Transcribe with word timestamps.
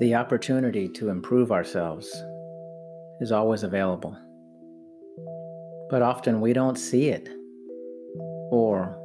the 0.00 0.14
opportunity 0.14 0.88
to 0.88 1.10
improve 1.10 1.52
ourselves 1.52 2.06
is 3.20 3.32
always 3.32 3.62
available. 3.62 4.16
But 5.90 6.02
often 6.02 6.40
we 6.40 6.52
don't 6.52 6.78
see 6.78 7.08
it, 7.08 7.28
or 8.50 8.96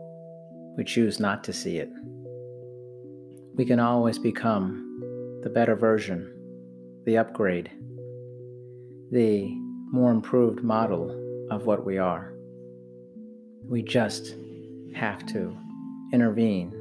we 0.77 0.83
choose 0.83 1.19
not 1.19 1.43
to 1.45 1.53
see 1.53 1.79
it. 1.79 1.89
We 3.55 3.65
can 3.65 3.79
always 3.79 4.17
become 4.19 5.39
the 5.43 5.49
better 5.49 5.75
version, 5.75 6.31
the 7.05 7.17
upgrade, 7.17 7.71
the 9.11 9.49
more 9.91 10.11
improved 10.11 10.63
model 10.63 11.47
of 11.51 11.65
what 11.65 11.85
we 11.85 11.97
are. 11.97 12.33
We 13.67 13.81
just 13.81 14.35
have 14.95 15.25
to 15.27 15.57
intervene 16.13 16.71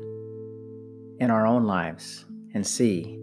in 1.21 1.31
our 1.31 1.47
own 1.47 1.65
lives 1.65 2.27
and 2.55 2.67
see 2.67 3.19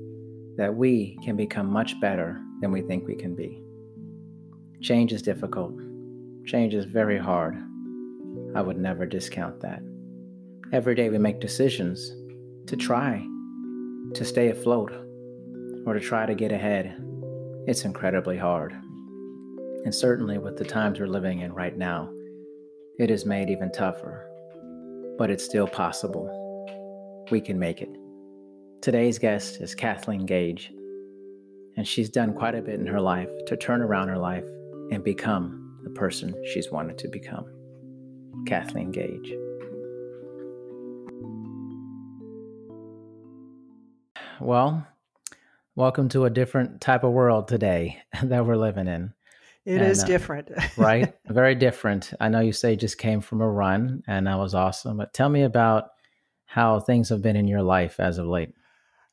that 0.57 0.75
we 0.75 1.17
can 1.23 1.35
become 1.35 1.71
much 1.71 1.99
better 1.99 2.39
than 2.61 2.71
we 2.71 2.81
think 2.81 3.07
we 3.07 3.15
can 3.15 3.33
be. 3.33 3.63
Change 4.81 5.13
is 5.13 5.21
difficult. 5.21 5.73
Change 6.45 6.73
is 6.73 6.85
very 6.85 7.17
hard. 7.17 7.55
I 8.55 8.61
would 8.61 8.77
never 8.77 9.05
discount 9.05 9.61
that. 9.61 9.81
Every 10.73 10.95
day 10.95 11.09
we 11.09 11.17
make 11.17 11.39
decisions 11.39 12.15
to 12.67 12.75
try 12.75 13.25
to 14.13 14.25
stay 14.25 14.49
afloat 14.49 14.91
or 15.85 15.93
to 15.93 15.99
try 15.99 16.25
to 16.25 16.35
get 16.35 16.51
ahead. 16.51 16.97
It's 17.67 17.85
incredibly 17.85 18.37
hard. 18.37 18.73
And 19.83 19.93
certainly 19.93 20.37
with 20.37 20.57
the 20.57 20.65
times 20.65 20.99
we're 20.99 21.07
living 21.07 21.39
in 21.39 21.53
right 21.53 21.77
now, 21.77 22.11
it 22.99 23.09
is 23.09 23.25
made 23.25 23.49
even 23.49 23.71
tougher. 23.71 24.27
But 25.17 25.31
it's 25.31 25.43
still 25.43 25.67
possible. 25.67 26.29
We 27.31 27.41
can 27.41 27.57
make 27.57 27.81
it. 27.81 27.89
Today's 28.81 29.19
guest 29.19 29.61
is 29.61 29.75
Kathleen 29.75 30.25
Gage, 30.25 30.73
and 31.77 31.87
she's 31.87 32.09
done 32.09 32.33
quite 32.33 32.55
a 32.55 32.63
bit 32.63 32.79
in 32.79 32.87
her 32.87 32.99
life 32.99 33.29
to 33.45 33.55
turn 33.55 33.79
around 33.79 34.07
her 34.07 34.17
life 34.17 34.43
and 34.91 35.03
become 35.03 35.79
the 35.83 35.91
person 35.91 36.33
she's 36.47 36.71
wanted 36.71 36.97
to 36.97 37.07
become. 37.07 37.45
Kathleen 38.47 38.89
Gage. 38.89 39.33
Well, 44.39 44.87
welcome 45.75 46.09
to 46.09 46.25
a 46.25 46.31
different 46.31 46.81
type 46.81 47.03
of 47.03 47.11
world 47.11 47.47
today 47.47 48.01
that 48.23 48.47
we're 48.47 48.55
living 48.55 48.87
in. 48.87 49.13
It 49.63 49.73
and, 49.75 49.91
is 49.91 50.03
uh, 50.03 50.07
different. 50.07 50.49
right? 50.75 51.13
Very 51.27 51.53
different. 51.53 52.13
I 52.19 52.29
know 52.29 52.39
you 52.39 52.51
say 52.51 52.71
you 52.71 52.77
just 52.77 52.97
came 52.97 53.21
from 53.21 53.41
a 53.41 53.47
run 53.47 54.01
and 54.07 54.25
that 54.25 54.39
was 54.39 54.55
awesome, 54.55 54.97
but 54.97 55.13
tell 55.13 55.29
me 55.29 55.43
about 55.43 55.89
how 56.45 56.79
things 56.79 57.09
have 57.09 57.21
been 57.21 57.35
in 57.35 57.47
your 57.47 57.61
life 57.61 57.99
as 57.99 58.17
of 58.17 58.25
late. 58.25 58.55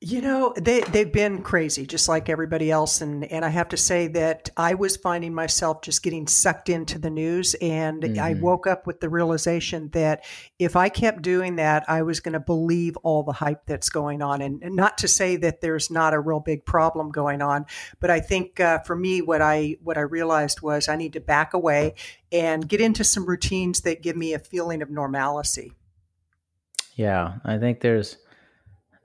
You 0.01 0.21
know, 0.21 0.55
they 0.57 0.83
they've 0.83 1.13
been 1.13 1.43
crazy, 1.43 1.85
just 1.85 2.09
like 2.09 2.29
everybody 2.29 2.71
else, 2.71 3.01
and 3.01 3.25
and 3.25 3.45
I 3.45 3.49
have 3.49 3.71
to 3.71 3.77
say 3.77 4.07
that 4.07 4.49
I 4.57 4.75
was 4.75 4.97
finding 4.97 5.35
myself 5.35 5.83
just 5.83 6.05
getting 6.05 6.29
sucked 6.29 6.69
into 6.69 7.01
the 7.01 7.11
news, 7.11 7.55
and 7.55 8.05
mm-hmm. 8.05 8.21
I 8.21 8.35
woke 8.35 8.69
up 8.69 8.87
with 8.87 9.01
the 9.01 9.09
realization 9.09 9.89
that 9.95 10.25
if 10.61 10.77
I 10.77 10.89
kept 10.89 11.23
doing 11.23 11.57
that, 11.57 11.85
I 11.89 12.03
was 12.03 12.21
going 12.21 12.35
to 12.35 12.41
believe 12.41 12.97
all 12.99 13.25
the 13.25 13.33
hype 13.33 13.67
that's 13.67 13.91
going 13.91 14.23
on, 14.23 14.41
and, 14.41 14.63
and, 14.63 14.77
not 14.77 14.99
to 14.99 15.09
say 15.09 15.35
that 15.39 15.63
there's 15.63 15.91
not 15.91 16.15
a 16.15 16.21
real 16.21 16.39
big 16.39 16.65
problem 16.65 17.11
going 17.11 17.43
on, 17.43 17.67
but 17.99 18.09
I 18.09 18.21
think 18.21 18.61
uh, 18.61 18.79
for 18.79 18.95
me, 18.95 19.21
what 19.21 19.43
I 19.43 19.79
what 19.83 19.99
I 19.99 20.03
realized 20.03 20.63
was 20.63 20.89
I 20.89 20.95
need 20.95 21.15
to 21.15 21.21
back 21.21 21.55
away 21.55 21.97
and 22.31 22.69
get 22.69 22.81
into 22.81 23.03
some 23.03 23.27
routines 23.27 23.81
that 23.81 24.03
give 24.03 24.17
me 24.17 24.33
a 24.33 24.39
feeling 24.39 24.81
of 24.81 24.91
normalcy. 24.91 25.73
Yeah, 26.95 27.39
I 27.45 27.59
think 27.59 27.81
there's 27.81 28.17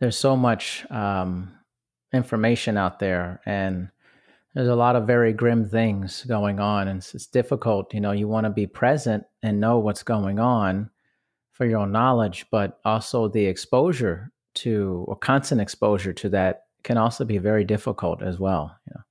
there's 0.04 0.18
so 0.18 0.36
much 0.36 0.86
um, 0.92 1.50
information 2.12 2.76
out 2.76 3.00
there, 3.00 3.40
and 3.46 3.88
there's 4.54 4.68
a 4.68 4.76
lot 4.76 4.98
of 4.98 5.08
very 5.08 5.32
grim 5.32 5.66
things 5.66 6.26
going 6.26 6.60
on, 6.60 6.90
and 6.90 6.98
it's, 6.98 7.16
it's 7.16 7.26
difficult. 7.26 7.94
You 7.94 8.02
know, 8.02 8.12
you 8.12 8.28
want 8.28 8.44
to 8.44 8.50
be 8.50 8.68
present 8.68 9.24
and 9.42 9.62
know 9.62 9.80
what's 9.80 10.04
going 10.04 10.40
on 10.40 10.90
for 11.54 11.66
your 11.66 11.80
own 11.80 11.94
knowledge, 11.94 12.48
but 12.52 12.82
also 12.84 13.30
the 13.30 13.46
exposure 13.46 14.34
to 14.56 15.06
or 15.08 15.16
constant 15.16 15.62
exposure 15.62 16.12
to 16.12 16.28
that 16.30 16.64
can 16.84 16.98
also 16.98 17.24
be 17.24 17.38
very 17.38 17.64
difficult 17.64 18.22
as 18.22 18.38
well. 18.38 18.76
You 18.86 18.96
know? 18.96 19.02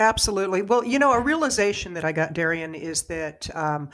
Absolutely. 0.00 0.62
Well, 0.62 0.82
you 0.84 0.98
know, 0.98 1.12
a 1.12 1.20
realization 1.20 1.94
that 1.94 2.04
I 2.04 2.10
got, 2.10 2.32
Darian, 2.32 2.74
is 2.74 3.04
that 3.04 3.54
um, 3.54 3.90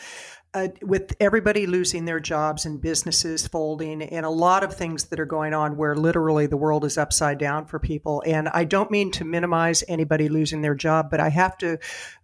uh, 0.56 0.68
with 0.80 1.14
everybody 1.20 1.66
losing 1.66 2.06
their 2.06 2.18
jobs 2.18 2.64
and 2.64 2.80
businesses 2.80 3.46
folding, 3.46 4.00
and 4.00 4.24
a 4.24 4.30
lot 4.30 4.64
of 4.64 4.74
things 4.74 5.04
that 5.04 5.20
are 5.20 5.26
going 5.26 5.52
on 5.52 5.76
where 5.76 5.94
literally 5.94 6.46
the 6.46 6.56
world 6.56 6.82
is 6.82 6.96
upside 6.96 7.36
down 7.36 7.66
for 7.66 7.78
people. 7.78 8.22
And 8.24 8.48
I 8.48 8.64
don't 8.64 8.90
mean 8.90 9.10
to 9.12 9.24
minimize 9.26 9.84
anybody 9.86 10.30
losing 10.30 10.62
their 10.62 10.74
job, 10.74 11.10
but 11.10 11.20
I 11.20 11.28
have 11.28 11.58
to 11.58 11.78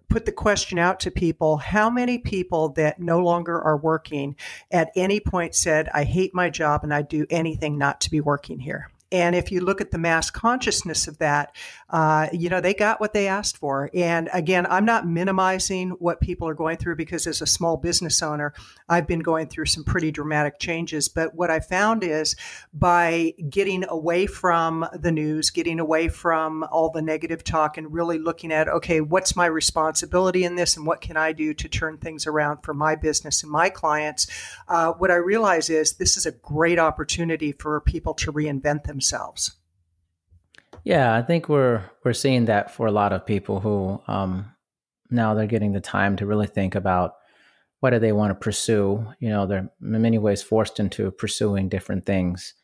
put 0.08 0.24
the 0.24 0.32
question 0.32 0.78
out 0.78 1.00
to 1.00 1.10
people 1.10 1.58
how 1.58 1.90
many 1.90 2.16
people 2.16 2.70
that 2.70 2.98
no 2.98 3.18
longer 3.18 3.60
are 3.60 3.76
working 3.76 4.34
at 4.70 4.90
any 4.96 5.20
point 5.20 5.54
said, 5.54 5.90
I 5.92 6.04
hate 6.04 6.34
my 6.34 6.48
job 6.48 6.84
and 6.84 6.94
I'd 6.94 7.08
do 7.08 7.26
anything 7.28 7.76
not 7.76 8.00
to 8.00 8.10
be 8.10 8.22
working 8.22 8.60
here? 8.60 8.91
And 9.12 9.36
if 9.36 9.52
you 9.52 9.60
look 9.60 9.82
at 9.82 9.90
the 9.90 9.98
mass 9.98 10.30
consciousness 10.30 11.06
of 11.06 11.18
that, 11.18 11.54
uh, 11.90 12.28
you 12.32 12.48
know, 12.48 12.62
they 12.62 12.72
got 12.72 12.98
what 12.98 13.12
they 13.12 13.28
asked 13.28 13.58
for. 13.58 13.90
And 13.92 14.30
again, 14.32 14.66
I'm 14.70 14.86
not 14.86 15.06
minimizing 15.06 15.90
what 15.90 16.22
people 16.22 16.48
are 16.48 16.54
going 16.54 16.78
through 16.78 16.96
because 16.96 17.26
as 17.26 17.42
a 17.42 17.46
small 17.46 17.76
business 17.76 18.22
owner, 18.22 18.54
I've 18.88 19.06
been 19.06 19.20
going 19.20 19.48
through 19.48 19.66
some 19.66 19.84
pretty 19.84 20.10
dramatic 20.10 20.58
changes. 20.58 21.10
But 21.10 21.34
what 21.34 21.50
I 21.50 21.60
found 21.60 22.02
is 22.02 22.34
by 22.72 23.34
getting 23.50 23.84
away 23.86 24.24
from 24.24 24.88
the 24.94 25.12
news, 25.12 25.50
getting 25.50 25.78
away 25.78 26.08
from 26.08 26.64
all 26.72 26.90
the 26.90 27.02
negative 27.02 27.44
talk, 27.44 27.76
and 27.76 27.92
really 27.92 28.18
looking 28.18 28.50
at, 28.50 28.66
okay, 28.66 29.02
what's 29.02 29.36
my 29.36 29.46
responsibility 29.46 30.44
in 30.44 30.56
this 30.56 30.78
and 30.78 30.86
what 30.86 31.02
can 31.02 31.18
I 31.18 31.32
do 31.32 31.52
to 31.52 31.68
turn 31.68 31.98
things 31.98 32.26
around 32.26 32.62
for 32.62 32.72
my 32.72 32.96
business 32.96 33.42
and 33.42 33.52
my 33.52 33.68
clients, 33.68 34.26
uh, 34.68 34.92
what 34.92 35.10
I 35.10 35.16
realize 35.16 35.68
is 35.68 35.92
this 35.94 36.16
is 36.16 36.24
a 36.24 36.32
great 36.32 36.78
opportunity 36.78 37.52
for 37.52 37.78
people 37.82 38.14
to 38.14 38.32
reinvent 38.32 38.84
themselves 38.84 39.01
themselves. 39.02 39.56
Yeah, 40.84 41.16
I 41.16 41.22
think 41.22 41.48
we're 41.48 41.82
we're 42.04 42.12
seeing 42.12 42.46
that 42.46 42.70
for 42.70 42.86
a 42.86 42.92
lot 42.92 43.12
of 43.12 43.26
people 43.26 43.60
who 43.60 44.00
um, 44.06 44.52
now 45.10 45.34
they're 45.34 45.46
getting 45.46 45.72
the 45.72 45.80
time 45.80 46.16
to 46.16 46.26
really 46.26 46.46
think 46.46 46.74
about 46.74 47.16
what 47.80 47.90
do 47.90 47.98
they 47.98 48.12
want 48.12 48.30
to 48.30 48.34
pursue. 48.44 49.06
You 49.18 49.28
know, 49.28 49.46
they're 49.46 49.58
in 49.58 50.02
many 50.02 50.18
ways 50.18 50.42
forced 50.42 50.80
into 50.80 51.10
pursuing 51.10 51.68
different 51.68 52.06
things, 52.06 52.54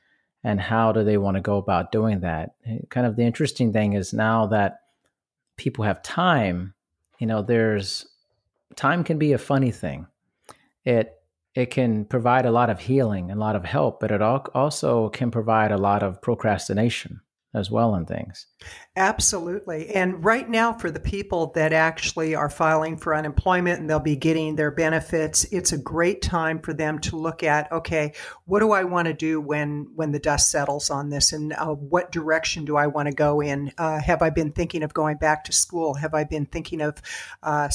and 0.43 0.61
how 0.61 0.93
do 0.93 1.05
they 1.05 1.19
want 1.19 1.37
to 1.37 1.41
go 1.41 1.59
about 1.59 1.93
doing 1.93 2.21
that? 2.21 2.51
Kind 2.89 3.07
of 3.07 3.17
the 3.17 3.23
interesting 3.23 3.73
thing 3.73 3.93
is 3.93 4.13
now 4.13 4.47
that 4.47 4.81
people 5.57 5.85
have 5.85 6.03
time. 6.03 6.75
You 7.19 7.27
know, 7.27 7.43
there's 7.43 8.07
time 8.77 9.05
can 9.05 9.19
be 9.19 9.33
a 9.33 9.39
funny 9.39 9.71
thing. 9.71 10.07
It 10.85 11.18
it 11.59 11.73
can 11.73 12.05
provide 12.05 12.47
a 12.47 12.53
lot 12.53 12.71
of 12.71 12.79
healing 12.79 13.33
and 13.33 13.39
a 13.39 13.41
lot 13.41 13.57
of 13.57 13.65
help, 13.65 13.99
but 13.99 14.13
it 14.13 14.23
also 14.23 15.09
can 15.09 15.29
provide 15.29 15.73
a 15.73 15.77
lot 15.77 16.05
of 16.05 16.23
procrastination 16.23 17.21
as 17.53 17.69
well 17.69 17.97
in 17.97 18.07
things. 18.07 18.47
Absolutely. 18.95 19.89
And 19.89 20.25
right 20.25 20.49
now, 20.49 20.73
for 20.75 20.93
the 20.93 21.01
people 21.01 21.51
that 21.57 21.73
actually 21.73 22.37
are 22.37 22.49
filing 22.49 22.97
for 22.97 23.13
unemployment 23.13 23.81
and 23.81 23.91
they'll 23.91 23.99
be 23.99 24.15
getting 24.15 24.55
their 24.55 24.71
benefits, 24.71 25.45
it's 25.51 25.73
a 25.73 25.79
great 25.79 26.23
time 26.23 26.61
for 26.61 26.73
them 26.73 27.01
to 27.01 27.17
look 27.17 27.43
at 27.43 27.73
okay, 27.73 28.13
what 28.45 28.61
do 28.61 28.71
I 28.71 28.85
want 28.85 29.09
to 29.09 29.15
do 29.15 29.41
when 29.41 29.89
when 29.97 30.13
the 30.13 30.21
dust 30.21 30.51
settles 30.51 30.91
on 30.91 31.11
this, 31.11 31.33
and 31.33 31.53
uh, 31.55 31.75
what 31.75 32.13
direction 32.13 32.67
do 32.67 32.77
I 32.77 32.87
want 32.87 33.09
to 33.09 33.15
go 33.15 33.41
in? 33.41 33.73
Uh, 33.79 33.99
have 33.99 34.23
I 34.23 34.31
been 34.31 34.53
thinking 34.53 34.85
of 34.85 34.95
going 34.95 35.17
back 35.17 35.43
to 35.45 35.53
school? 35.53 35.95
Have 35.95 36.15
I 36.15 36.23
been 36.23 36.47
thinking 36.47 36.81
of 36.83 37.03
uh, 37.43 37.69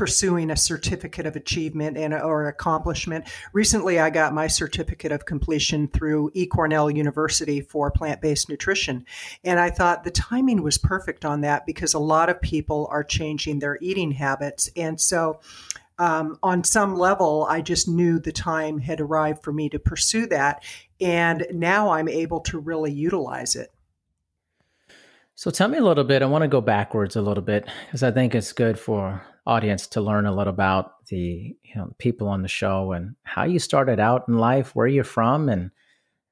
pursuing 0.00 0.50
a 0.50 0.56
certificate 0.56 1.26
of 1.26 1.36
achievement 1.36 1.94
and 1.98 2.14
or 2.14 2.48
accomplishment. 2.48 3.22
Recently, 3.52 3.98
I 3.98 4.08
got 4.08 4.32
my 4.32 4.46
certificate 4.46 5.12
of 5.12 5.26
completion 5.26 5.88
through 5.88 6.30
eCornell 6.30 6.96
University 6.96 7.60
for 7.60 7.90
plant-based 7.90 8.48
nutrition, 8.48 9.04
and 9.44 9.60
I 9.60 9.68
thought 9.68 10.04
the 10.04 10.10
timing 10.10 10.62
was 10.62 10.78
perfect 10.78 11.26
on 11.26 11.42
that 11.42 11.66
because 11.66 11.92
a 11.92 11.98
lot 11.98 12.30
of 12.30 12.40
people 12.40 12.88
are 12.90 13.04
changing 13.04 13.58
their 13.58 13.76
eating 13.82 14.12
habits, 14.12 14.70
and 14.74 14.98
so. 14.98 15.40
Um, 15.98 16.38
on 16.42 16.64
some 16.64 16.96
level, 16.96 17.46
I 17.46 17.60
just 17.60 17.86
knew 17.86 18.18
the 18.18 18.32
time 18.32 18.78
had 18.78 19.02
arrived 19.02 19.44
for 19.44 19.52
me 19.52 19.68
to 19.68 19.78
pursue 19.78 20.24
that. 20.28 20.64
And 20.98 21.46
now 21.52 21.90
I'm 21.90 22.08
able 22.08 22.40
to 22.40 22.58
really 22.58 22.90
utilize 22.90 23.54
it. 23.54 23.70
So 25.34 25.50
tell 25.50 25.68
me 25.68 25.76
a 25.76 25.84
little 25.84 26.04
bit. 26.04 26.22
I 26.22 26.24
want 26.24 26.40
to 26.40 26.48
go 26.48 26.62
backwards 26.62 27.16
a 27.16 27.20
little 27.20 27.44
bit 27.44 27.68
because 27.84 28.02
I 28.02 28.12
think 28.12 28.34
it's 28.34 28.54
good 28.54 28.78
for 28.78 29.22
audience 29.50 29.88
to 29.88 30.00
learn 30.00 30.26
a 30.26 30.34
little 30.34 30.52
about 30.52 31.04
the 31.08 31.56
you 31.62 31.74
know 31.74 31.92
people 31.98 32.28
on 32.28 32.42
the 32.42 32.48
show 32.48 32.92
and 32.92 33.16
how 33.24 33.44
you 33.44 33.58
started 33.58 33.98
out 33.98 34.26
in 34.28 34.38
life, 34.38 34.74
where 34.74 34.86
you're 34.86 35.04
from, 35.04 35.48
and 35.48 35.70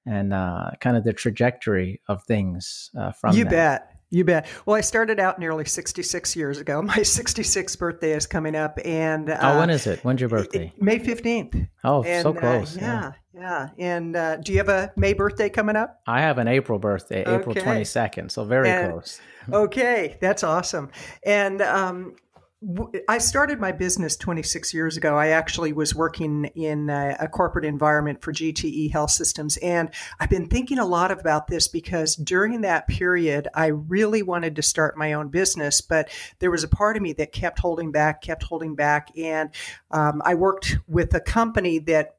and 0.07 0.33
uh, 0.33 0.71
kind 0.81 0.97
of 0.97 1.05
the 1.05 1.13
trajectory 1.13 2.01
of 2.09 2.23
things 2.23 2.91
uh, 2.99 3.13
from 3.13 3.37
you 3.37 3.45
that. 3.45 3.51
bet 3.51 4.01
You 4.11 4.25
bet. 4.25 4.47
Well, 4.65 4.77
I 4.77 4.81
started 4.81 5.21
out 5.21 5.39
nearly 5.39 5.67
66 5.67 6.35
years 6.37 6.59
ago. 6.59 6.81
My 6.95 6.99
66th 6.99 7.79
birthday 7.79 8.13
is 8.13 8.27
coming 8.27 8.55
up. 8.57 8.79
And 8.85 9.29
uh, 9.29 9.39
oh, 9.43 9.59
when 9.59 9.69
is 9.69 9.87
it? 9.87 10.03
When's 10.05 10.21
your 10.21 10.31
birthday? 10.31 10.73
May 10.79 10.99
15th. 10.99 11.69
Oh, 11.85 12.03
and, 12.05 12.23
so 12.23 12.33
close. 12.33 12.77
Uh, 12.77 12.81
yeah, 12.81 13.13
yeah. 13.35 13.69
And 13.79 14.17
uh, 14.17 14.37
do 14.37 14.53
you 14.53 14.59
have 14.59 14.71
a 14.71 14.93
May 14.97 15.13
birthday 15.13 15.51
coming 15.51 15.77
up? 15.77 16.01
I 16.07 16.23
have 16.23 16.39
an 16.39 16.49
April 16.49 16.79
birthday, 16.79 17.21
April 17.27 17.55
22nd. 17.55 18.31
So 18.31 18.45
very 18.45 18.71
And- 18.71 18.93
close. 18.93 19.21
Okay, 19.51 20.19
that's 20.21 20.45
awesome. 20.45 20.91
And 21.25 21.63
um, 21.63 22.17
I 23.09 23.19
started 23.19 23.61
my 23.61 23.71
business 23.71 24.17
26 24.17 24.75
years 24.75 24.97
ago. 24.97 25.17
I 25.17 25.29
actually 25.29 25.73
was 25.73 25.95
working 25.95 26.47
in 26.57 26.91
a, 26.91 27.17
a 27.21 27.29
corporate 27.29 27.65
environment 27.65 28.21
for 28.21 28.33
GTE 28.33 28.91
Health 28.91 29.13
Systems. 29.13 29.59
And 29.59 29.91
I've 30.19 30.29
been 30.29 30.49
thinking 30.49 30.81
a 30.81 30.85
lot 30.85 31.13
about 31.13 31.47
this 31.47 31.69
because 31.69 32.17
during 32.17 32.63
that 32.63 32.89
period, 32.89 33.47
I 33.55 33.67
really 33.67 34.23
wanted 34.25 34.57
to 34.57 34.63
start 34.63 34.99
my 34.99 35.13
own 35.13 35.29
business, 35.29 35.81
but 35.81 36.11
there 36.41 36.51
was 36.51 36.65
a 36.65 36.69
part 36.69 36.97
of 36.97 37.03
me 37.03 37.13
that 37.13 37.31
kept 37.31 37.61
holding 37.61 37.93
back, 37.93 38.23
kept 38.23 38.43
holding 38.43 38.75
back. 38.75 39.17
And 39.17 39.51
um, 39.93 40.21
I 40.25 40.35
worked 40.35 40.79
with 40.89 41.15
a 41.15 41.21
company 41.21 41.79
that 41.81 42.17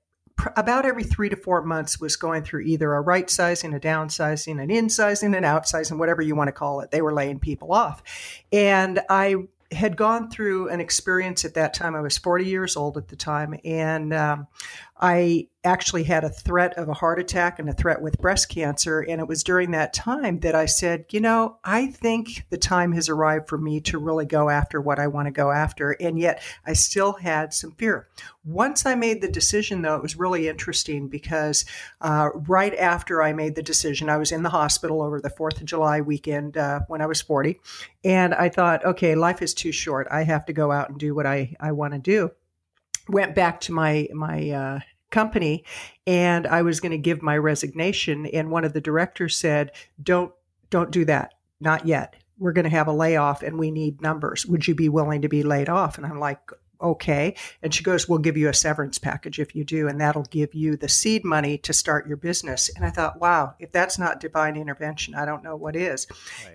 about 0.56 0.86
every 0.86 1.04
three 1.04 1.28
to 1.28 1.36
four 1.36 1.62
months 1.64 2.00
was 2.00 2.16
going 2.16 2.44
through 2.44 2.62
either 2.62 2.94
a 2.94 3.02
right 3.02 3.30
sizing, 3.30 3.74
a 3.74 3.80
downsizing, 3.80 4.62
an 4.62 4.72
insizing, 4.72 5.36
an 5.36 5.44
outsizing, 5.44 5.98
whatever 5.98 6.22
you 6.22 6.34
want 6.34 6.48
to 6.48 6.54
call 6.54 6.80
it. 6.80 6.92
They 6.92 7.02
were 7.02 7.14
laying 7.14 7.40
people 7.40 7.74
off. 7.74 8.02
And 8.54 9.02
I 9.10 9.36
had 9.72 9.96
gone 9.96 10.30
through 10.30 10.70
an 10.70 10.80
experience 10.80 11.46
at 11.46 11.54
that 11.54 11.74
time. 11.74 11.96
I 11.96 12.02
was 12.02 12.18
40 12.18 12.46
years 12.46 12.76
old 12.76 12.98
at 12.98 13.08
the 13.08 13.16
time. 13.16 13.60
And 13.64 14.14
um, 14.14 14.48
I 15.00 15.48
actually 15.64 16.04
had 16.04 16.24
a 16.24 16.30
threat 16.30 16.78
of 16.78 16.88
a 16.88 16.94
heart 16.94 17.20
attack 17.20 17.60
and 17.60 17.70
a 17.70 17.74
threat 17.74 18.02
with 18.02 18.22
breast 18.22 18.48
cancer. 18.48 19.02
And 19.02 19.20
it 19.20 19.28
was 19.28 19.44
during 19.44 19.72
that 19.72 19.94
time 19.94 20.40
that 20.40 20.56
I 20.56 20.66
said, 20.66 21.06
you 21.12 21.20
know, 21.20 21.58
I 21.66 21.88
think 21.88 22.46
the 22.50 22.58
time 22.58 22.94
has 22.94 23.10
arrived 23.10 23.50
for 23.50 23.58
me 23.58 23.82
to 23.82 23.98
really 23.98 24.26
go 24.26 24.50
after 24.50 24.80
what 24.80 25.00
I 25.00 25.08
want 25.08 25.28
to 25.28 25.32
go 25.32 25.52
after. 25.52 25.92
And 25.92 26.18
yet 26.18 26.42
I 26.66 26.74
still 26.74 27.14
had 27.14 27.54
some 27.54 27.72
fear. 27.72 28.08
Once 28.46 28.86
I 28.86 28.96
made 28.96 29.22
the 29.22 29.32
decision, 29.32 29.82
though, 29.82 29.96
it 29.96 30.02
was 30.02 30.16
really 30.16 30.48
interesting 30.48 31.10
because 31.10 31.66
uh, 32.00 32.30
right 32.34 32.76
after 32.76 33.22
I 33.22 33.34
made 33.34 33.56
the 33.56 33.64
decision, 33.64 34.10
I 34.10 34.18
was 34.18 34.32
in 34.32 34.44
the 34.44 34.50
hospital 34.50 35.02
over 35.02 35.20
the 35.20 35.30
4th 35.30 35.60
of 35.60 35.66
July 35.66 36.00
weekend 36.00 36.56
uh, 36.56 36.82
when 36.88 37.02
I 37.02 37.06
was 37.06 37.22
40. 37.22 37.60
And 38.06 38.34
I 38.34 38.48
thought, 38.48 38.86
okay, 38.86 39.14
life 39.16 39.42
is 39.42 39.54
too 39.54 39.74
short. 39.74 40.08
I 40.10 40.24
have 40.24 40.46
to 40.46 40.54
go 40.54 40.72
out 40.72 40.90
and 40.90 40.98
do 40.98 41.14
what 41.14 41.26
I, 41.26 41.56
I 41.60 41.74
want 41.74 41.94
to 41.94 42.00
do. 42.00 42.32
Went 43.10 43.36
back 43.36 43.60
to 43.62 43.74
my, 43.74 44.08
my, 44.14 44.52
uh, 44.52 44.80
company 45.12 45.64
and 46.06 46.46
I 46.48 46.62
was 46.62 46.80
going 46.80 46.92
to 46.92 46.98
give 46.98 47.22
my 47.22 47.38
resignation 47.38 48.26
and 48.28 48.52
one 48.52 48.66
of 48.66 48.74
the 48.74 48.82
directors 48.82 49.36
said 49.36 49.72
don't 50.02 50.32
don't 50.70 50.92
do 50.92 51.06
that 51.06 51.34
not 51.60 51.86
yet. 51.86 52.16
We're 52.38 52.54
going 52.54 52.64
to 52.64 52.70
have 52.70 52.88
a 52.88 52.94
layoff 52.94 53.44
and 53.44 53.60
we 53.60 53.72
need 53.72 54.02
numbers. 54.02 54.46
Would 54.46 54.68
you 54.68 54.76
be 54.76 54.90
willing 54.90 55.22
to 55.22 55.30
be 55.30 55.44
laid 55.44 55.70
off? 55.70 55.98
And 55.98 56.06
I'm 56.06 56.20
like 56.20 56.40
okay? 56.82 57.36
And 57.62 57.74
she 57.74 57.84
goes 57.84 58.08
we'll 58.08 58.20
give 58.20 58.38
you 58.38 58.50
a 58.50 58.54
severance 58.54 58.98
package 58.98 59.40
if 59.40 59.56
you 59.56 59.64
do 59.64 59.88
and 59.88 60.00
that'll 60.00 60.24
give 60.24 60.54
you 60.54 60.76
the 60.76 60.90
seed 60.90 61.24
money 61.24 61.58
to 61.60 61.74
start 61.74 62.08
your 62.08 62.18
business. 62.18 62.70
And 62.76 62.86
I 62.86 62.90
thought 62.90 63.20
wow 63.20 63.56
if 63.60 63.72
that's 63.72 64.00
not 64.00 64.20
divine 64.20 64.56
intervention 64.56 65.16
I 65.16 65.26
don't 65.26 65.44
know 65.44 65.56
what 65.56 65.76
is. 65.76 66.08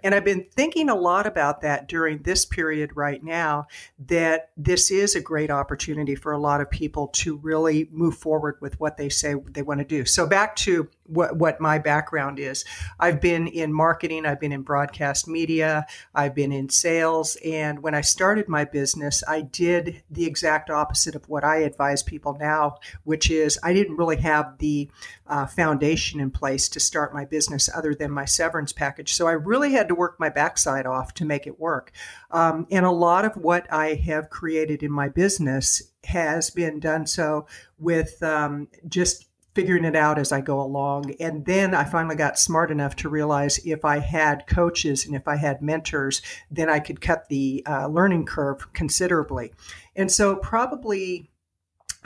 And 0.02 0.14
I've 0.14 0.24
been 0.24 0.46
thinking 0.54 0.88
a 0.88 0.94
lot 0.94 1.26
about 1.26 1.60
that 1.62 1.88
during 1.88 2.18
this 2.18 2.44
period 2.44 2.92
right 2.94 3.22
now 3.22 3.66
that 4.06 4.50
this 4.56 4.90
is 4.90 5.14
a 5.14 5.20
great 5.20 5.50
opportunity 5.50 6.14
for 6.14 6.32
a 6.32 6.38
lot 6.38 6.60
of 6.60 6.70
people 6.70 7.08
to 7.08 7.36
really 7.36 7.88
move 7.92 8.16
forward 8.16 8.56
with 8.60 8.78
what 8.80 8.96
they 8.96 9.08
say 9.08 9.34
they 9.50 9.62
want 9.62 9.80
to 9.80 9.84
do. 9.84 10.04
So 10.04 10.26
back 10.26 10.56
to 10.56 10.88
what, 11.06 11.36
what 11.36 11.60
my 11.60 11.78
background 11.78 12.38
is. 12.38 12.64
I've 12.98 13.20
been 13.20 13.46
in 13.46 13.72
marketing, 13.72 14.26
I've 14.26 14.40
been 14.40 14.52
in 14.52 14.62
broadcast 14.62 15.28
media, 15.28 15.86
I've 16.14 16.34
been 16.34 16.52
in 16.52 16.68
sales. 16.68 17.36
And 17.44 17.82
when 17.82 17.94
I 17.94 18.00
started 18.00 18.48
my 18.48 18.64
business, 18.64 19.22
I 19.28 19.42
did 19.42 20.02
the 20.10 20.24
exact 20.24 20.70
opposite 20.70 21.14
of 21.14 21.28
what 21.28 21.44
I 21.44 21.58
advise 21.58 22.02
people 22.02 22.36
now, 22.38 22.76
which 23.04 23.30
is 23.30 23.58
I 23.62 23.72
didn't 23.72 23.96
really 23.96 24.16
have 24.16 24.58
the 24.58 24.90
uh, 25.26 25.46
foundation 25.46 26.20
in 26.20 26.30
place 26.30 26.68
to 26.70 26.80
start 26.80 27.14
my 27.14 27.24
business 27.24 27.68
other 27.74 27.94
than 27.94 28.10
my 28.10 28.24
severance 28.24 28.72
package. 28.72 29.14
So 29.14 29.26
I 29.26 29.32
really 29.32 29.72
had 29.72 29.88
to 29.88 29.94
work 29.94 30.18
my 30.18 30.28
backside 30.28 30.86
off 30.86 31.14
to 31.14 31.24
make 31.24 31.46
it 31.46 31.60
work. 31.60 31.92
Um, 32.30 32.66
and 32.70 32.84
a 32.84 32.90
lot 32.90 33.24
of 33.24 33.36
what 33.36 33.70
I 33.72 33.94
have 33.94 34.30
created 34.30 34.82
in 34.82 34.90
my 34.90 35.08
business 35.08 35.82
has 36.04 36.50
been 36.50 36.80
done 36.80 37.06
so 37.06 37.46
with 37.78 38.22
um, 38.22 38.68
just 38.88 39.26
figuring 39.54 39.84
it 39.84 39.96
out 39.96 40.18
as 40.18 40.32
I 40.32 40.40
go 40.40 40.60
along. 40.60 41.14
And 41.20 41.44
then 41.44 41.74
I 41.74 41.84
finally 41.84 42.16
got 42.16 42.38
smart 42.38 42.70
enough 42.70 42.96
to 42.96 43.08
realize 43.08 43.58
if 43.64 43.84
I 43.84 43.98
had 43.98 44.46
coaches 44.46 45.06
and 45.06 45.14
if 45.14 45.28
I 45.28 45.36
had 45.36 45.62
mentors, 45.62 46.22
then 46.50 46.68
I 46.68 46.80
could 46.80 47.00
cut 47.00 47.28
the 47.28 47.64
uh, 47.66 47.86
learning 47.86 48.26
curve 48.26 48.72
considerably. 48.72 49.52
And 49.94 50.10
so, 50.10 50.36
probably 50.36 51.30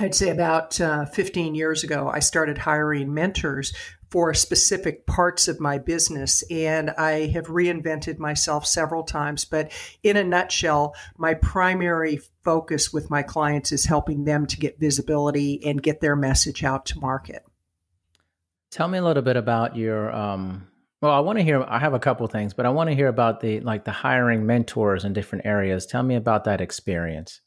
I'd 0.00 0.14
say 0.14 0.30
about 0.30 0.80
uh, 0.80 1.06
15 1.06 1.56
years 1.56 1.82
ago, 1.82 2.08
I 2.08 2.20
started 2.20 2.58
hiring 2.58 3.12
mentors 3.12 3.72
for 4.10 4.32
specific 4.32 5.06
parts 5.06 5.48
of 5.48 5.60
my 5.60 5.78
business. 5.78 6.42
And 6.50 6.90
I 6.90 7.26
have 7.28 7.46
reinvented 7.46 8.18
myself 8.18 8.66
several 8.66 9.02
times. 9.02 9.44
But 9.44 9.70
in 10.02 10.16
a 10.16 10.24
nutshell, 10.24 10.94
my 11.16 11.34
primary 11.34 12.20
focus 12.42 12.92
with 12.92 13.10
my 13.10 13.22
clients 13.22 13.72
is 13.72 13.84
helping 13.84 14.24
them 14.24 14.46
to 14.46 14.58
get 14.58 14.80
visibility 14.80 15.64
and 15.64 15.82
get 15.82 16.00
their 16.00 16.16
message 16.16 16.64
out 16.64 16.86
to 16.86 16.98
market. 16.98 17.44
Tell 18.70 18.88
me 18.88 18.98
a 18.98 19.04
little 19.04 19.22
bit 19.22 19.36
about 19.36 19.76
your. 19.76 20.14
Um, 20.14 20.68
well, 21.00 21.12
I 21.12 21.20
want 21.20 21.38
to 21.38 21.44
hear. 21.44 21.62
I 21.62 21.78
have 21.78 21.94
a 21.94 21.98
couple 21.98 22.26
things, 22.26 22.54
but 22.54 22.66
I 22.66 22.70
want 22.70 22.90
to 22.90 22.96
hear 22.96 23.08
about 23.08 23.40
the 23.40 23.60
like 23.60 23.84
the 23.84 23.92
hiring 23.92 24.46
mentors 24.46 25.04
in 25.04 25.12
different 25.12 25.46
areas. 25.46 25.86
Tell 25.86 26.02
me 26.02 26.16
about 26.16 26.44
that 26.44 26.60
experience. 26.60 27.40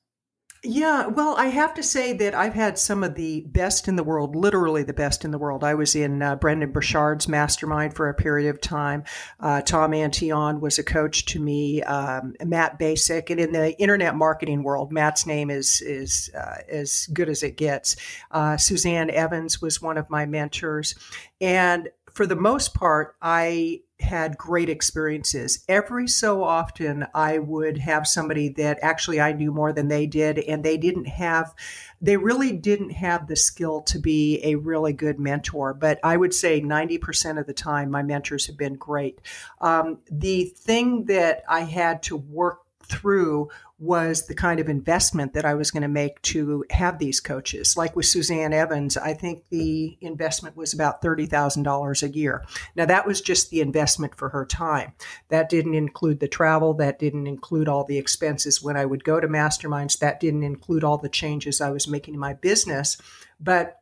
Yeah, 0.64 1.08
well, 1.08 1.36
I 1.38 1.48
have 1.48 1.74
to 1.74 1.82
say 1.82 2.14
that 2.14 2.36
I've 2.36 2.54
had 2.54 2.78
some 2.78 3.04
of 3.04 3.16
the 3.16 3.42
best 3.48 3.88
in 3.88 3.96
the 3.96 4.04
world, 4.04 4.36
literally 4.36 4.84
the 4.84 4.94
best 4.94 5.26
in 5.26 5.32
the 5.32 5.40
world. 5.40 5.64
I 5.64 5.74
was 5.74 5.96
in 5.96 6.22
uh, 6.22 6.36
Brendon 6.36 6.72
Burchard's 6.72 7.28
mastermind 7.28 7.96
for 7.96 8.10
a 8.10 8.14
period 8.14 8.48
of 8.52 8.62
time. 8.62 9.04
Uh, 9.40 9.62
Tom 9.62 9.92
Antion 9.92 10.60
was 10.60 10.78
a 10.78 10.84
coach 10.84 11.26
to 11.26 11.40
me. 11.40 11.82
Um, 11.82 12.36
Matt 12.46 12.78
Basic, 12.78 13.32
and 13.32 13.40
in 13.40 13.54
the 13.54 13.76
internet 13.80 14.16
marketing 14.16 14.62
world, 14.62 14.92
Matt's 14.92 15.26
name 15.26 15.50
is 15.50 15.82
is 15.82 16.30
uh, 16.38 16.58
as 16.70 17.08
good 17.12 17.28
as 17.28 17.42
it 17.42 17.58
gets. 17.58 17.96
Uh, 18.30 18.56
Suzanne 18.56 19.10
Evans 19.10 19.64
was 19.64 19.82
one 19.82 19.98
of 19.98 20.12
my 20.12 20.28
mentors, 20.28 20.94
and 21.40 21.90
for 22.14 22.26
the 22.26 22.36
most 22.36 22.74
part, 22.74 23.16
I 23.22 23.82
had 24.02 24.38
great 24.38 24.70
experiences. 24.70 25.64
Every 25.70 26.08
so 26.08 26.44
often, 26.44 27.06
I 27.14 27.38
would 27.38 27.78
have 27.78 28.08
somebody 28.08 28.50
that 28.50 28.80
actually 28.82 29.22
I 29.22 29.32
knew 29.32 29.52
more 29.52 29.72
than 29.72 29.88
they 29.88 30.08
did, 30.08 30.40
and 30.40 30.64
they 30.64 30.78
didn't 30.78 31.06
have, 31.06 31.54
they 32.02 32.18
really 32.18 32.52
didn't 32.52 32.92
have 32.92 33.28
the 33.28 33.36
skill 33.36 33.82
to 33.84 34.00
be 34.00 34.40
a 34.44 34.56
really 34.56 34.94
good 34.94 35.20
mentor. 35.20 35.74
But 35.74 36.00
I 36.04 36.18
would 36.18 36.34
say 36.34 36.62
90% 36.62 37.40
of 37.40 37.46
the 37.46 37.54
time, 37.54 37.92
my 37.92 38.02
mentors 38.02 38.48
have 38.48 38.58
been 38.58 38.76
great. 38.76 39.22
Um, 39.60 40.00
the 40.10 40.46
thing 40.46 41.06
that 41.06 41.44
I 41.48 41.62
had 41.62 42.04
to 42.04 42.18
work 42.18 42.61
through 42.92 43.50
was 43.80 44.28
the 44.28 44.36
kind 44.36 44.60
of 44.60 44.70
investment 44.70 45.34
that 45.34 45.44
I 45.44 45.56
was 45.56 45.72
going 45.72 45.82
to 45.82 45.88
make 45.88 46.22
to 46.22 46.64
have 46.70 47.00
these 47.00 47.20
coaches. 47.20 47.76
Like 47.76 47.96
with 47.96 48.06
Suzanne 48.06 48.54
Evans, 48.54 48.96
I 48.96 49.16
think 49.16 49.44
the 49.50 49.98
investment 50.02 50.56
was 50.56 50.72
about 50.72 51.02
$30,000 51.02 52.04
a 52.04 52.10
year. 52.10 52.46
Now, 52.76 52.86
that 52.86 53.08
was 53.08 53.22
just 53.22 53.50
the 53.50 53.60
investment 53.60 54.16
for 54.16 54.30
her 54.30 54.46
time. 54.46 54.94
That 55.30 55.50
didn't 55.50 55.74
include 55.74 56.20
the 56.20 56.28
travel, 56.28 56.76
that 56.76 57.00
didn't 57.00 57.26
include 57.26 57.68
all 57.68 57.84
the 57.84 57.98
expenses 57.98 58.62
when 58.62 58.78
I 58.78 58.86
would 58.86 59.04
go 59.04 59.20
to 59.20 59.28
masterminds, 59.28 59.98
that 59.98 60.20
didn't 60.20 60.44
include 60.44 60.84
all 60.84 61.00
the 61.00 61.10
changes 61.10 61.60
I 61.60 61.72
was 61.72 61.88
making 61.88 62.14
in 62.14 62.20
my 62.20 62.34
business. 62.34 62.98
But 63.40 63.81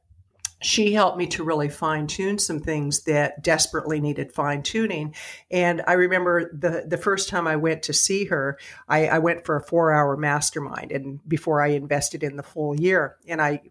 she 0.61 0.93
helped 0.93 1.17
me 1.17 1.27
to 1.27 1.43
really 1.43 1.69
fine 1.69 2.07
tune 2.07 2.37
some 2.37 2.59
things 2.59 3.03
that 3.03 3.43
desperately 3.43 4.01
needed 4.01 4.31
fine 4.31 4.61
tuning. 4.61 5.15
And 5.49 5.81
I 5.87 5.93
remember 5.93 6.51
the 6.53 6.83
the 6.87 6.97
first 6.97 7.29
time 7.29 7.47
I 7.47 7.55
went 7.55 7.83
to 7.83 7.93
see 7.93 8.25
her, 8.25 8.57
I, 8.87 9.07
I 9.07 9.19
went 9.19 9.45
for 9.45 9.55
a 9.55 9.63
four 9.63 9.91
hour 9.91 10.17
mastermind, 10.17 10.91
and 10.91 11.19
before 11.27 11.61
I 11.61 11.67
invested 11.67 12.23
in 12.23 12.35
the 12.35 12.43
full 12.43 12.79
year, 12.79 13.15
and 13.27 13.41
I 13.41 13.61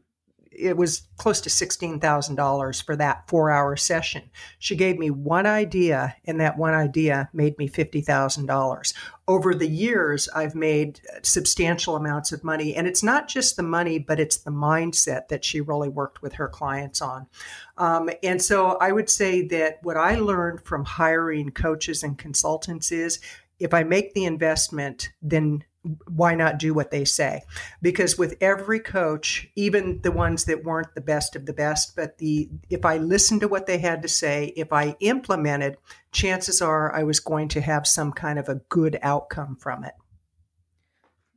it 0.59 0.77
was 0.77 1.03
close 1.17 1.41
to 1.43 1.49
$16,000 1.49 2.85
for 2.85 2.97
that 2.97 3.29
four 3.29 3.51
hour 3.51 3.77
session. 3.77 4.31
She 4.59 4.77
gave 4.77 4.99
me 4.99 5.11
one 5.11 5.47
idea, 5.47 6.17
and 6.25 6.41
that 6.41 6.59
one 6.59 6.75
idea 6.75 7.29
made 7.33 7.57
me 7.59 7.69
$50,000. 7.69 8.95
Over 9.27 9.55
the 9.55 9.69
years, 9.69 10.29
I've 10.35 10.55
made 10.55 11.01
substantial 11.23 11.97
amounts 11.97 12.33
of 12.33 12.45
money, 12.45 12.75
and 12.75 12.87
it's 12.87 13.03
not 13.03 13.29
just 13.29 13.57
the 13.57 13.63
money, 13.63 13.99
but 13.99 14.19
it's 14.19 14.39
the 14.39 14.51
mindset 14.51 15.29
that 15.29 15.45
she 15.45 15.61
really 15.61 15.89
worked 15.89 16.23
with 16.23 16.35
her 16.35 16.49
clients 16.49 17.01
on. 17.01 17.27
Um, 17.77 18.11
and 18.23 18.43
so 18.43 18.79
I 18.81 18.93
would 18.93 19.09
say 19.11 19.47
that 19.49 19.79
what 19.83 19.97
I 19.97 20.17
learned 20.17 20.63
from 20.65 20.85
hiring 20.85 21.51
coaches 21.51 22.03
and 22.03 22.19
consultants 22.19 22.91
is 22.91 23.21
if 23.59 23.75
I 23.75 23.83
make 23.83 24.15
the 24.15 24.25
investment, 24.25 25.11
then 25.21 25.65
why 26.07 26.35
not 26.35 26.59
do 26.59 26.75
what 26.75 26.91
they 26.91 27.05
say? 27.05 27.43
Because 27.83 28.19
with 28.19 28.37
every 28.41 28.81
coach, 28.81 29.49
even 29.57 30.01
the 30.03 30.13
ones 30.13 30.45
that 30.45 30.65
weren't 30.65 30.95
the 30.95 31.01
best 31.01 31.37
of 31.37 31.47
the 31.47 31.53
best, 31.53 31.95
but 31.97 32.19
the 32.19 32.49
if 32.71 32.85
I 32.85 32.99
listened 32.99 33.41
to 33.43 33.49
what 33.49 33.67
they 33.67 33.79
had 33.79 34.03
to 34.03 34.09
say, 34.09 34.53
if 34.57 34.73
I 34.73 34.97
implemented, 35.01 35.77
chances 36.13 36.63
are 36.63 36.95
I 36.95 37.03
was 37.03 37.21
going 37.21 37.49
to 37.49 37.61
have 37.61 37.87
some 37.87 38.13
kind 38.13 38.39
of 38.39 38.49
a 38.49 38.61
good 38.69 38.99
outcome 39.03 39.57
from 39.57 39.85
it. 39.85 39.95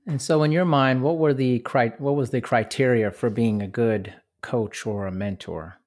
And 0.08 0.22
so, 0.22 0.44
in 0.44 0.52
your 0.52 0.66
mind, 0.66 1.04
what 1.04 1.18
were 1.18 1.34
the 1.34 1.64
what 2.00 2.16
was 2.16 2.32
the 2.32 2.42
criteria 2.42 3.12
for 3.12 3.30
being 3.30 3.62
a 3.62 3.68
good 3.68 4.16
coach 4.42 4.86
or 4.86 5.06
a 5.06 5.12
mentor? 5.12 5.81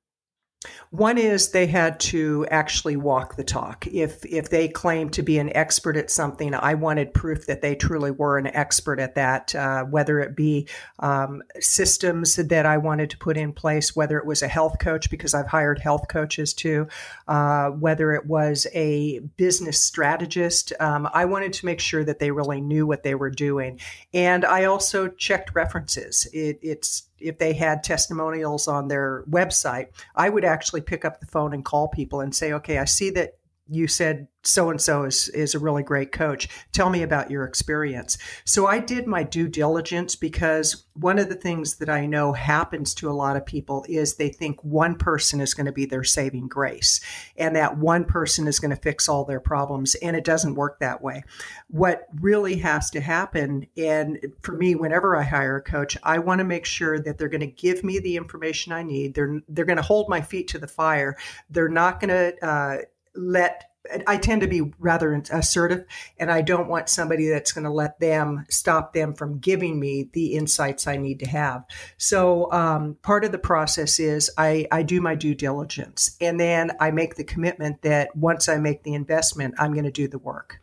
One 0.90 1.18
is 1.18 1.50
they 1.50 1.66
had 1.66 1.98
to 2.00 2.46
actually 2.50 2.96
walk 2.96 3.36
the 3.36 3.44
talk. 3.44 3.86
If 3.86 4.24
if 4.24 4.50
they 4.50 4.68
claimed 4.68 5.12
to 5.14 5.22
be 5.22 5.38
an 5.38 5.54
expert 5.56 5.96
at 5.96 6.10
something, 6.10 6.54
I 6.54 6.74
wanted 6.74 7.12
proof 7.12 7.46
that 7.46 7.62
they 7.62 7.74
truly 7.74 8.10
were 8.10 8.38
an 8.38 8.46
expert 8.46 9.00
at 9.00 9.14
that. 9.16 9.54
Uh, 9.54 9.84
whether 9.84 10.20
it 10.20 10.36
be 10.36 10.68
um, 11.00 11.42
systems 11.60 12.36
that 12.36 12.66
I 12.66 12.78
wanted 12.78 13.10
to 13.10 13.18
put 13.18 13.36
in 13.36 13.52
place, 13.52 13.96
whether 13.96 14.18
it 14.18 14.26
was 14.26 14.42
a 14.42 14.48
health 14.48 14.78
coach 14.78 15.10
because 15.10 15.34
I've 15.34 15.48
hired 15.48 15.78
health 15.78 16.06
coaches 16.08 16.54
too, 16.54 16.86
uh, 17.28 17.70
whether 17.70 18.12
it 18.12 18.26
was 18.26 18.66
a 18.72 19.18
business 19.36 19.80
strategist, 19.80 20.72
um, 20.80 21.08
I 21.12 21.24
wanted 21.24 21.52
to 21.54 21.66
make 21.66 21.80
sure 21.80 22.04
that 22.04 22.18
they 22.18 22.30
really 22.30 22.60
knew 22.60 22.86
what 22.86 23.02
they 23.02 23.14
were 23.14 23.30
doing, 23.30 23.80
and 24.12 24.44
I 24.44 24.64
also 24.64 25.08
checked 25.08 25.54
references. 25.54 26.28
It, 26.32 26.58
it's 26.62 27.08
if 27.24 27.38
they 27.38 27.54
had 27.54 27.82
testimonials 27.82 28.68
on 28.68 28.88
their 28.88 29.24
website, 29.28 29.88
I 30.14 30.28
would 30.28 30.44
actually 30.44 30.82
pick 30.82 31.04
up 31.04 31.20
the 31.20 31.26
phone 31.26 31.54
and 31.54 31.64
call 31.64 31.88
people 31.88 32.20
and 32.20 32.34
say, 32.34 32.52
okay, 32.52 32.78
I 32.78 32.84
see 32.84 33.10
that 33.10 33.38
you 33.68 33.88
said 33.88 34.28
so 34.46 34.70
and 34.70 34.80
so 34.80 35.04
is 35.04 35.28
is 35.30 35.54
a 35.54 35.58
really 35.58 35.82
great 35.82 36.12
coach. 36.12 36.48
Tell 36.72 36.90
me 36.90 37.02
about 37.02 37.30
your 37.30 37.44
experience. 37.44 38.18
So 38.44 38.66
I 38.66 38.78
did 38.78 39.06
my 39.06 39.22
due 39.22 39.48
diligence 39.48 40.16
because 40.16 40.84
one 40.92 41.18
of 41.18 41.28
the 41.28 41.34
things 41.34 41.76
that 41.76 41.88
I 41.88 42.06
know 42.06 42.32
happens 42.32 42.94
to 42.96 43.08
a 43.08 43.12
lot 43.12 43.36
of 43.36 43.46
people 43.46 43.84
is 43.88 44.14
they 44.14 44.28
think 44.28 44.62
one 44.62 44.96
person 44.96 45.40
is 45.40 45.54
going 45.54 45.66
to 45.66 45.72
be 45.72 45.86
their 45.86 46.04
saving 46.04 46.48
grace 46.48 47.00
and 47.36 47.56
that 47.56 47.78
one 47.78 48.04
person 48.04 48.46
is 48.46 48.60
going 48.60 48.70
to 48.70 48.80
fix 48.80 49.08
all 49.08 49.24
their 49.24 49.40
problems 49.40 49.94
and 49.96 50.14
it 50.14 50.24
doesn't 50.24 50.54
work 50.54 50.78
that 50.78 51.02
way. 51.02 51.24
What 51.68 52.06
really 52.20 52.56
has 52.58 52.90
to 52.90 53.00
happen 53.00 53.66
and 53.76 54.18
for 54.42 54.52
me 54.52 54.74
whenever 54.74 55.16
I 55.16 55.22
hire 55.22 55.56
a 55.56 55.62
coach, 55.62 55.96
I 56.02 56.18
want 56.18 56.40
to 56.40 56.44
make 56.44 56.66
sure 56.66 57.00
that 57.00 57.16
they're 57.16 57.28
going 57.28 57.40
to 57.40 57.46
give 57.46 57.82
me 57.82 57.98
the 57.98 58.16
information 58.16 58.72
I 58.72 58.82
need. 58.82 59.14
They're 59.14 59.40
they're 59.48 59.64
going 59.64 59.76
to 59.76 59.82
hold 59.82 60.08
my 60.08 60.20
feet 60.20 60.48
to 60.48 60.58
the 60.58 60.68
fire. 60.68 61.16
They're 61.48 61.68
not 61.68 62.00
going 62.00 62.10
to 62.10 62.46
uh, 62.46 62.76
let 63.14 63.64
I 64.06 64.16
tend 64.16 64.40
to 64.40 64.46
be 64.46 64.72
rather 64.78 65.12
assertive, 65.30 65.84
and 66.18 66.30
I 66.30 66.40
don't 66.40 66.68
want 66.68 66.88
somebody 66.88 67.28
that's 67.28 67.52
going 67.52 67.64
to 67.64 67.70
let 67.70 68.00
them 68.00 68.46
stop 68.48 68.94
them 68.94 69.12
from 69.12 69.40
giving 69.40 69.78
me 69.78 70.08
the 70.10 70.34
insights 70.34 70.86
I 70.86 70.96
need 70.96 71.20
to 71.20 71.28
have. 71.28 71.64
So, 71.98 72.50
um, 72.50 72.96
part 73.02 73.26
of 73.26 73.32
the 73.32 73.38
process 73.38 74.00
is 74.00 74.30
I, 74.38 74.66
I 74.72 74.84
do 74.84 75.02
my 75.02 75.14
due 75.14 75.34
diligence, 75.34 76.16
and 76.18 76.40
then 76.40 76.72
I 76.80 76.92
make 76.92 77.16
the 77.16 77.24
commitment 77.24 77.82
that 77.82 78.16
once 78.16 78.48
I 78.48 78.56
make 78.56 78.84
the 78.84 78.94
investment, 78.94 79.54
I'm 79.58 79.72
going 79.72 79.84
to 79.84 79.90
do 79.90 80.08
the 80.08 80.18
work. 80.18 80.60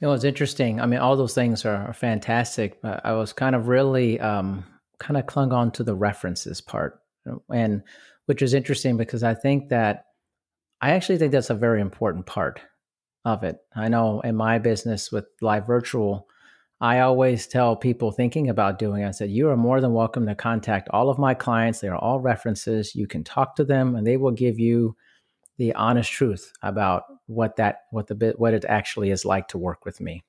You 0.00 0.08
know, 0.08 0.14
it's 0.14 0.24
interesting. 0.24 0.80
I 0.80 0.86
mean, 0.86 1.00
all 1.00 1.16
those 1.16 1.34
things 1.34 1.66
are, 1.66 1.92
fantastic, 1.92 2.80
but 2.80 3.04
I 3.04 3.12
was 3.12 3.34
kind 3.34 3.54
of 3.54 3.68
really 3.68 4.18
um, 4.20 4.64
kind 4.98 5.18
of 5.18 5.26
clung 5.26 5.52
on 5.52 5.70
to 5.72 5.84
the 5.84 5.94
references 5.94 6.62
part, 6.62 7.02
and 7.52 7.82
which 8.24 8.40
is 8.40 8.54
interesting 8.54 8.96
because 8.96 9.22
I 9.22 9.34
think 9.34 9.68
that 9.68 10.06
I 10.80 10.90
actually 10.92 11.18
think 11.18 11.32
that's 11.32 11.50
a 11.50 11.54
very 11.54 11.80
important 11.80 12.26
part 12.26 12.60
of 13.24 13.42
it. 13.44 13.58
I 13.76 13.88
know 13.88 14.20
in 14.20 14.34
my 14.36 14.58
business 14.58 15.12
with 15.12 15.26
live 15.40 15.66
virtual, 15.66 16.26
I 16.80 17.00
always 17.00 17.46
tell 17.46 17.76
people 17.76 18.10
thinking 18.10 18.48
about 18.48 18.78
doing 18.78 19.02
it, 19.02 19.08
I 19.08 19.10
said, 19.10 19.30
you 19.30 19.50
are 19.50 19.56
more 19.56 19.82
than 19.82 19.92
welcome 19.92 20.26
to 20.26 20.34
contact 20.34 20.88
all 20.90 21.10
of 21.10 21.18
my 21.18 21.34
clients. 21.34 21.80
They 21.80 21.88
are 21.88 21.96
all 21.96 22.20
references. 22.20 22.94
You 22.94 23.06
can 23.06 23.22
talk 23.22 23.56
to 23.56 23.64
them 23.64 23.94
and 23.94 24.06
they 24.06 24.16
will 24.16 24.30
give 24.30 24.58
you 24.58 24.96
the 25.58 25.74
honest 25.74 26.10
truth 26.10 26.52
about 26.62 27.04
what 27.26 27.56
that 27.56 27.80
what 27.90 28.06
the 28.06 28.14
bit 28.14 28.40
what 28.40 28.54
it 28.54 28.64
actually 28.66 29.10
is 29.10 29.26
like 29.26 29.48
to 29.48 29.58
work 29.58 29.84
with 29.84 30.00
me. 30.00 30.24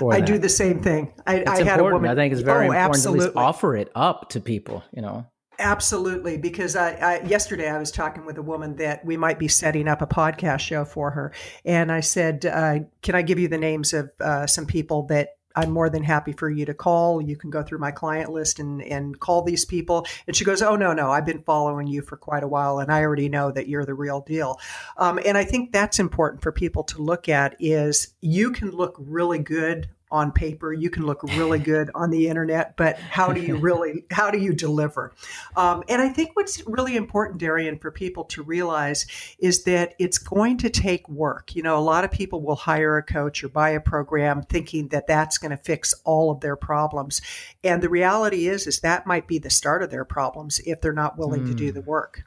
I 0.00 0.20
that. 0.20 0.26
do 0.26 0.38
the 0.38 0.48
same 0.48 0.80
thing. 0.80 1.12
I, 1.26 1.44
I 1.46 1.62
had 1.62 1.80
a 1.80 1.84
woman. 1.84 2.10
I 2.10 2.14
think 2.14 2.32
it's 2.32 2.40
oh, 2.42 2.46
very 2.46 2.68
oh, 2.68 2.72
important 2.72 2.94
absolutely. 2.94 3.26
to 3.26 3.30
at 3.32 3.36
least 3.36 3.36
offer 3.36 3.76
it 3.76 3.90
up 3.94 4.30
to 4.30 4.40
people, 4.40 4.82
you 4.92 5.02
know. 5.02 5.26
Absolutely, 5.62 6.36
because 6.36 6.74
I, 6.74 6.90
I, 6.94 7.22
yesterday 7.22 7.70
I 7.70 7.78
was 7.78 7.92
talking 7.92 8.24
with 8.24 8.36
a 8.36 8.42
woman 8.42 8.74
that 8.76 9.04
we 9.04 9.16
might 9.16 9.38
be 9.38 9.46
setting 9.46 9.86
up 9.86 10.02
a 10.02 10.08
podcast 10.08 10.58
show 10.58 10.84
for 10.84 11.12
her, 11.12 11.32
and 11.64 11.92
I 11.92 12.00
said, 12.00 12.44
uh, 12.44 12.80
"Can 13.00 13.14
I 13.14 13.22
give 13.22 13.38
you 13.38 13.46
the 13.46 13.58
names 13.58 13.92
of 13.92 14.10
uh, 14.20 14.46
some 14.48 14.66
people 14.66 15.04
that 15.04 15.36
I'm 15.54 15.70
more 15.70 15.90
than 15.90 16.02
happy 16.02 16.32
for 16.32 16.50
you 16.50 16.64
to 16.66 16.74
call. 16.74 17.20
You 17.20 17.36
can 17.36 17.50
go 17.50 17.62
through 17.62 17.78
my 17.78 17.90
client 17.90 18.32
list 18.32 18.58
and, 18.58 18.82
and 18.82 19.18
call 19.20 19.42
these 19.42 19.64
people. 19.64 20.06
And 20.26 20.34
she 20.34 20.44
goes, 20.44 20.62
Oh, 20.62 20.76
no, 20.76 20.92
no, 20.92 21.10
I've 21.10 21.26
been 21.26 21.42
following 21.42 21.86
you 21.86 22.02
for 22.02 22.16
quite 22.16 22.42
a 22.42 22.48
while 22.48 22.78
and 22.78 22.90
I 22.90 23.02
already 23.02 23.28
know 23.28 23.50
that 23.52 23.68
you're 23.68 23.84
the 23.84 23.94
real 23.94 24.20
deal. 24.20 24.58
Um, 24.96 25.20
and 25.24 25.36
I 25.36 25.44
think 25.44 25.72
that's 25.72 25.98
important 25.98 26.42
for 26.42 26.52
people 26.52 26.84
to 26.84 27.02
look 27.02 27.28
at 27.28 27.56
is 27.60 28.14
you 28.20 28.50
can 28.50 28.70
look 28.70 28.96
really 28.98 29.38
good 29.38 29.88
on 30.12 30.30
paper. 30.30 30.72
You 30.72 30.90
can 30.90 31.06
look 31.06 31.22
really 31.22 31.58
good 31.72 31.90
on 31.94 32.10
the 32.10 32.28
internet, 32.28 32.76
but 32.76 32.98
how 32.98 33.32
do 33.32 33.40
you 33.40 33.56
really 33.56 34.04
how 34.10 34.30
do 34.30 34.38
you 34.38 34.52
deliver? 34.52 35.12
Um, 35.56 35.82
and 35.88 36.00
I 36.00 36.10
think 36.10 36.36
what's 36.36 36.64
really 36.66 36.94
important, 36.94 37.40
Darian, 37.40 37.78
for 37.78 37.90
people 37.90 38.24
to 38.24 38.42
realize 38.42 39.06
is 39.38 39.64
that 39.64 39.94
it's 39.98 40.18
going 40.18 40.58
to 40.58 40.70
take 40.70 41.08
work. 41.08 41.56
You 41.56 41.62
know, 41.62 41.78
a 41.78 41.80
lot 41.80 42.04
of 42.04 42.12
people 42.12 42.42
will 42.42 42.56
hire 42.56 42.96
a 42.98 43.02
coach 43.02 43.42
or 43.42 43.48
buy 43.48 43.70
a 43.70 43.80
program 43.80 44.42
thinking 44.42 44.88
that 44.88 45.06
that's 45.06 45.38
going 45.38 45.50
to 45.50 45.56
fix 45.56 45.94
all 46.04 46.30
of 46.30 46.40
their 46.40 46.56
problems, 46.56 47.22
and 47.64 47.82
the 47.82 47.88
reality 47.88 48.46
is 48.46 48.66
is 48.66 48.80
that 48.80 49.06
might 49.06 49.26
be 49.26 49.38
the 49.38 49.50
start 49.50 49.82
of 49.82 49.90
their 49.90 50.04
problems 50.04 50.60
if 50.66 50.80
they're 50.80 50.92
not 50.92 51.18
willing 51.18 51.44
mm. 51.44 51.48
to 51.48 51.54
do 51.54 51.68
hmm. 51.70 51.74
the 51.74 51.80
work. 51.80 52.24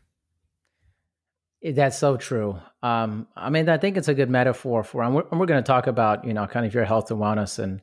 That's 1.74 1.98
so 1.98 2.16
true. 2.16 2.60
Um, 2.84 3.28
I 3.36 3.50
mean, 3.50 3.68
I 3.70 3.80
think 3.80 3.98
it's 3.98 4.08
a 4.08 4.14
good 4.14 4.30
metaphor 4.30 4.84
for, 4.84 5.02
and 5.02 5.16
we're, 5.16 5.24
we're 5.32 5.48
going 5.48 5.64
to 5.64 5.68
talk 5.68 5.88
about, 5.88 6.24
you 6.24 6.34
know, 6.34 6.46
kind 6.46 6.66
of 6.66 6.74
your 6.76 6.86
health 6.86 7.10
and 7.10 7.20
wellness. 7.20 7.58
And, 7.58 7.82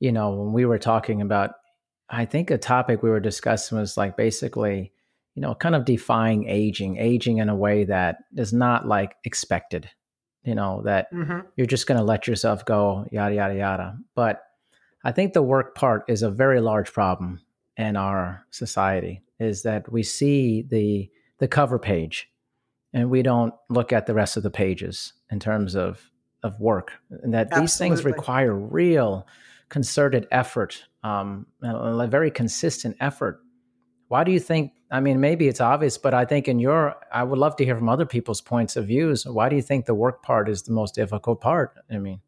you 0.00 0.10
know, 0.10 0.30
when 0.30 0.52
we 0.52 0.64
were 0.64 0.78
talking 0.78 1.22
about, 1.22 1.52
I 2.08 2.24
think 2.24 2.50
a 2.50 2.58
topic 2.58 3.02
we 3.02 3.10
were 3.10 3.20
discussing 3.20 3.78
was 3.78 3.96
like 3.96 4.16
basically, 4.16 4.92
you 5.36 5.42
know, 5.42 5.54
kind 5.54 5.76
of 5.76 5.84
defying 5.84 6.48
aging, 6.48 6.96
aging 6.96 7.38
in 7.38 7.48
a 7.48 7.54
way 7.54 7.84
that 7.84 8.16
is 8.36 8.52
not 8.52 8.88
like 8.88 9.14
expected, 9.22 9.88
you 10.42 10.56
know, 10.56 10.82
that 10.84 11.12
mm-hmm. 11.12 11.40
you're 11.54 11.68
just 11.68 11.86
going 11.86 11.98
to 11.98 12.04
let 12.04 12.26
yourself 12.26 12.64
go, 12.64 13.06
yada, 13.12 13.36
yada, 13.36 13.54
yada. 13.54 13.96
But 14.16 14.42
I 15.04 15.12
think 15.12 15.34
the 15.34 15.42
work 15.42 15.76
part 15.76 16.02
is 16.08 16.22
a 16.22 16.32
very 16.32 16.60
large 16.60 16.92
problem 16.92 17.42
in 17.76 17.94
our 17.94 18.44
society 18.50 19.22
is 19.38 19.62
that 19.62 19.90
we 19.92 20.02
see 20.02 20.62
the, 20.62 21.08
the 21.38 21.46
cover 21.46 21.78
page 21.78 22.28
and 22.92 23.10
we 23.10 23.22
don't 23.22 23.54
look 23.68 23.92
at 23.92 24.06
the 24.06 24.14
rest 24.14 24.36
of 24.36 24.42
the 24.42 24.50
pages 24.50 25.12
in 25.30 25.40
terms 25.40 25.74
of 25.74 26.10
of 26.42 26.58
work. 26.58 26.92
And 27.22 27.34
that 27.34 27.48
Absolutely. 27.48 27.62
these 27.62 27.76
things 27.76 28.04
require 28.04 28.54
real 28.54 29.26
concerted 29.68 30.26
effort 30.30 30.84
um, 31.02 31.46
a 31.62 32.06
very 32.06 32.30
consistent 32.30 32.96
effort. 33.00 33.40
Why 34.08 34.24
do 34.24 34.32
you 34.32 34.40
think 34.40 34.72
i 34.90 34.98
mean 34.98 35.20
maybe 35.20 35.46
it's 35.46 35.60
obvious 35.60 35.96
but 35.96 36.12
i 36.12 36.24
think 36.24 36.48
in 36.48 36.58
your 36.58 36.96
i 37.12 37.22
would 37.22 37.38
love 37.38 37.54
to 37.54 37.64
hear 37.64 37.76
from 37.76 37.88
other 37.88 38.06
people's 38.06 38.40
points 38.40 38.76
of 38.76 38.86
views. 38.86 39.24
Why 39.24 39.48
do 39.48 39.56
you 39.56 39.62
think 39.62 39.86
the 39.86 39.94
work 39.94 40.22
part 40.22 40.48
is 40.48 40.62
the 40.62 40.72
most 40.72 40.94
difficult 40.94 41.40
part? 41.40 41.74
I 41.90 41.98
mean 41.98 42.20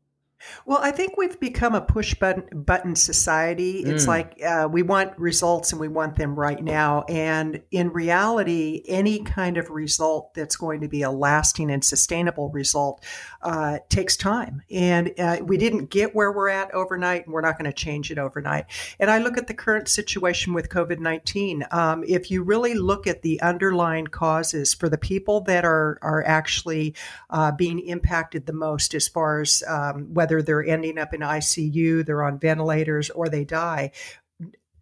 well, 0.66 0.78
I 0.82 0.90
think 0.90 1.16
we've 1.16 1.38
become 1.38 1.74
a 1.74 1.80
push 1.80 2.14
button, 2.14 2.62
button 2.64 2.94
society. 2.94 3.80
It's 3.80 4.04
mm. 4.04 4.08
like 4.08 4.42
uh, 4.42 4.68
we 4.70 4.82
want 4.82 5.18
results 5.18 5.72
and 5.72 5.80
we 5.80 5.88
want 5.88 6.16
them 6.16 6.34
right 6.34 6.62
now. 6.62 7.02
And 7.08 7.62
in 7.70 7.90
reality, 7.92 8.82
any 8.86 9.20
kind 9.20 9.56
of 9.56 9.70
result 9.70 10.34
that's 10.34 10.56
going 10.56 10.80
to 10.80 10.88
be 10.88 11.02
a 11.02 11.10
lasting 11.10 11.70
and 11.70 11.84
sustainable 11.84 12.50
result 12.50 13.04
uh, 13.42 13.78
takes 13.88 14.16
time. 14.16 14.62
And 14.70 15.12
uh, 15.18 15.38
we 15.42 15.56
didn't 15.56 15.90
get 15.90 16.14
where 16.14 16.32
we're 16.32 16.48
at 16.48 16.72
overnight, 16.74 17.24
and 17.26 17.34
we're 17.34 17.40
not 17.40 17.58
going 17.58 17.70
to 17.70 17.76
change 17.76 18.10
it 18.10 18.18
overnight. 18.18 18.66
And 18.98 19.10
I 19.10 19.18
look 19.18 19.36
at 19.36 19.46
the 19.46 19.54
current 19.54 19.88
situation 19.88 20.52
with 20.54 20.68
COVID 20.68 20.98
19. 20.98 21.64
Um, 21.70 22.04
if 22.06 22.30
you 22.30 22.42
really 22.42 22.74
look 22.74 23.06
at 23.06 23.22
the 23.22 23.40
underlying 23.42 24.06
causes 24.06 24.74
for 24.74 24.88
the 24.88 24.98
people 24.98 25.40
that 25.42 25.64
are, 25.64 25.98
are 26.02 26.24
actually 26.24 26.94
uh, 27.30 27.52
being 27.52 27.80
impacted 27.80 28.46
the 28.46 28.52
most, 28.52 28.94
as 28.94 29.08
far 29.08 29.40
as 29.40 29.62
um, 29.68 30.12
whether 30.12 30.31
whether 30.32 30.42
they're 30.42 30.64
ending 30.64 30.98
up 30.98 31.12
in 31.12 31.20
ICU, 31.20 32.06
they're 32.06 32.22
on 32.22 32.38
ventilators, 32.38 33.10
or 33.10 33.28
they 33.28 33.44
die, 33.44 33.92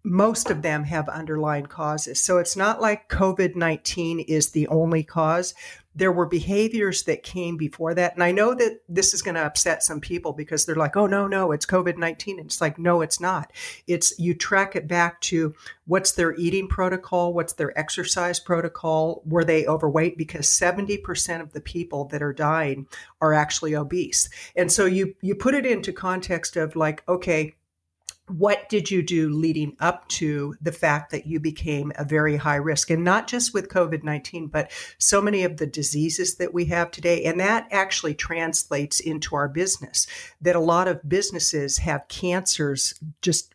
most 0.03 0.49
of 0.51 0.63
them 0.63 0.85
have 0.85 1.09
underlying 1.09 1.67
causes. 1.67 2.23
So 2.23 2.39
it's 2.39 2.57
not 2.57 2.81
like 2.81 3.09
COVID 3.09 3.57
19 3.57 4.21
is 4.21 4.51
the 4.51 4.67
only 4.69 5.03
cause 5.03 5.55
there 5.95 6.13
were 6.13 6.27
behaviors 6.27 7.03
that 7.03 7.23
came 7.23 7.57
before 7.57 7.95
that. 7.95 8.15
And 8.15 8.23
I 8.23 8.31
know 8.31 8.55
that 8.55 8.81
this 8.89 9.13
is 9.13 9.23
going 9.23 9.35
to 9.35 9.45
upset 9.45 9.83
some 9.83 10.01
people 10.01 10.33
because 10.33 10.65
they're 10.65 10.77
like, 10.77 10.97
oh, 10.97 11.07
no, 11.07 11.27
no, 11.27 11.51
it's 11.51 11.67
COVID 11.67 11.97
19. 11.97 12.39
And 12.39 12.47
it's 12.47 12.61
like, 12.61 12.79
no, 12.79 13.01
it's 13.01 13.21
not. 13.21 13.53
It's 13.87 14.17
you 14.19 14.35
track 14.35 14.77
it 14.77 14.87
back 14.87 15.21
to 15.23 15.55
what's 15.87 16.13
their 16.13 16.35
eating 16.37 16.69
protocol, 16.69 17.35
what's 17.35 17.55
their 17.55 17.77
exercise 17.77 18.39
protocol, 18.39 19.23
were 19.27 19.45
they 19.45 19.67
overweight? 19.67 20.17
Because 20.17 20.47
70% 20.47 21.41
of 21.41 21.53
the 21.53 21.61
people 21.61 22.05
that 22.07 22.23
are 22.23 22.33
dying 22.33 22.87
are 23.21 23.35
actually 23.35 23.75
obese. 23.75 24.29
And 24.55 24.71
so 24.71 24.87
you, 24.87 25.15
you 25.21 25.35
put 25.35 25.55
it 25.55 25.67
into 25.67 25.93
context 25.93 26.57
of 26.57 26.77
like, 26.77 27.03
okay, 27.09 27.57
what 28.31 28.69
did 28.69 28.91
you 28.91 29.03
do 29.03 29.29
leading 29.29 29.77
up 29.81 30.07
to 30.09 30.55
the 30.61 30.73
fact 30.73 31.11
that 31.11 31.27
you 31.27 31.41
became 31.41 31.93
a 31.97 32.05
very 32.05 32.37
high 32.37 32.57
risk? 32.57 32.91
And 32.91 33.05
not 33.05 33.27
just 33.27 33.53
with 33.55 33.69
covid-19 33.69 34.51
but 34.51 34.71
so 34.99 35.21
many 35.21 35.45
of 35.45 35.57
the 35.57 35.67
diseases 35.67 36.37
that 36.37 36.55
we 36.55 36.67
have 36.67 36.91
today. 36.91 37.25
And 37.25 37.41
that 37.41 37.67
actually 37.71 38.15
translates 38.15 39.01
into 39.01 39.35
our 39.35 39.49
business 39.49 40.07
that 40.41 40.57
a 40.57 40.61
lot 40.61 40.89
of 40.89 41.09
businesses 41.09 41.79
have 41.79 42.09
cancers 42.09 42.95
just 43.23 43.55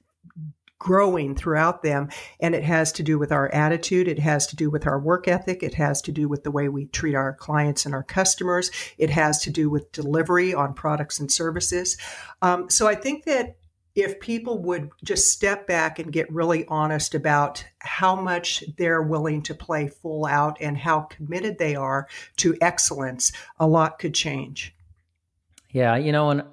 growing 0.78 1.36
throughout 1.36 1.82
them. 1.82 2.10
And 2.40 2.54
it 2.54 2.64
has 2.64 2.92
to 2.94 3.04
do 3.04 3.18
with 3.18 3.32
our 3.32 3.52
attitude. 3.52 4.08
It 4.08 4.20
has 4.20 4.46
to 4.48 4.56
do 4.56 4.70
with 4.70 4.86
our 4.86 5.00
work 5.00 5.28
ethic. 5.28 5.64
It 5.64 5.74
has 5.76 6.02
to 6.04 6.12
do 6.12 6.28
with 6.28 6.44
the 6.44 6.52
way 6.52 6.70
we 6.70 6.86
treat 6.86 7.16
our 7.16 7.34
clients 7.34 7.86
and 7.86 7.96
our 7.96 8.04
customers. 8.04 8.70
It 8.98 9.10
has 9.10 9.40
to 9.44 9.50
do 9.50 9.70
with 9.70 9.92
delivery 9.92 10.54
on 10.54 10.74
products 10.74 11.20
and 11.20 11.32
services. 11.32 11.98
Um, 12.42 12.70
so 12.70 12.88
i 12.88 12.96
think 12.96 13.24
that 13.26 13.56
if 13.96 14.20
people 14.20 14.62
would 14.62 14.90
just 15.04 15.32
step 15.32 15.66
back 15.68 16.00
and 16.00 16.12
get 16.12 16.32
really 16.32 16.66
honest 16.68 17.16
about 17.16 17.66
how 17.80 18.16
much 18.16 18.64
they're 18.78 19.02
willing 19.02 19.42
to 19.44 19.56
play 19.56 19.88
full 19.88 20.26
out 20.26 20.58
and 20.60 20.78
how 20.78 21.02
committed 21.02 21.58
they 21.58 21.76
are 21.76 22.08
to 22.38 22.58
excellence, 22.60 23.32
a 23.58 23.66
lot 23.66 23.98
could 23.98 24.14
change. 24.14 24.76
Yeah, 25.72 25.96
you 25.96 26.12
know, 26.12 26.30
and 26.30 26.44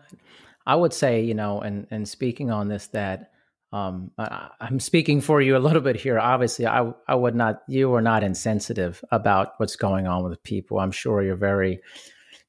I 0.67 0.77
would 0.77 0.93
say, 0.93 1.23
you 1.23 1.35
know, 1.35 1.61
and 1.61 1.87
and 1.91 2.09
speaking 2.09 2.51
on 2.51 2.69
this, 2.69 2.87
that 2.89 3.33
um, 3.73 4.11
I, 4.19 4.51
am 4.61 4.79
speaking 4.79 5.21
for 5.21 5.41
you 5.41 5.57
a 5.57 5.59
little 5.59 5.81
bit 5.81 5.97
here. 5.97 6.19
Obviously, 6.19 6.67
I 6.67 6.93
I 7.09 7.15
would 7.15 7.35
not, 7.35 7.63
you 7.67 7.93
are 7.95 8.03
not 8.03 8.23
insensitive 8.23 9.05
about 9.11 9.55
what's 9.57 9.77
going 9.77 10.07
on 10.07 10.23
with 10.25 10.43
people. 10.43 10.79
I'm 10.79 10.93
sure 10.93 11.23
you're 11.23 11.37
very 11.37 11.81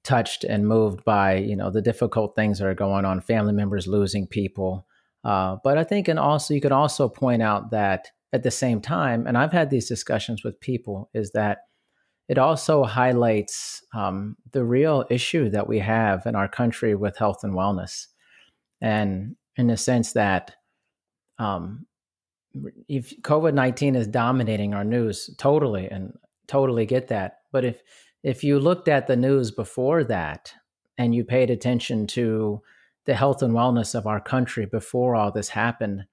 touched 0.04 0.44
and 0.44 0.68
moved 0.68 1.04
by 1.04 1.36
you 1.36 1.56
know 1.56 1.70
the 1.70 1.82
difficult 1.82 2.36
things 2.36 2.60
that 2.60 2.68
are 2.68 2.74
going 2.74 3.06
on 3.06 3.22
family 3.22 3.54
members 3.54 3.88
losing 3.88 4.28
people. 4.28 4.86
Uh, 5.24 5.56
but 5.64 5.78
i 5.78 5.86
think 5.86 6.10
and 6.10 6.20
also 6.20 6.54
you 6.54 6.60
could 6.60 6.74
also 6.74 7.08
point 7.08 7.42
out 7.42 7.72
that 7.72 8.10
at 8.34 8.44
the 8.44 8.52
same 8.52 8.82
time 8.82 9.26
and 9.26 9.38
i've 9.38 9.54
had 9.54 9.70
these 9.70 9.88
discussions 9.88 10.44
with 10.44 10.60
people 10.60 11.10
is 11.14 11.32
that 11.32 11.60
it 12.30 12.38
also 12.38 12.84
highlights 12.84 13.84
um, 13.94 14.36
the 14.52 14.64
real 14.64 15.06
issue 15.10 15.50
that 15.50 15.68
we 15.68 15.80
have 15.80 16.26
in 16.26 16.36
our 16.36 16.48
country 16.48 16.96
with 16.96 17.18
health 17.18 17.44
and 17.44 17.54
wellness. 17.54 18.08
And 18.82 19.36
in 19.58 19.68
the 19.68 19.78
sense 19.78 20.14
that 20.14 20.56
um, 21.38 21.86
if 22.88 23.20
covid-19 23.22 23.96
is 23.96 24.08
dominating 24.08 24.74
our 24.74 24.84
news 24.84 25.30
totally 25.38 25.90
and 25.90 26.14
totally 26.48 26.86
get 26.86 27.08
that 27.08 27.40
but 27.52 27.66
if 27.66 27.82
if 28.24 28.44
you 28.44 28.60
looked 28.60 28.88
at 28.88 29.08
the 29.08 29.18
news 29.18 29.51
before 29.51 30.03
that 30.06 30.53
and 30.98 31.13
you 31.13 31.24
paid 31.24 31.50
attention 31.50 32.08
to 32.08 32.62
the 33.06 33.13
health 33.13 33.42
and 33.42 33.53
wellness 33.53 33.94
of 33.94 34.08
our 34.08 34.22
country 34.22 34.65
before 34.65 35.15
all 35.15 35.32
this 35.32 35.50
happened, 35.50 36.06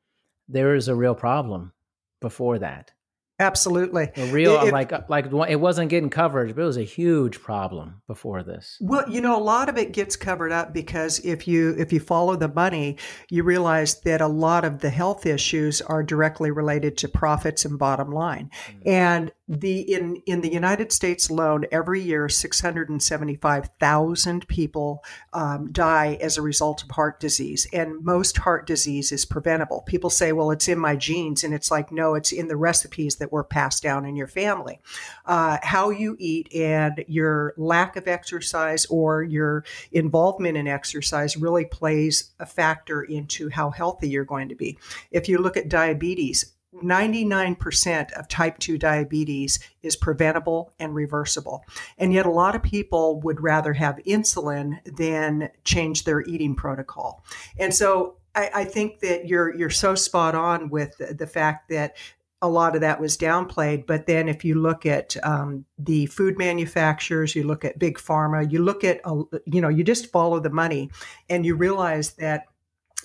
there 0.48 0.74
is 0.74 0.88
a 0.88 0.94
real 0.94 1.14
problem 1.14 1.72
before 2.20 2.58
that. 2.58 2.92
Absolutely. 3.40 4.10
A 4.16 4.26
real 4.26 4.60
if, 4.60 4.72
like 4.72 5.08
like 5.08 5.26
it 5.48 5.60
wasn't 5.60 5.88
getting 5.88 6.10
coverage, 6.10 6.54
but 6.54 6.62
it 6.62 6.66
was 6.66 6.76
a 6.76 6.82
huge 6.82 7.40
problem 7.40 8.02
before 8.06 8.42
this. 8.42 8.76
Well, 8.80 9.08
you 9.08 9.22
know, 9.22 9.36
a 9.36 9.42
lot 9.42 9.70
of 9.70 9.78
it 9.78 9.92
gets 9.92 10.14
covered 10.14 10.52
up 10.52 10.74
because 10.74 11.18
if 11.20 11.48
you 11.48 11.74
if 11.78 11.92
you 11.92 12.00
follow 12.00 12.36
the 12.36 12.48
money, 12.48 12.98
you 13.30 13.42
realize 13.42 14.00
that 14.02 14.20
a 14.20 14.26
lot 14.26 14.64
of 14.64 14.80
the 14.80 14.90
health 14.90 15.24
issues 15.24 15.80
are 15.80 16.02
directly 16.02 16.50
related 16.50 16.98
to 16.98 17.08
profits 17.08 17.64
and 17.64 17.78
bottom 17.78 18.12
line. 18.12 18.50
Mm-hmm. 18.68 18.88
And 18.88 19.32
the 19.50 19.80
in 19.92 20.22
in 20.26 20.42
the 20.42 20.52
United 20.52 20.92
States 20.92 21.28
alone, 21.28 21.64
every 21.72 22.00
year, 22.00 22.28
six 22.28 22.60
hundred 22.60 22.88
and 22.88 23.02
seventy 23.02 23.34
five 23.34 23.70
thousand 23.80 24.46
people 24.46 25.02
um, 25.32 25.72
die 25.72 26.18
as 26.20 26.38
a 26.38 26.42
result 26.42 26.84
of 26.84 26.90
heart 26.90 27.18
disease, 27.18 27.66
and 27.72 28.04
most 28.04 28.38
heart 28.38 28.66
disease 28.66 29.10
is 29.10 29.24
preventable. 29.24 29.82
People 29.86 30.10
say, 30.10 30.30
"Well, 30.30 30.52
it's 30.52 30.68
in 30.68 30.78
my 30.78 30.94
genes," 30.94 31.42
and 31.42 31.52
it's 31.52 31.70
like, 31.70 31.90
no, 31.90 32.14
it's 32.14 32.30
in 32.30 32.46
the 32.46 32.56
recipes 32.56 33.16
that 33.16 33.29
were 33.30 33.44
passed 33.44 33.82
down 33.82 34.04
in 34.04 34.16
your 34.16 34.26
family. 34.26 34.80
Uh, 35.26 35.58
how 35.62 35.90
you 35.90 36.16
eat 36.18 36.52
and 36.54 37.04
your 37.08 37.54
lack 37.56 37.96
of 37.96 38.08
exercise 38.08 38.86
or 38.86 39.22
your 39.22 39.64
involvement 39.92 40.56
in 40.56 40.66
exercise 40.66 41.36
really 41.36 41.64
plays 41.64 42.30
a 42.38 42.46
factor 42.46 43.02
into 43.02 43.48
how 43.48 43.70
healthy 43.70 44.08
you're 44.08 44.24
going 44.24 44.48
to 44.48 44.54
be. 44.54 44.78
If 45.10 45.28
you 45.28 45.38
look 45.38 45.56
at 45.56 45.68
diabetes, 45.68 46.52
99% 46.74 48.12
of 48.12 48.28
type 48.28 48.58
2 48.58 48.78
diabetes 48.78 49.58
is 49.82 49.96
preventable 49.96 50.72
and 50.78 50.94
reversible. 50.94 51.64
And 51.98 52.12
yet, 52.12 52.26
a 52.26 52.30
lot 52.30 52.54
of 52.54 52.62
people 52.62 53.20
would 53.22 53.40
rather 53.40 53.72
have 53.72 53.98
insulin 54.06 54.78
than 54.96 55.50
change 55.64 56.04
their 56.04 56.22
eating 56.22 56.54
protocol. 56.54 57.24
And 57.58 57.74
so, 57.74 58.16
I, 58.34 58.50
I 58.54 58.64
think 58.64 59.00
that 59.00 59.26
you're 59.26 59.54
you're 59.56 59.70
so 59.70 59.94
spot 59.94 60.34
on 60.34 60.70
with 60.70 60.96
the, 60.98 61.14
the, 61.14 61.26
fact 61.26 61.68
that 61.70 61.96
a 62.42 62.48
lot 62.48 62.74
of 62.74 62.80
that 62.80 63.00
was 63.00 63.16
downplayed. 63.16 63.86
But 63.86 64.06
then, 64.06 64.28
if 64.28 64.44
you 64.44 64.54
look 64.54 64.86
at 64.86 65.16
um, 65.22 65.64
the 65.78 66.06
food 66.06 66.38
manufacturers, 66.38 67.34
you 67.34 67.44
look 67.44 67.64
at 67.64 67.78
big 67.78 67.98
pharma, 67.98 68.50
you 68.50 68.62
look 68.62 68.84
at 68.84 69.00
you 69.46 69.60
know, 69.60 69.68
you 69.68 69.84
just 69.84 70.10
follow 70.10 70.40
the 70.40 70.50
money, 70.50 70.90
and 71.28 71.44
you 71.44 71.54
realize 71.54 72.12
that 72.14 72.44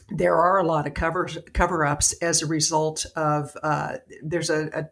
there 0.10 0.36
are 0.36 0.60
a 0.60 0.64
lot 0.64 0.86
of 0.88 0.94
cover 0.94 1.28
cover 1.54 1.86
ups 1.86 2.14
as 2.22 2.42
a 2.42 2.46
result 2.46 3.06
of 3.16 3.56
uh, 3.64 3.98
there's 4.22 4.50
a, 4.50 4.68
a, 4.68 4.90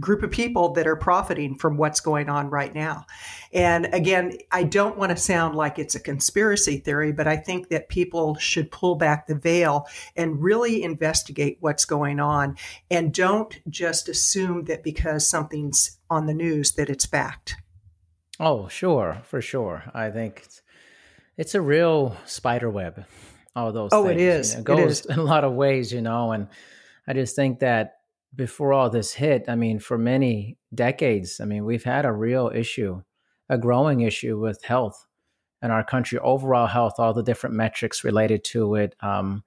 group 0.00 0.22
of 0.22 0.30
people 0.30 0.72
that 0.72 0.86
are 0.86 0.96
profiting 0.96 1.56
from 1.56 1.76
what's 1.76 2.00
going 2.00 2.28
on 2.28 2.48
right 2.48 2.74
now. 2.74 3.06
And 3.52 3.86
again, 3.92 4.38
I 4.50 4.64
don't 4.64 4.96
want 4.96 5.10
to 5.10 5.16
sound 5.16 5.54
like 5.54 5.78
it's 5.78 5.94
a 5.94 6.00
conspiracy 6.00 6.78
theory, 6.78 7.12
but 7.12 7.26
I 7.26 7.36
think 7.36 7.68
that 7.68 7.88
people 7.88 8.36
should 8.36 8.70
pull 8.70 8.96
back 8.96 9.26
the 9.26 9.34
veil 9.34 9.86
and 10.16 10.42
really 10.42 10.82
investigate 10.82 11.58
what's 11.60 11.84
going 11.84 12.20
on 12.20 12.56
and 12.90 13.12
don't 13.12 13.58
just 13.68 14.08
assume 14.08 14.64
that 14.64 14.82
because 14.82 15.26
something's 15.26 15.98
on 16.08 16.26
the 16.26 16.34
news 16.34 16.72
that 16.72 16.90
it's 16.90 17.06
fact. 17.06 17.56
Oh, 18.38 18.68
sure, 18.68 19.22
for 19.24 19.40
sure. 19.40 19.84
I 19.94 20.10
think 20.10 20.42
it's, 20.44 20.62
it's 21.36 21.54
a 21.54 21.60
real 21.60 22.16
spider 22.24 22.70
web 22.70 23.04
all 23.56 23.72
those 23.72 23.88
oh 23.92 24.04
things. 24.06 24.20
it 24.20 24.24
is 24.24 24.50
you 24.50 24.56
know, 24.56 24.60
it 24.60 24.64
goes 24.64 25.06
in 25.06 25.18
a 25.18 25.22
lot 25.22 25.42
of 25.42 25.54
ways 25.54 25.90
you 25.90 26.02
know 26.02 26.30
and 26.30 26.46
i 27.08 27.14
just 27.14 27.34
think 27.34 27.60
that 27.60 27.95
before 28.34 28.72
all 28.72 28.90
this 28.90 29.14
hit 29.14 29.44
i 29.48 29.54
mean 29.54 29.78
for 29.78 29.96
many 29.98 30.58
decades 30.74 31.40
i 31.40 31.44
mean 31.44 31.64
we've 31.64 31.84
had 31.84 32.04
a 32.04 32.12
real 32.12 32.50
issue 32.54 33.00
a 33.48 33.56
growing 33.56 34.00
issue 34.00 34.38
with 34.38 34.62
health 34.64 35.06
in 35.62 35.70
our 35.70 35.84
country 35.84 36.18
overall 36.18 36.66
health 36.66 36.94
all 36.98 37.14
the 37.14 37.22
different 37.22 37.54
metrics 37.54 38.04
related 38.04 38.44
to 38.44 38.74
it 38.74 38.94
um, 39.00 39.42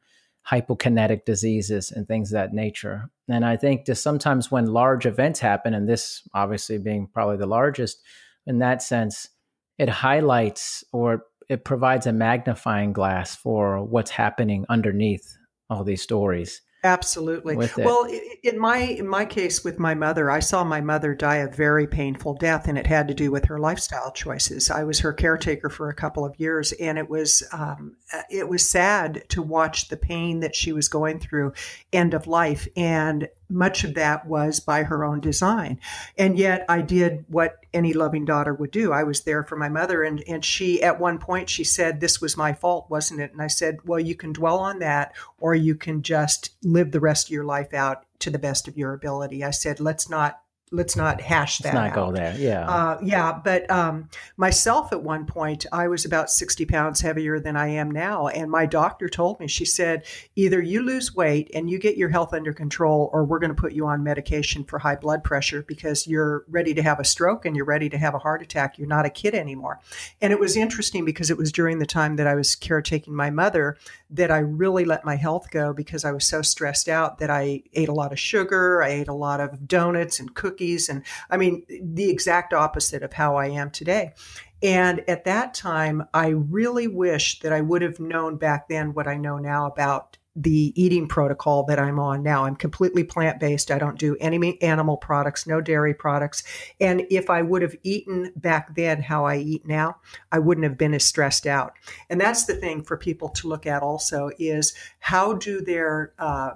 hypokinetic 0.50 1.26
diseases 1.26 1.92
and 1.92 2.08
things 2.08 2.32
of 2.32 2.36
that 2.36 2.54
nature 2.54 3.10
and 3.28 3.46
i 3.46 3.56
think 3.56 3.86
just 3.86 4.02
sometimes 4.02 4.50
when 4.50 4.66
large 4.66 5.06
events 5.06 5.40
happen 5.40 5.74
and 5.74 5.88
this 5.88 6.28
obviously 6.34 6.78
being 6.78 7.08
probably 7.14 7.38
the 7.38 7.46
largest 7.46 8.02
in 8.48 8.60
that 8.60 8.82
sense 8.82 9.30
it 9.78 9.90
highlights 9.90 10.84
or 10.92 11.24
it 11.50 11.64
provides 11.66 12.06
a 12.06 12.14
magnifying 12.14 12.94
glass 12.94 13.36
for 13.36 13.84
what's 13.84 14.12
happening 14.12 14.66
underneath 14.70 15.36
all 15.70 15.84
these 15.84 16.02
stories. 16.02 16.62
Absolutely. 16.84 17.56
Well, 17.86 18.08
in 18.44 18.58
my 18.58 18.78
in 18.78 19.08
my 19.08 19.26
case 19.26 19.64
with 19.64 19.80
my 19.80 19.96
mother, 19.96 20.32
I 20.32 20.40
saw 20.40 20.64
my 20.64 20.80
mother 20.80 21.14
die 21.14 21.38
a 21.38 21.52
very 21.52 21.88
painful 21.88 22.36
death, 22.36 22.68
and 22.68 22.78
it 22.78 22.88
had 22.88 23.10
to 23.10 23.14
do 23.14 23.32
with 23.32 23.46
her 23.46 23.60
lifestyle 23.60 24.12
choices. 24.12 24.72
I 24.72 24.84
was 24.86 25.00
her 25.00 25.12
caretaker 25.12 25.70
for 25.70 25.90
a 25.90 25.96
couple 25.96 26.24
of 26.24 26.40
years, 26.40 26.72
and 26.74 26.98
it 26.98 27.10
was 27.10 27.44
um, 27.52 27.98
Uh, 28.12 28.22
it 28.30 28.50
was 28.50 28.68
sad 28.68 29.24
to 29.30 29.42
watch 29.42 29.90
the 29.90 29.98
pain 29.98 30.40
that 30.40 30.56
she 30.56 30.72
was 30.72 30.88
going 30.88 31.20
through, 31.20 31.54
end 31.94 32.14
of 32.14 32.28
life, 32.28 32.68
and 32.76 33.30
much 33.50 33.84
of 33.84 33.96
that 33.96 34.26
was 34.26 34.60
by 34.60 34.84
her 34.84 35.04
own 35.04 35.20
design. 35.20 35.80
And 36.18 36.38
yet 36.38 36.66
I 36.70 36.82
did 36.82 37.26
what 37.28 37.66
any 37.74 37.94
loving 37.94 38.26
daughter 38.26 38.54
would 38.54 38.72
do. 38.72 38.92
I 38.92 39.04
was 39.04 39.22
there 39.22 39.44
for 39.44 39.56
my 39.56 39.70
mother 39.70 40.04
and 40.04 40.24
and 40.28 40.44
she 40.46 40.82
at 40.84 41.00
one 41.00 41.18
point 41.18 41.50
she 41.50 41.64
said 41.64 42.00
this 42.00 42.22
was 42.22 42.38
my 42.38 42.54
fault, 42.54 42.90
wasn't 42.90 43.22
it? 43.22 43.32
And 43.32 43.42
I 43.42 43.48
said, 43.48 43.78
"Well, 43.86 44.00
you 44.00 44.16
can 44.16 44.34
dwell 44.34 44.60
on 44.60 44.80
that 44.80 45.14
or 45.40 45.56
you 45.56 45.76
can 45.76 46.02
just 46.04 46.52
live 46.64 46.92
the 46.92 47.00
rest 47.00 47.28
of 47.28 47.32
your 47.32 47.44
life 47.44 47.74
out 47.74 48.06
to 48.20 48.30
the 48.30 48.40
best 48.40 48.68
of 48.68 48.78
your 48.78 48.94
ability." 48.94 49.44
I 49.44 49.52
said, 49.52 49.80
"Let's 49.80 50.10
not 50.10 50.42
let's 50.72 50.96
not 50.96 51.20
hash 51.20 51.60
that. 51.60 51.74
Let's 51.74 51.76
not 51.76 51.90
out. 51.90 51.96
go 51.96 52.12
there. 52.12 52.36
Yeah. 52.38 52.70
Uh, 52.70 53.00
yeah. 53.02 53.40
But 53.44 53.70
um, 53.72 54.10
myself, 54.38 54.92
at 54.92 55.02
one 55.02 55.26
point, 55.26 55.66
I 55.72 55.88
was 55.88 56.06
about 56.06 56.30
60 56.30 56.66
pounds 56.66 57.02
heavier 57.02 57.40
than 57.40 57.56
I 57.56 57.70
am 57.70 57.90
now. 57.90 58.28
And 58.28 58.52
my 58.52 58.66
doctor 58.66 59.10
told 59.10 59.40
me, 59.40 59.48
she 59.48 59.66
said, 59.66 60.06
either 60.36 60.62
you 60.62 60.84
lose 60.84 61.16
weight 61.16 61.50
and 61.54 61.70
you 61.70 61.80
get 61.80 61.98
your 61.98 62.10
health 62.10 62.34
under 62.34 62.54
control, 62.54 63.10
or 63.14 63.24
we're 63.24 63.40
going 63.40 63.54
to 63.54 63.60
put 63.60 63.74
you 63.74 63.88
on 63.88 64.04
medication 64.04 64.64
for 64.64 64.80
high 64.80 64.96
blood 64.96 65.24
pressure 65.24 65.64
because 65.64 66.06
you're 66.08 66.46
ready 66.48 66.74
to 66.74 66.84
have 66.84 67.00
a 67.00 67.06
stroke 67.06 67.46
and 67.46 67.56
you're 67.56 67.66
ready 67.66 67.90
to 67.90 67.98
have 67.98 68.14
a 68.14 68.20
heart 68.20 68.42
attack. 68.42 68.78
You're 68.78 68.88
not 68.88 69.06
a 69.06 69.10
kid 69.10 69.34
anymore. 69.34 69.80
And 70.22 70.32
it 70.32 70.40
was 70.40 70.56
interesting 70.56 71.04
because 71.04 71.32
it 71.32 71.38
was 71.38 71.52
during 71.52 71.80
the 71.80 71.86
time 71.86 72.16
that 72.18 72.28
I 72.28 72.36
was 72.36 72.56
caretaking 72.56 73.16
my 73.16 73.30
mother 73.30 73.78
that 74.12 74.32
I 74.32 74.40
really 74.40 74.86
let 74.86 75.06
my 75.06 75.16
health 75.16 75.52
go 75.52 75.72
because 75.74 76.04
I 76.04 76.12
was 76.12 76.26
so 76.26 76.42
stressed 76.42 76.90
out 76.90 77.20
that 77.20 77.30
I 77.30 77.64
ate 77.74 77.90
a 77.90 77.94
lot 77.94 78.12
of 78.12 78.20
sugar, 78.20 78.82
I 78.82 78.90
ate 78.90 79.08
a 79.08 79.14
lot 79.14 79.40
of 79.40 79.68
donuts 79.68 80.20
and 80.20 80.34
cookies, 80.34 80.59
and 80.90 81.04
I 81.30 81.38
mean, 81.38 81.66
the 81.82 82.10
exact 82.10 82.54
opposite 82.54 83.04
of 83.04 83.14
how 83.14 83.36
I 83.36 83.48
am 83.48 83.72
today. 83.72 84.14
And 84.62 85.02
at 85.08 85.24
that 85.24 85.54
time, 85.54 86.06
I 86.14 86.30
really 86.30 86.88
wish 86.88 87.40
that 87.40 87.54
I 87.54 87.62
would 87.62 87.82
have 87.82 88.00
known 88.00 88.38
back 88.38 88.68
then 88.68 88.94
what 88.94 89.08
I 89.08 89.16
know 89.16 89.38
now 89.38 89.68
about 89.68 90.18
the 90.36 90.74
eating 90.82 91.08
protocol 91.08 91.64
that 91.64 91.80
I'm 91.80 92.00
on 92.00 92.24
now. 92.24 92.46
I'm 92.46 92.56
completely 92.56 93.04
plant 93.04 93.40
based. 93.40 93.72
I 93.72 93.78
don't 93.78 94.00
do 94.00 94.16
any 94.20 94.62
animal 94.62 94.96
products, 94.96 95.48
no 95.48 95.60
dairy 95.60 95.94
products. 95.94 96.44
And 96.80 97.06
if 97.10 97.30
I 97.30 97.42
would 97.42 97.62
have 97.62 97.76
eaten 97.84 98.32
back 98.36 98.76
then 98.76 99.02
how 99.02 99.26
I 99.26 99.38
eat 99.38 99.68
now, 99.68 99.98
I 100.32 100.40
wouldn't 100.40 100.64
have 100.64 100.78
been 100.78 100.94
as 100.94 101.04
stressed 101.04 101.46
out. 101.46 101.74
And 102.10 102.22
that's 102.22 102.46
the 102.46 102.56
thing 102.56 102.84
for 102.84 102.96
people 102.96 103.30
to 103.30 103.48
look 103.48 103.66
at 103.66 103.82
also 103.82 104.30
is 104.40 104.74
how 105.00 105.34
do 105.34 105.62
their 105.62 106.14
uh, 106.20 106.52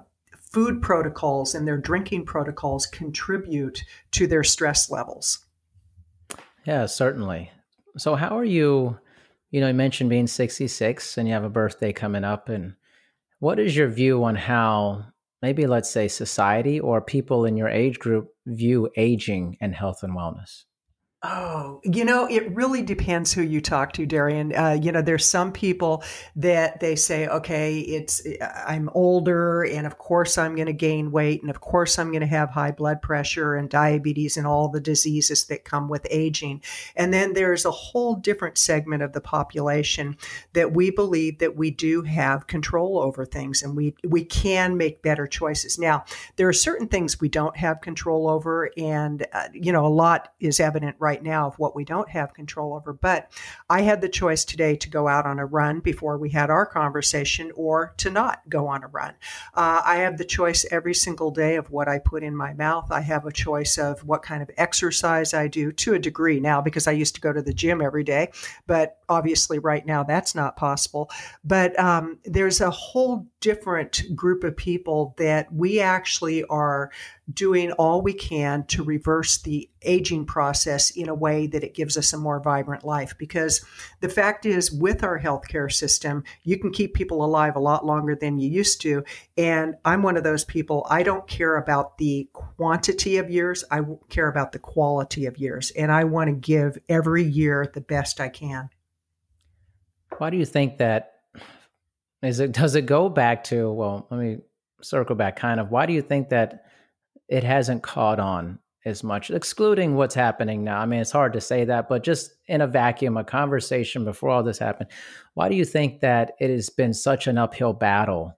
food 0.54 0.80
protocols 0.80 1.54
and 1.54 1.66
their 1.66 1.76
drinking 1.76 2.24
protocols 2.24 2.86
contribute 2.86 3.84
to 4.12 4.28
their 4.28 4.44
stress 4.44 4.88
levels? 4.88 5.44
Yeah, 6.64 6.86
certainly. 6.86 7.50
So, 7.98 8.14
how 8.14 8.38
are 8.38 8.44
you? 8.44 8.98
You 9.50 9.60
know, 9.60 9.68
you 9.68 9.74
mentioned 9.74 10.10
being 10.10 10.26
66 10.26 11.18
and 11.18 11.28
you 11.28 11.34
have 11.34 11.44
a 11.44 11.50
birthday 11.50 11.92
coming 11.92 12.24
up. 12.24 12.48
And 12.48 12.74
what 13.38 13.60
is 13.60 13.76
your 13.76 13.88
view 13.88 14.24
on 14.24 14.34
how 14.34 15.04
maybe, 15.42 15.66
let's 15.66 15.90
say, 15.90 16.08
society 16.08 16.80
or 16.80 17.00
people 17.00 17.44
in 17.44 17.56
your 17.56 17.68
age 17.68 17.98
group 18.00 18.34
view 18.46 18.90
aging 18.96 19.56
and 19.60 19.74
health 19.74 20.02
and 20.02 20.16
wellness? 20.16 20.64
Oh, 21.26 21.80
you 21.84 22.04
know, 22.04 22.26
it 22.26 22.54
really 22.54 22.82
depends 22.82 23.32
who 23.32 23.40
you 23.40 23.62
talk 23.62 23.94
to, 23.94 24.04
Darian. 24.04 24.54
Uh, 24.54 24.78
you 24.78 24.92
know, 24.92 25.00
there's 25.00 25.24
some 25.24 25.52
people 25.52 26.04
that 26.36 26.80
they 26.80 26.94
say, 26.96 27.26
okay, 27.26 27.78
it's 27.78 28.20
I'm 28.66 28.90
older, 28.92 29.62
and 29.62 29.86
of 29.86 29.96
course 29.96 30.36
I'm 30.36 30.54
going 30.54 30.66
to 30.66 30.74
gain 30.74 31.10
weight, 31.12 31.40
and 31.40 31.48
of 31.48 31.62
course 31.62 31.98
I'm 31.98 32.10
going 32.10 32.20
to 32.20 32.26
have 32.26 32.50
high 32.50 32.72
blood 32.72 33.00
pressure 33.00 33.54
and 33.54 33.70
diabetes 33.70 34.36
and 34.36 34.46
all 34.46 34.68
the 34.68 34.80
diseases 34.80 35.46
that 35.46 35.64
come 35.64 35.88
with 35.88 36.06
aging. 36.10 36.60
And 36.94 37.14
then 37.14 37.32
there's 37.32 37.64
a 37.64 37.70
whole 37.70 38.16
different 38.16 38.58
segment 38.58 39.02
of 39.02 39.14
the 39.14 39.22
population 39.22 40.18
that 40.52 40.74
we 40.74 40.90
believe 40.90 41.38
that 41.38 41.56
we 41.56 41.70
do 41.70 42.02
have 42.02 42.48
control 42.48 42.98
over 42.98 43.24
things, 43.24 43.62
and 43.62 43.74
we 43.74 43.94
we 44.06 44.26
can 44.26 44.76
make 44.76 45.00
better 45.00 45.26
choices. 45.26 45.78
Now, 45.78 46.04
there 46.36 46.48
are 46.48 46.52
certain 46.52 46.86
things 46.86 47.18
we 47.18 47.30
don't 47.30 47.56
have 47.56 47.80
control 47.80 48.28
over, 48.28 48.70
and 48.76 49.26
uh, 49.32 49.48
you 49.54 49.72
know, 49.72 49.86
a 49.86 49.88
lot 49.88 50.30
is 50.38 50.60
evident 50.60 50.96
right 50.98 51.13
right 51.14 51.22
now 51.22 51.46
of 51.46 51.58
what 51.60 51.76
we 51.76 51.84
don't 51.84 52.08
have 52.08 52.34
control 52.34 52.74
over. 52.74 52.92
But 52.92 53.30
I 53.70 53.82
had 53.82 54.00
the 54.00 54.08
choice 54.08 54.44
today 54.44 54.74
to 54.74 54.90
go 54.90 55.06
out 55.06 55.26
on 55.26 55.38
a 55.38 55.46
run 55.46 55.78
before 55.78 56.18
we 56.18 56.30
had 56.30 56.50
our 56.50 56.66
conversation 56.66 57.52
or 57.54 57.94
to 57.98 58.10
not 58.10 58.40
go 58.48 58.66
on 58.66 58.82
a 58.82 58.88
run. 58.88 59.14
Uh, 59.54 59.80
I 59.84 59.96
have 59.98 60.18
the 60.18 60.24
choice 60.24 60.66
every 60.72 60.94
single 60.94 61.30
day 61.30 61.54
of 61.54 61.70
what 61.70 61.86
I 61.86 62.00
put 62.00 62.24
in 62.24 62.34
my 62.34 62.52
mouth. 62.54 62.90
I 62.90 63.00
have 63.00 63.26
a 63.26 63.32
choice 63.32 63.78
of 63.78 64.02
what 64.04 64.22
kind 64.22 64.42
of 64.42 64.50
exercise 64.56 65.34
I 65.34 65.46
do 65.46 65.70
to 65.70 65.94
a 65.94 66.00
degree 66.00 66.40
now 66.40 66.60
because 66.60 66.88
I 66.88 66.92
used 66.92 67.14
to 67.14 67.20
go 67.20 67.32
to 67.32 67.42
the 67.42 67.54
gym 67.54 67.80
every 67.80 68.02
day. 68.02 68.32
But 68.66 68.98
obviously, 69.08 69.60
right 69.60 69.86
now, 69.86 70.02
that's 70.02 70.34
not 70.34 70.56
possible. 70.56 71.10
But 71.44 71.78
um, 71.78 72.18
there's 72.24 72.60
a 72.60 72.70
whole 72.70 73.28
different 73.40 74.02
group 74.16 74.42
of 74.42 74.56
people 74.56 75.14
that 75.18 75.52
we 75.52 75.78
actually 75.78 76.42
are 76.44 76.90
doing 77.32 77.72
all 77.72 78.02
we 78.02 78.12
can 78.12 78.66
to 78.66 78.82
reverse 78.82 79.38
the 79.38 79.68
aging 79.82 80.26
process 80.26 80.90
in 80.90 81.08
a 81.08 81.14
way 81.14 81.46
that 81.46 81.64
it 81.64 81.74
gives 81.74 81.96
us 81.96 82.12
a 82.12 82.18
more 82.18 82.40
vibrant 82.40 82.84
life. 82.84 83.14
Because 83.18 83.64
the 84.00 84.08
fact 84.08 84.44
is, 84.44 84.70
with 84.70 85.02
our 85.02 85.18
healthcare 85.18 85.72
system, 85.72 86.22
you 86.42 86.58
can 86.58 86.70
keep 86.70 86.94
people 86.94 87.24
alive 87.24 87.56
a 87.56 87.60
lot 87.60 87.86
longer 87.86 88.14
than 88.14 88.38
you 88.38 88.50
used 88.50 88.80
to. 88.82 89.04
And 89.38 89.76
I'm 89.84 90.02
one 90.02 90.16
of 90.16 90.24
those 90.24 90.44
people, 90.44 90.86
I 90.90 91.02
don't 91.02 91.26
care 91.26 91.56
about 91.56 91.96
the 91.98 92.28
quantity 92.32 93.16
of 93.16 93.30
years, 93.30 93.64
I 93.70 93.80
care 94.10 94.28
about 94.28 94.52
the 94.52 94.58
quality 94.58 95.24
of 95.26 95.38
years. 95.38 95.70
And 95.70 95.90
I 95.90 96.04
want 96.04 96.28
to 96.28 96.36
give 96.36 96.78
every 96.88 97.24
year 97.24 97.70
the 97.72 97.80
best 97.80 98.20
I 98.20 98.28
can. 98.28 98.68
Why 100.18 100.30
do 100.30 100.36
you 100.36 100.46
think 100.46 100.78
that? 100.78 101.12
Is 102.22 102.40
it 102.40 102.52
does 102.52 102.74
it 102.74 102.86
go 102.86 103.10
back 103.10 103.44
to 103.44 103.70
well, 103.70 104.06
let 104.10 104.18
me 104.18 104.38
circle 104.80 105.14
back 105.14 105.36
kind 105.36 105.60
of. 105.60 105.70
Why 105.70 105.84
do 105.86 105.92
you 105.92 106.02
think 106.02 106.30
that 106.30 106.64
it 107.28 107.44
hasn't 107.44 107.82
caught 107.82 108.20
on 108.20 108.58
as 108.84 109.02
much, 109.02 109.30
excluding 109.30 109.94
what's 109.94 110.14
happening 110.14 110.62
now. 110.62 110.78
I 110.78 110.86
mean, 110.86 111.00
it's 111.00 111.10
hard 111.10 111.32
to 111.32 111.40
say 111.40 111.64
that, 111.64 111.88
but 111.88 112.02
just 112.02 112.34
in 112.46 112.60
a 112.60 112.66
vacuum, 112.66 113.16
a 113.16 113.24
conversation 113.24 114.04
before 114.04 114.28
all 114.30 114.42
this 114.42 114.58
happened, 114.58 114.90
why 115.32 115.48
do 115.48 115.54
you 115.54 115.64
think 115.64 116.00
that 116.00 116.32
it 116.38 116.50
has 116.50 116.68
been 116.68 116.92
such 116.92 117.26
an 117.26 117.38
uphill 117.38 117.72
battle 117.72 118.36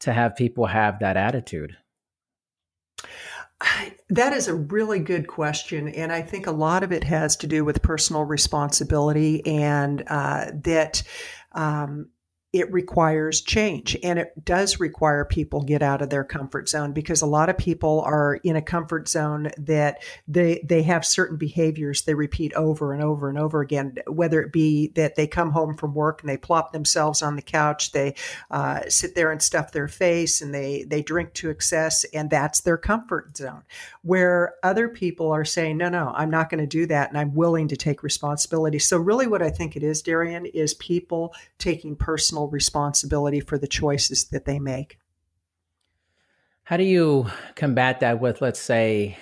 to 0.00 0.12
have 0.12 0.34
people 0.34 0.66
have 0.66 0.98
that 1.00 1.16
attitude? 1.16 1.76
That 4.08 4.32
is 4.32 4.48
a 4.48 4.54
really 4.54 4.98
good 4.98 5.26
question. 5.26 5.88
And 5.88 6.12
I 6.12 6.22
think 6.22 6.46
a 6.46 6.52
lot 6.52 6.82
of 6.82 6.92
it 6.92 7.04
has 7.04 7.36
to 7.36 7.46
do 7.46 7.64
with 7.64 7.82
personal 7.82 8.24
responsibility 8.24 9.44
and 9.46 10.02
uh, 10.06 10.46
that 10.64 11.02
um, 11.52 12.08
it 12.52 12.70
requires 12.70 13.40
change 13.40 13.96
and 14.02 14.18
it 14.18 14.32
does 14.44 14.78
require 14.78 15.24
people 15.24 15.62
get 15.62 15.82
out 15.82 16.02
of 16.02 16.10
their 16.10 16.24
comfort 16.24 16.68
zone 16.68 16.92
because 16.92 17.22
a 17.22 17.26
lot 17.26 17.48
of 17.48 17.56
people 17.56 18.02
are 18.02 18.34
in 18.44 18.56
a 18.56 18.62
comfort 18.62 19.08
zone 19.08 19.50
that 19.56 20.02
they 20.28 20.62
they 20.68 20.82
have 20.82 21.04
certain 21.04 21.38
behaviors 21.38 22.02
they 22.02 22.12
repeat 22.12 22.52
over 22.52 22.92
and 22.92 23.02
over 23.02 23.30
and 23.30 23.38
over 23.38 23.62
again 23.62 23.94
whether 24.06 24.42
it 24.42 24.52
be 24.52 24.88
that 24.88 25.16
they 25.16 25.26
come 25.26 25.50
home 25.50 25.74
from 25.74 25.94
work 25.94 26.20
and 26.20 26.28
they 26.28 26.36
plop 26.36 26.72
themselves 26.72 27.22
on 27.22 27.36
the 27.36 27.42
couch 27.42 27.92
they 27.92 28.14
uh, 28.50 28.80
sit 28.86 29.14
there 29.14 29.32
and 29.32 29.40
stuff 29.40 29.72
their 29.72 29.88
face 29.88 30.42
and 30.42 30.54
they 30.54 30.84
they 30.84 31.00
drink 31.00 31.32
to 31.32 31.48
excess 31.48 32.04
and 32.12 32.28
that's 32.28 32.60
their 32.60 32.76
comfort 32.76 33.34
zone. 33.36 33.62
Where 34.02 34.54
other 34.62 34.88
people 34.88 35.30
are 35.30 35.44
saying 35.44 35.78
no 35.78 35.88
no 35.88 36.12
i'm 36.14 36.30
not 36.30 36.50
going 36.50 36.60
to 36.60 36.66
do 36.66 36.84
that 36.86 37.08
and 37.08 37.16
i'm 37.16 37.34
willing 37.34 37.68
to 37.68 37.76
take 37.76 38.02
responsibility. 38.02 38.78
So 38.78 38.98
really 38.98 39.26
what 39.26 39.42
i 39.42 39.48
think 39.48 39.74
it 39.74 39.82
is 39.82 40.02
darian 40.02 40.44
is 40.44 40.74
people 40.74 41.34
taking 41.56 41.96
personal 41.96 42.41
personal 42.42 42.50
responsibility 42.50 43.40
for 43.40 43.58
the 43.58 43.66
choices 43.66 44.28
that 44.30 44.44
they 44.44 44.58
make. 44.58 44.98
How 46.64 46.76
do 46.76 46.84
you 46.84 47.26
combat 47.54 48.00
that 48.00 48.20
with, 48.20 48.40
let's 48.40 48.60
say, 48.60 49.16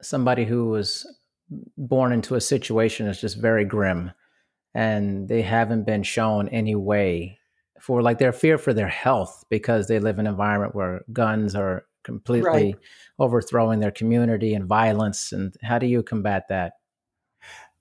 somebody 0.00 0.44
who 0.44 0.70
was 0.70 1.06
born 1.76 2.12
into 2.12 2.34
a 2.34 2.40
situation 2.40 3.06
that's 3.06 3.20
just 3.20 3.40
very 3.40 3.64
grim 3.64 4.10
and 4.74 5.28
they 5.28 5.42
haven't 5.42 5.84
been 5.84 6.02
shown 6.02 6.48
any 6.48 6.74
way 6.74 7.38
for 7.80 8.02
like 8.02 8.18
their 8.18 8.32
fear 8.32 8.58
for 8.58 8.72
their 8.72 8.88
health 8.88 9.44
because 9.50 9.86
they 9.86 10.00
live 10.00 10.18
in 10.18 10.26
an 10.26 10.32
environment 10.32 10.74
where 10.74 11.02
guns 11.12 11.54
are 11.54 11.84
completely 12.04 12.72
right. 12.72 12.74
overthrowing 13.18 13.80
their 13.80 13.92
community 13.92 14.54
and 14.54 14.66
violence 14.66 15.32
and 15.32 15.54
how 15.62 15.78
do 15.78 15.86
you 15.86 16.02
combat 16.02 16.44
that 16.48 16.72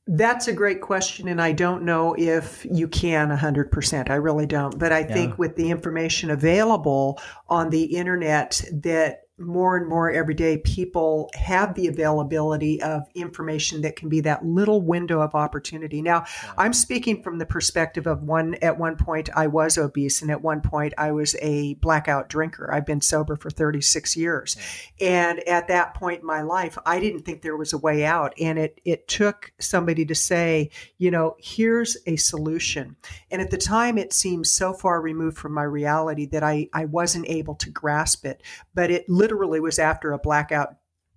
that's 0.08 0.48
a 0.48 0.54
great 0.54 0.82
question, 0.82 1.28
and 1.28 1.42
I 1.42 1.52
don't 1.52 1.84
know 1.84 2.16
if 2.18 2.66
you 2.70 2.88
can 2.88 3.30
100%. 3.30 4.10
I 4.10 4.16
really 4.16 4.46
don't. 4.46 4.78
But 4.78 4.92
I 4.92 5.00
yeah. 5.00 5.14
think 5.14 5.38
with 5.38 5.56
the 5.56 5.70
information 5.70 6.32
available 6.32 7.20
on 7.48 7.70
the 7.70 7.84
internet, 7.84 8.62
that 8.74 9.22
more 9.42 9.78
and 9.78 9.88
more 9.88 10.12
every 10.12 10.34
day 10.34 10.58
people 10.58 11.30
have 11.34 11.74
the 11.76 11.88
availability 11.88 12.82
of 12.82 13.08
information 13.16 13.82
that 13.82 13.96
can 13.96 14.10
be 14.10 14.22
that 14.22 14.46
little 14.46 14.82
window 14.82 15.22
of 15.22 15.36
opportunity. 15.36 16.02
Now, 16.02 16.26
yeah. 16.44 16.54
I'm 16.58 16.74
speaking 16.74 17.22
from 17.24 17.38
the 17.38 17.46
perspective 17.46 18.08
of 18.08 18.24
one 18.24 18.56
at 18.62 18.78
one 18.78 18.96
point 18.96 19.30
I 19.36 19.48
was 19.48 19.78
obese 19.78 20.22
and 20.22 20.32
at 20.32 20.42
one 20.42 20.62
point 20.62 20.94
I 20.98 21.12
was 21.12 21.36
a 21.42 21.76
blackout 21.76 22.30
drinker. 22.30 22.72
I've 22.74 22.86
been 22.86 23.02
sober 23.02 23.36
for 23.36 23.50
36 23.50 24.16
years. 24.16 24.58
Yeah. 25.00 25.30
And 25.32 25.40
at 25.48 25.68
that 25.68 25.94
point 25.94 26.22
in 26.22 26.28
my 26.28 26.42
life, 26.42 26.78
I 26.86 27.00
didn't 27.00 27.22
think 27.22 27.42
there 27.42 27.58
was 27.58 27.74
a 27.74 27.78
way 27.78 28.06
out 28.06 28.34
and 28.40 28.58
it 28.60 28.80
it 28.86 29.08
took 29.08 29.52
somebody 29.60 30.06
to 30.06 30.16
say, 30.16 30.70
you 30.98 31.12
know, 31.12 31.36
here's 31.40 31.98
a 32.06 32.16
solution. 32.16 32.96
And 33.30 33.42
at 33.42 33.52
the 33.52 33.58
time 33.58 33.98
it 33.98 34.14
seemed 34.14 34.48
so 34.48 34.74
far 34.74 35.02
removed 35.02 35.38
from 35.38 35.54
my 35.54 35.64
reality 35.64 36.26
that 36.28 36.44
I 36.44 36.70
I 36.74 36.86
wasn't 36.86 37.30
able 37.30 37.56
to 37.56 37.70
grasp 37.70 38.26
it, 38.26 38.42
but 38.74 38.92
it 38.92 39.10
literally 39.10 39.31
literally 39.32 39.62
was 39.62 39.80
after 39.80 40.12
a 40.12 40.20
blackout 40.20 40.76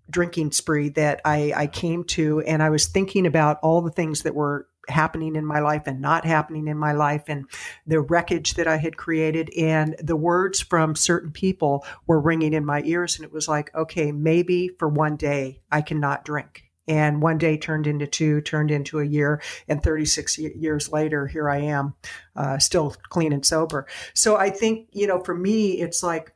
drinking 0.08 0.52
spree 0.52 0.88
that 0.90 1.20
I, 1.24 1.52
I 1.56 1.66
came 1.66 2.04
to, 2.04 2.40
and 2.42 2.62
I 2.62 2.70
was 2.70 2.86
thinking 2.86 3.26
about 3.26 3.58
all 3.60 3.80
the 3.80 3.90
things 3.90 4.22
that 4.22 4.34
were 4.34 4.68
happening 4.88 5.34
in 5.34 5.44
my 5.44 5.58
life 5.60 5.82
and 5.86 6.00
not 6.00 6.24
happening 6.24 6.68
in 6.68 6.76
my 6.76 6.92
life 6.92 7.24
and 7.26 7.46
the 7.86 8.00
wreckage 8.00 8.54
that 8.54 8.68
I 8.68 8.76
had 8.76 8.96
created. 8.96 9.50
And 9.56 9.96
the 9.98 10.14
words 10.14 10.60
from 10.60 10.94
certain 10.94 11.32
people 11.32 11.84
were 12.06 12.20
ringing 12.20 12.52
in 12.52 12.64
my 12.64 12.82
ears. 12.84 13.16
And 13.16 13.24
it 13.24 13.32
was 13.32 13.48
like, 13.48 13.74
okay, 13.74 14.12
maybe 14.12 14.68
for 14.78 14.88
one 14.88 15.16
day 15.16 15.62
I 15.72 15.80
cannot 15.80 16.24
drink. 16.24 16.64
And 16.86 17.22
one 17.22 17.38
day 17.38 17.56
turned 17.56 17.86
into 17.86 18.06
two, 18.06 18.42
turned 18.42 18.70
into 18.70 19.00
a 19.00 19.06
year. 19.06 19.40
And 19.68 19.82
36 19.82 20.38
years 20.38 20.92
later, 20.92 21.26
here 21.26 21.48
I 21.48 21.60
am, 21.60 21.94
uh, 22.36 22.58
still 22.58 22.94
clean 23.08 23.32
and 23.32 23.44
sober. 23.44 23.86
So 24.12 24.36
I 24.36 24.50
think, 24.50 24.88
you 24.92 25.06
know, 25.06 25.18
for 25.18 25.34
me, 25.34 25.80
it's 25.80 26.02
like, 26.02 26.33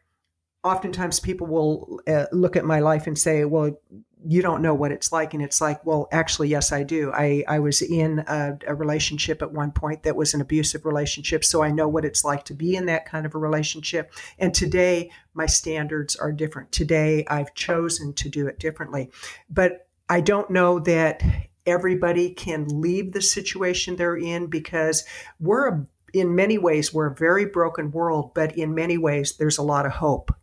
oftentimes 0.64 1.20
people 1.20 1.46
will 1.46 2.00
uh, 2.06 2.26
look 2.32 2.56
at 2.56 2.64
my 2.64 2.80
life 2.80 3.06
and 3.06 3.18
say, 3.18 3.44
well, 3.44 3.78
you 4.26 4.42
don't 4.42 4.62
know 4.62 4.74
what 4.74 4.90
it's 4.90 5.12
like. 5.12 5.32
And 5.32 5.42
it's 5.42 5.60
like, 5.60 5.84
well, 5.86 6.08
actually, 6.10 6.48
yes, 6.48 6.72
I 6.72 6.82
do. 6.82 7.12
I, 7.12 7.44
I 7.46 7.60
was 7.60 7.82
in 7.82 8.20
a, 8.26 8.58
a, 8.66 8.74
relationship 8.74 9.42
at 9.42 9.52
one 9.52 9.70
point 9.70 10.02
that 10.02 10.16
was 10.16 10.34
an 10.34 10.40
abusive 10.40 10.84
relationship. 10.84 11.44
So 11.44 11.62
I 11.62 11.70
know 11.70 11.86
what 11.86 12.04
it's 12.04 12.24
like 12.24 12.44
to 12.46 12.54
be 12.54 12.74
in 12.74 12.86
that 12.86 13.06
kind 13.06 13.26
of 13.26 13.34
a 13.34 13.38
relationship. 13.38 14.12
And 14.38 14.52
today, 14.52 15.12
my 15.34 15.46
standards 15.46 16.16
are 16.16 16.32
different. 16.32 16.72
Today, 16.72 17.24
I've 17.28 17.54
chosen 17.54 18.12
to 18.14 18.28
do 18.28 18.48
it 18.48 18.58
differently. 18.58 19.10
But 19.48 19.86
I 20.08 20.20
don't 20.20 20.50
know 20.50 20.80
that 20.80 21.22
everybody 21.64 22.30
can 22.30 22.66
leave 22.80 23.12
the 23.12 23.22
situation 23.22 23.94
they're 23.94 24.16
in 24.16 24.46
because 24.46 25.04
we're 25.38 25.86
in 26.14 26.34
many 26.34 26.58
ways, 26.58 26.92
we're 26.92 27.12
a 27.12 27.14
very 27.14 27.44
broken 27.44 27.90
world, 27.90 28.32
but 28.34 28.56
in 28.56 28.74
many 28.74 28.96
ways, 28.96 29.36
there's 29.36 29.58
a 29.58 29.62
lot 29.62 29.86
of 29.86 29.92
hope. 29.92 30.34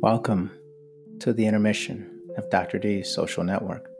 Welcome 0.00 0.52
to 1.18 1.32
the 1.32 1.44
intermission 1.44 2.08
of 2.36 2.48
Dr. 2.50 2.78
D's 2.78 3.12
social 3.12 3.42
network. 3.42 3.90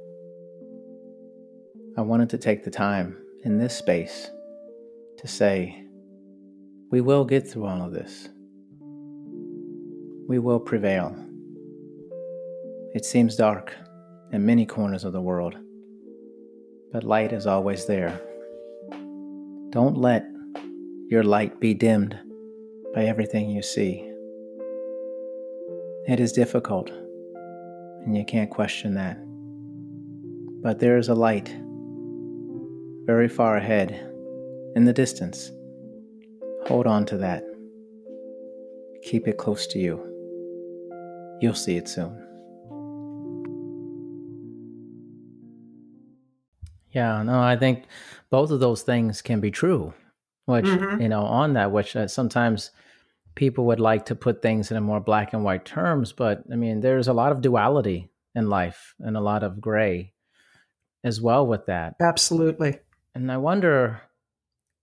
I 1.97 2.03
wanted 2.03 2.31
to 2.31 2.39
take 2.39 2.63
the 2.63 2.71
time 2.71 3.17
in 3.43 3.59
this 3.59 3.77
space 3.77 4.31
to 5.17 5.27
say, 5.27 5.85
we 6.93 7.01
will 7.01 7.25
get 7.25 7.51
through 7.51 7.67
all 7.67 7.83
of 7.83 7.91
this. 7.91 8.29
We 10.29 10.39
will 10.39 10.61
prevail. 10.61 11.17
It 12.95 13.05
seems 13.05 13.35
dark 13.35 13.75
in 14.31 14.47
many 14.47 14.67
corners 14.67 15.03
of 15.03 15.13
the 15.13 15.21
world, 15.21 15.57
but 16.93 17.03
light 17.03 17.33
is 17.33 17.49
always 17.49 17.87
there. 17.87 18.21
Don't 19.71 19.99
let 19.99 20.25
your 21.09 21.25
light 21.25 21.59
be 21.59 21.75
dimmed 21.75 22.17
by 22.95 23.07
everything 23.07 23.51
you 23.51 23.63
see. 23.63 24.08
It 26.09 26.21
is 26.21 26.33
difficult, 26.33 26.89
and 26.89 28.17
you 28.17 28.25
can't 28.25 28.51
question 28.51 28.95
that. 28.95 29.19
But 30.63 30.79
there 30.79 30.97
is 30.97 31.11
a 31.11 31.15
light 31.15 31.55
very 33.05 33.29
far 33.29 33.59
ahead 33.59 33.91
in 34.75 34.85
the 34.85 34.93
distance. 34.95 35.53
Hold 36.67 36.87
on 36.87 37.05
to 37.07 37.19
that. 37.19 37.45
Keep 39.03 39.29
it 39.29 39.37
close 39.37 39.67
to 39.67 39.79
you. 39.79 40.01
You'll 41.43 41.53
see 41.53 41.77
it 41.77 41.89
soon. 41.91 42.17
Yeah, 46.93 47.23
no, 47.23 47.39
I 47.39 47.55
think 47.57 47.85
both 48.31 48.51
of 48.51 48.61
those 48.61 48.81
things 48.81 49.21
can 49.21 49.41
be 49.41 49.51
true. 49.51 49.93
Which, 50.47 50.65
mm-hmm. 50.65 51.03
you 51.03 51.11
know, 51.11 51.25
on 51.25 51.53
that, 51.53 51.71
which 51.71 51.95
uh, 51.95 52.09
sometimes 52.09 52.71
people 53.39 53.67
would 53.67 53.79
like 53.79 54.07
to 54.07 54.17
put 54.17 54.43
things 54.43 54.73
in 54.73 54.77
a 54.77 54.81
more 54.81 54.99
black 54.99 55.33
and 55.33 55.45
white 55.45 55.65
terms, 55.65 56.13
but 56.13 56.43
I 56.53 56.57
mean, 56.57 56.81
there's 56.81 57.07
a 57.07 57.13
lot 57.13 57.31
of 57.31 57.41
duality 57.41 58.11
in 58.35 58.49
life 58.51 58.97
and 58.99 59.17
a 59.17 59.21
lot 59.21 59.45
of 59.45 59.61
gray 59.61 60.13
as 61.05 61.21
well 61.21 61.47
with 61.47 61.67
that. 61.67 61.95
Absolutely. 62.03 62.81
And 63.15 63.31
I 63.31 63.37
wonder 63.37 64.03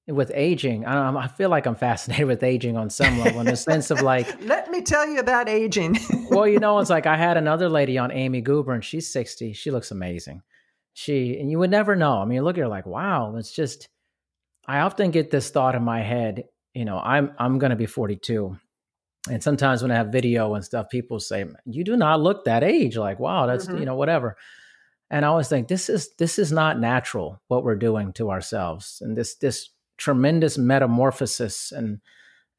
with 0.07 0.31
aging, 0.33 0.85
I, 0.85 1.13
I 1.23 1.27
feel 1.27 1.49
like 1.49 1.65
I'm 1.65 1.75
fascinated 1.75 2.27
with 2.29 2.43
aging 2.43 2.77
on 2.77 2.89
some 2.89 3.19
level 3.19 3.41
in 3.41 3.47
the 3.47 3.57
sense 3.57 3.91
of 3.91 4.01
like, 4.01 4.41
let 4.45 4.71
me 4.71 4.81
tell 4.81 5.05
you 5.05 5.19
about 5.19 5.49
aging. 5.49 5.99
well, 6.29 6.47
you 6.47 6.59
know, 6.59 6.79
it's 6.79 6.89
like 6.89 7.07
I 7.07 7.17
had 7.17 7.35
another 7.35 7.67
lady 7.67 7.97
on 7.97 8.09
Amy 8.09 8.39
Goober 8.39 8.71
and 8.71 8.85
she's 8.85 9.11
60. 9.11 9.51
She 9.51 9.69
looks 9.69 9.91
amazing. 9.91 10.43
She, 10.93 11.37
and 11.37 11.51
you 11.51 11.59
would 11.59 11.71
never 11.71 11.93
know. 11.97 12.19
I 12.19 12.25
mean, 12.25 12.37
you 12.37 12.41
look 12.41 12.57
at 12.57 12.61
her 12.61 12.69
like, 12.69 12.85
wow, 12.85 13.35
it's 13.35 13.51
just, 13.51 13.89
I 14.65 14.79
often 14.79 15.11
get 15.11 15.29
this 15.29 15.49
thought 15.49 15.75
in 15.75 15.83
my 15.83 16.01
head 16.01 16.45
you 16.75 16.85
know, 16.85 16.99
I'm 16.99 17.31
I'm 17.39 17.57
going 17.57 17.71
to 17.71 17.75
be 17.75 17.88
42. 17.88 18.57
And 19.31 19.41
sometimes 19.41 19.81
when 19.81 19.89
I 19.89 19.95
have 19.95 20.09
video 20.09 20.53
and 20.53 20.63
stuff, 20.63 20.89
people 20.89 21.19
say, 21.19 21.45
"You 21.65 21.83
do 21.83 21.97
not 21.97 22.21
look 22.21 22.45
that 22.45 22.63
age." 22.63 22.95
Like, 22.95 23.19
wow, 23.19 23.47
that's 23.47 23.65
mm-hmm. 23.65 23.79
you 23.79 23.85
know 23.85 23.95
whatever. 23.95 24.38
And 25.09 25.25
I 25.25 25.29
always 25.29 25.47
think 25.47 25.67
this 25.67 25.89
is 25.89 26.13
this 26.17 26.38
is 26.38 26.51
not 26.51 26.79
natural 26.79 27.41
what 27.47 27.63
we're 27.63 27.75
doing 27.75 28.13
to 28.13 28.29
ourselves, 28.29 28.99
and 29.01 29.17
this 29.17 29.35
this 29.35 29.69
tremendous 29.97 30.57
metamorphosis 30.59 31.71
and 31.71 32.01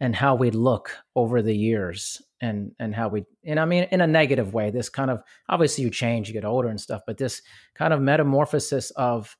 and 0.00 0.16
how 0.16 0.34
we 0.34 0.50
look 0.50 0.96
over 1.14 1.40
the 1.40 1.56
years 1.56 2.20
and 2.40 2.72
and 2.80 2.94
how 2.94 3.08
we 3.08 3.24
and 3.44 3.60
I 3.60 3.64
mean 3.64 3.84
in 3.92 4.00
a 4.00 4.06
negative 4.06 4.52
way. 4.52 4.70
This 4.70 4.88
kind 4.88 5.10
of 5.10 5.22
obviously 5.48 5.84
you 5.84 5.90
change, 5.90 6.26
you 6.26 6.32
get 6.32 6.44
older 6.44 6.68
and 6.68 6.80
stuff, 6.80 7.02
but 7.06 7.18
this 7.18 7.42
kind 7.76 7.92
of 7.92 8.00
metamorphosis 8.00 8.90
of 8.92 9.36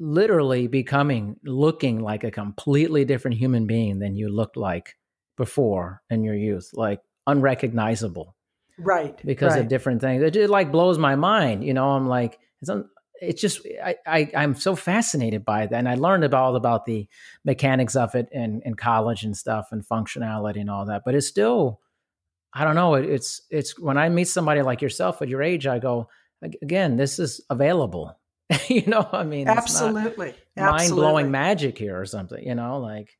literally 0.00 0.66
becoming 0.68 1.36
looking 1.44 2.00
like 2.00 2.24
a 2.24 2.30
completely 2.30 3.04
different 3.04 3.36
human 3.36 3.66
being 3.66 3.98
than 3.98 4.16
you 4.16 4.28
looked 4.28 4.56
like 4.56 4.96
before 5.36 6.02
in 6.10 6.24
your 6.24 6.34
youth, 6.34 6.70
like 6.74 7.00
unrecognizable. 7.26 8.34
Right. 8.78 9.20
Because 9.24 9.52
right. 9.52 9.60
of 9.60 9.68
different 9.68 10.00
things. 10.00 10.22
It, 10.22 10.36
it, 10.36 10.50
like 10.50 10.70
blows 10.70 10.98
my 10.98 11.16
mind. 11.16 11.64
You 11.64 11.74
know, 11.74 11.90
I'm 11.90 12.06
like, 12.06 12.38
it's, 12.60 12.70
un, 12.70 12.88
it's 13.20 13.40
just, 13.40 13.66
I, 13.82 13.96
I, 14.06 14.30
I'm 14.36 14.54
so 14.54 14.76
fascinated 14.76 15.44
by 15.44 15.66
that. 15.66 15.76
And 15.76 15.88
I 15.88 15.96
learned 15.96 16.24
about 16.24 16.44
all 16.44 16.56
about 16.56 16.84
the 16.84 17.08
mechanics 17.44 17.96
of 17.96 18.14
it 18.14 18.28
in, 18.30 18.62
in 18.64 18.74
college 18.74 19.24
and 19.24 19.36
stuff 19.36 19.68
and 19.72 19.86
functionality 19.86 20.60
and 20.60 20.70
all 20.70 20.86
that. 20.86 21.02
But 21.04 21.14
it's 21.16 21.26
still, 21.26 21.80
I 22.54 22.64
don't 22.64 22.76
know. 22.76 22.94
It, 22.94 23.06
it's, 23.06 23.42
it's 23.50 23.78
when 23.78 23.98
I 23.98 24.08
meet 24.08 24.28
somebody 24.28 24.62
like 24.62 24.80
yourself 24.80 25.22
at 25.22 25.28
your 25.28 25.42
age, 25.42 25.66
I 25.66 25.80
go, 25.80 26.08
again, 26.62 26.96
this 26.96 27.18
is 27.18 27.40
available 27.50 28.17
you 28.68 28.82
know, 28.86 29.08
I 29.12 29.24
mean, 29.24 29.48
absolutely, 29.48 30.34
mind 30.56 30.92
blowing 30.92 31.30
magic 31.30 31.76
here 31.76 32.00
or 32.00 32.06
something. 32.06 32.42
You 32.42 32.54
know, 32.54 32.78
like. 32.78 33.10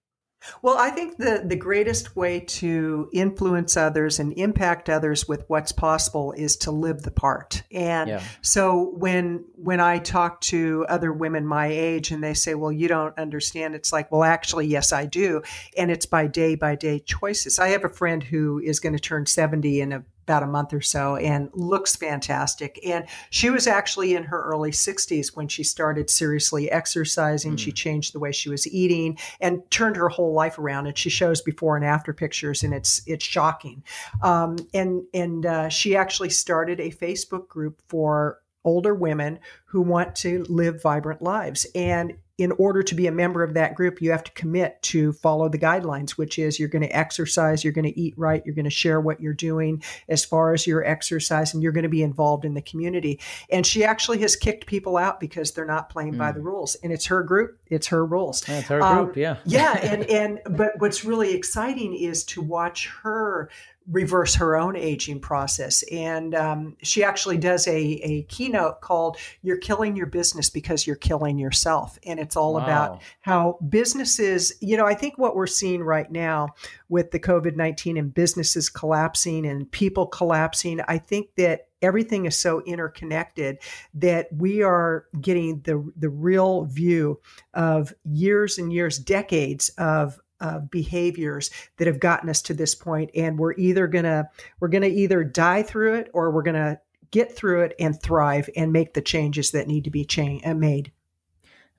Well, 0.62 0.79
I 0.79 0.91
think 0.91 1.17
the, 1.17 1.43
the 1.45 1.57
greatest 1.57 2.14
way 2.14 2.38
to 2.38 3.11
influence 3.12 3.77
others 3.77 4.21
and 4.21 4.33
impact 4.35 4.88
others 4.88 5.27
with 5.27 5.45
what's 5.49 5.73
possible 5.73 6.31
is 6.31 6.57
to 6.59 6.71
live 6.71 7.03
the 7.03 7.11
part. 7.11 7.64
And 7.73 8.09
yeah. 8.09 8.23
so 8.41 8.95
when 8.97 9.45
when 9.57 9.81
I 9.81 9.99
talk 9.99 10.41
to 10.43 10.87
other 10.88 11.12
women 11.12 11.45
my 11.45 11.67
age 11.67 12.12
and 12.12 12.23
they 12.23 12.35
say, 12.35 12.55
"Well, 12.55 12.71
you 12.71 12.87
don't 12.87 13.19
understand," 13.19 13.75
it's 13.75 13.93
like, 13.93 14.12
"Well, 14.12 14.23
actually, 14.23 14.69
yes, 14.69 14.93
I 14.93 15.07
do." 15.07 15.43
And 15.77 15.91
it's 15.91 16.07
by 16.07 16.29
day 16.29 16.55
by 16.55 16.77
day 16.77 17.01
choices. 17.01 17.59
I 17.59 17.69
have 17.71 17.85
a 17.85 17.88
friend 17.88 18.23
who 18.23 18.61
is 18.61 18.79
going 18.79 18.95
to 18.95 19.01
turn 19.01 19.27
seventy 19.27 19.81
in 19.81 19.93
a 19.93 20.05
about 20.29 20.43
a 20.43 20.47
month 20.47 20.75
or 20.75 20.83
so 20.83 21.17
and 21.17 21.49
looks 21.55 21.97
fantastic. 21.97 22.79
And 22.85 23.07
she 23.31 23.49
was 23.49 23.67
actually 23.67 24.14
in 24.14 24.25
her 24.25 24.43
early 24.43 24.71
60s 24.71 25.35
when 25.35 25.49
she 25.49 25.64
started 25.64 26.11
seriously 26.11 26.71
exercising. 26.71 27.55
Mm. 27.55 27.59
She 27.59 27.73
changed 27.73 28.12
the 28.12 28.19
way 28.19 28.31
she 28.31 28.51
was 28.51 28.67
eating 28.67 29.17
and 29.41 29.62
turned 29.71 29.97
her 29.97 30.11
whole 30.11 30.35
life 30.35 30.59
around. 30.59 30.87
And 30.87 30.99
she 30.99 31.09
shows 31.09 31.41
before 31.41 31.77
and 31.77 31.85
after 31.85 32.12
pictures, 32.12 32.62
and 32.62 32.75
it's 32.75 33.01
it's 33.07 33.25
shocking. 33.25 33.83
Um, 34.23 34.59
and 34.75 35.03
and 35.14 35.47
uh, 35.47 35.69
she 35.71 35.97
actually 35.97 36.31
started 36.31 36.79
a 36.79 36.91
Facebook 36.91 37.49
group 37.49 37.81
for 37.88 38.41
older 38.64 38.95
women 38.95 39.38
who 39.64 39.81
want 39.81 40.14
to 40.17 40.45
live 40.51 40.83
vibrant 40.83 41.23
lives. 41.23 41.67
And 41.75 42.19
in 42.38 42.53
order 42.53 42.85
to 42.85 42.94
be 42.94 43.09
a 43.09 43.12
member 43.12 43.42
of 43.42 43.55
that 43.55 43.74
group, 43.74 44.01
you 44.01 44.12
have 44.12 44.22
to 44.22 44.31
commit 44.31 44.81
to 44.81 45.12
follow 45.12 45.48
the 45.48 45.59
guidelines, 45.59 46.12
which 46.12 46.38
is 46.38 46.61
you're 46.61 46.68
going 46.68 46.83
to 46.83 46.96
exercise, 46.96 47.64
you're 47.64 47.72
going 47.72 47.85
to 47.85 48.01
eat 48.01 48.14
right, 48.16 48.44
you're 48.46 48.55
going 48.55 48.64
to 48.64 48.70
share 48.70 49.01
what 49.01 49.20
you're 49.20 49.35
doing 49.35 49.83
as 50.09 50.24
far 50.24 50.55
as 50.55 50.64
your 50.64 50.85
exercise, 50.85 51.53
and 51.53 51.64
you're 51.64 51.72
going 51.72 51.83
to 51.83 51.88
be 51.88 52.03
involved 52.03 52.44
in 52.44 52.55
the 52.55 52.62
community. 52.62 53.18
And 53.51 53.66
she 53.66 53.83
actually 53.83 54.18
has 54.18 54.37
kicked 54.37 54.66
people 54.66 54.96
out 54.96 55.18
because 55.18 55.51
they're 55.51 55.64
not 55.64 55.90
playing 55.90 56.14
mm. 56.14 56.18
by 56.18 56.31
the 56.31 56.38
hmm. 56.38 56.46
rules. 56.46 56.77
And 56.77 56.92
it's 56.92 57.07
her 57.07 57.24
group, 57.24 57.59
it's 57.66 57.88
her 57.88 58.07
rules. 58.07 58.48
Yeah, 58.48 58.59
it's 58.61 58.68
her 58.68 58.79
group, 58.79 59.09
um, 59.09 59.12
yeah. 59.16 59.38
yeah, 59.44 59.77
and 59.83 60.05
and 60.09 60.40
but 60.57 60.79
what's 60.79 61.05
really 61.05 61.35
exciting 61.35 61.92
is 61.92 62.22
to 62.24 62.40
watch 62.40 62.88
her 63.03 63.51
reverse 63.90 64.35
her 64.35 64.57
own 64.57 64.77
aging 64.77 65.20
process. 65.20 65.83
And 65.90 66.35
um, 66.35 66.77
she 66.83 67.03
actually 67.03 67.38
does 67.38 67.66
a, 67.66 67.77
a 67.77 68.22
keynote 68.24 68.81
called 68.81 69.16
You're 69.42 69.57
Killing 69.57 69.96
Your 69.96 70.07
Business 70.07 70.51
Because 70.51 70.87
You're 70.87 70.96
Killing 70.96 71.38
Yourself. 71.38 71.98
And 72.05 72.20
it's 72.20 72.37
all 72.37 72.55
wow. 72.55 72.62
about 72.62 73.03
how 73.20 73.59
businesses, 73.68 74.53
you 74.61 74.77
know, 74.77 74.87
I 74.87 74.94
think 74.94 75.16
what 75.16 75.35
we're 75.35 75.46
seeing 75.46 75.83
right 75.83 76.11
now 76.11 76.48
with 76.88 77.11
the 77.11 77.18
COVID 77.18 77.57
19 77.57 77.96
and 77.96 78.12
businesses 78.12 78.68
collapsing 78.68 79.46
and 79.46 79.70
people 79.70 80.07
collapsing, 80.07 80.81
I 80.87 80.98
think 80.98 81.35
that 81.37 81.68
everything 81.81 82.27
is 82.27 82.37
so 82.37 82.61
interconnected 82.62 83.59
that 83.94 84.29
we 84.33 84.62
are 84.62 85.07
getting 85.20 85.61
the 85.61 85.90
the 85.96 86.09
real 86.09 86.64
view 86.64 87.20
of 87.55 87.92
years 88.05 88.59
and 88.59 88.72
years 88.72 88.98
decades 88.98 89.68
of 89.79 90.18
uh, 90.40 90.61
behaviors 90.70 91.51
that 91.77 91.87
have 91.87 92.01
gotten 92.01 92.29
us 92.29 92.42
to 92.42 92.55
this 92.55 92.74
point 92.74 93.11
and 93.14 93.38
we're 93.38 93.55
either 93.55 93.87
gonna 93.87 94.29
we're 94.61 94.68
gonna 94.68 94.87
either 94.87 95.24
die 95.24 95.62
through 95.62 95.94
it 95.94 96.11
or 96.12 96.31
we're 96.31 96.42
gonna 96.42 96.79
get 97.11 97.35
through 97.35 97.62
it 97.62 97.74
and 97.81 98.01
thrive 98.01 98.48
and 98.57 98.72
make 98.72 98.94
the 98.94 99.01
changes 99.01 99.51
that 99.51 99.66
need 99.66 99.85
to 99.85 99.90
be 99.90 100.07
uh, 100.44 100.55
made. 100.55 100.92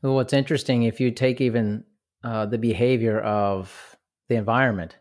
Well 0.02 0.16
what's 0.16 0.34
interesting 0.34 0.84
if 0.84 1.00
you 1.00 1.12
take 1.12 1.42
even 1.42 1.84
uh, 2.24 2.46
the 2.48 2.58
behavior 2.58 3.20
of 3.20 3.96
the 4.28 4.36
environment 4.36 4.98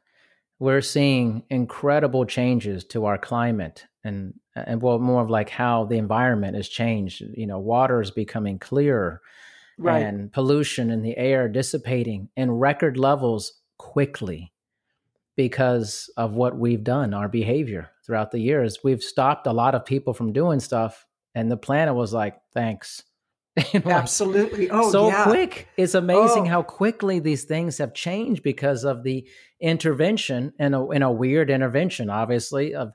we're 0.58 0.80
seeing 0.80 1.44
incredible 1.50 2.24
changes 2.24 2.84
to 2.84 3.04
our 3.04 3.18
climate 3.18 3.86
and 4.04 4.34
and 4.54 4.82
well 4.82 4.98
more 4.98 5.22
of 5.22 5.30
like 5.30 5.50
how 5.50 5.84
the 5.84 5.98
environment 5.98 6.56
has 6.56 6.68
changed. 6.68 7.22
You 7.34 7.46
know 7.46 7.58
water 7.58 8.00
is 8.00 8.10
becoming 8.10 8.58
clearer 8.58 9.20
right. 9.78 10.02
and 10.02 10.32
pollution 10.32 10.90
in 10.90 11.02
the 11.02 11.16
air 11.16 11.48
dissipating 11.48 12.28
in 12.36 12.50
record 12.50 12.96
levels 12.96 13.54
quickly 13.78 14.52
because 15.36 16.10
of 16.16 16.34
what 16.34 16.58
we've 16.58 16.82
done, 16.82 17.14
our 17.14 17.28
behavior 17.28 17.90
throughout 18.04 18.32
the 18.32 18.40
years. 18.40 18.78
We've 18.82 19.02
stopped 19.02 19.46
a 19.46 19.52
lot 19.52 19.74
of 19.74 19.86
people 19.86 20.12
from 20.12 20.32
doing 20.32 20.58
stuff, 20.58 21.06
and 21.34 21.50
the 21.50 21.56
planet 21.56 21.94
was 21.94 22.12
like, 22.12 22.36
thanks. 22.52 23.04
like, 23.56 23.86
Absolutely. 23.86 24.68
Oh, 24.68 24.90
so 24.90 25.08
yeah. 25.08 25.24
quick. 25.24 25.68
It's 25.76 25.94
amazing 25.94 26.46
oh. 26.46 26.50
how 26.50 26.62
quickly 26.62 27.20
these 27.20 27.44
things 27.44 27.78
have 27.78 27.94
changed 27.94 28.42
because 28.42 28.84
of 28.84 29.04
the 29.04 29.28
intervention 29.60 30.52
and 30.58 30.74
a, 30.74 30.90
in 30.90 31.02
a 31.02 31.12
weird 31.12 31.50
intervention, 31.50 32.10
obviously, 32.10 32.74
of 32.74 32.92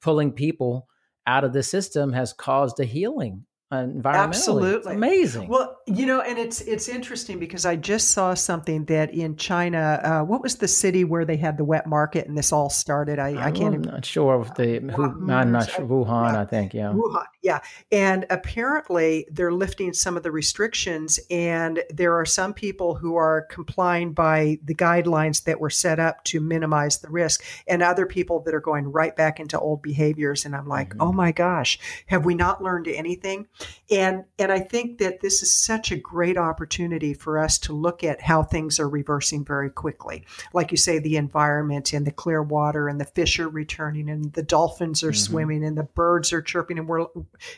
pulling 0.00 0.30
people 0.30 0.86
out 1.26 1.44
of 1.44 1.52
the 1.52 1.62
system 1.62 2.12
has 2.12 2.32
caused 2.32 2.78
a 2.80 2.84
healing 2.84 3.46
environmentally. 3.72 4.14
Absolutely. 4.14 4.76
It's 4.78 4.86
amazing. 4.86 5.48
Well, 5.48 5.78
you 5.86 6.04
know, 6.04 6.20
and 6.20 6.38
it's 6.38 6.60
it's 6.62 6.88
interesting 6.88 7.38
because 7.38 7.64
I 7.64 7.76
just 7.76 8.10
saw 8.10 8.34
something 8.34 8.84
that 8.86 9.14
in 9.14 9.36
China, 9.36 10.00
uh, 10.02 10.24
what 10.24 10.42
was 10.42 10.56
the 10.56 10.66
city 10.66 11.04
where 11.04 11.24
they 11.24 11.36
had 11.36 11.56
the 11.56 11.64
wet 11.64 11.86
market 11.86 12.26
and 12.26 12.36
this 12.36 12.52
all 12.52 12.68
started? 12.68 13.18
I, 13.18 13.46
I 13.46 13.50
can't. 13.52 13.74
I'm 13.76 13.82
not 13.82 14.04
sure 14.04 14.42
if 14.42 14.54
the 14.54 14.80
who, 14.92 15.30
I'm 15.30 15.52
not 15.52 15.70
sure 15.70 15.86
Wuhan. 15.86 16.34
I 16.34 16.44
think 16.44 16.74
yeah. 16.74 16.92
Wuhan, 16.92 17.26
yeah. 17.42 17.60
And 17.92 18.26
apparently 18.30 19.26
they're 19.30 19.52
lifting 19.52 19.92
some 19.92 20.16
of 20.16 20.24
the 20.24 20.32
restrictions, 20.32 21.20
and 21.30 21.82
there 21.90 22.14
are 22.14 22.26
some 22.26 22.52
people 22.52 22.96
who 22.96 23.14
are 23.14 23.42
complying 23.50 24.12
by 24.12 24.58
the 24.64 24.74
guidelines 24.74 25.44
that 25.44 25.60
were 25.60 25.70
set 25.70 26.00
up 26.00 26.24
to 26.24 26.40
minimize 26.40 26.98
the 26.98 27.08
risk, 27.08 27.44
and 27.68 27.82
other 27.82 28.06
people 28.06 28.40
that 28.40 28.54
are 28.54 28.60
going 28.60 28.90
right 28.90 29.14
back 29.14 29.38
into 29.38 29.58
old 29.58 29.80
behaviors. 29.80 30.44
And 30.44 30.56
I'm 30.56 30.66
like, 30.66 30.88
mm-hmm. 30.90 31.02
oh 31.02 31.12
my 31.12 31.30
gosh, 31.30 31.78
have 32.06 32.24
we 32.24 32.34
not 32.34 32.62
learned 32.62 32.88
anything? 32.88 33.46
And 33.90 34.24
and 34.38 34.52
I 34.52 34.60
think 34.60 34.98
that 34.98 35.20
this 35.20 35.42
is 35.42 35.54
such 35.54 35.90
a 35.90 35.96
great 35.96 36.36
opportunity 36.36 37.14
for 37.14 37.38
us 37.38 37.58
to 37.60 37.72
look 37.72 38.04
at 38.04 38.20
how 38.20 38.42
things 38.42 38.78
are 38.78 38.88
reversing 38.88 39.44
very 39.44 39.70
quickly. 39.70 40.24
Like 40.52 40.70
you 40.70 40.76
say, 40.76 40.98
the 40.98 41.16
environment 41.16 41.92
and 41.92 42.06
the 42.06 42.12
clear 42.12 42.42
water 42.42 42.88
and 42.88 43.00
the 43.00 43.04
fish 43.04 43.38
are 43.38 43.48
returning 43.48 44.08
and 44.08 44.32
the 44.32 44.42
dolphins 44.42 45.02
are 45.02 45.08
mm-hmm. 45.08 45.32
swimming 45.32 45.64
and 45.64 45.76
the 45.76 45.84
birds 45.84 46.32
are 46.32 46.42
chirping 46.42 46.78
and 46.78 46.88
we're 46.88 47.06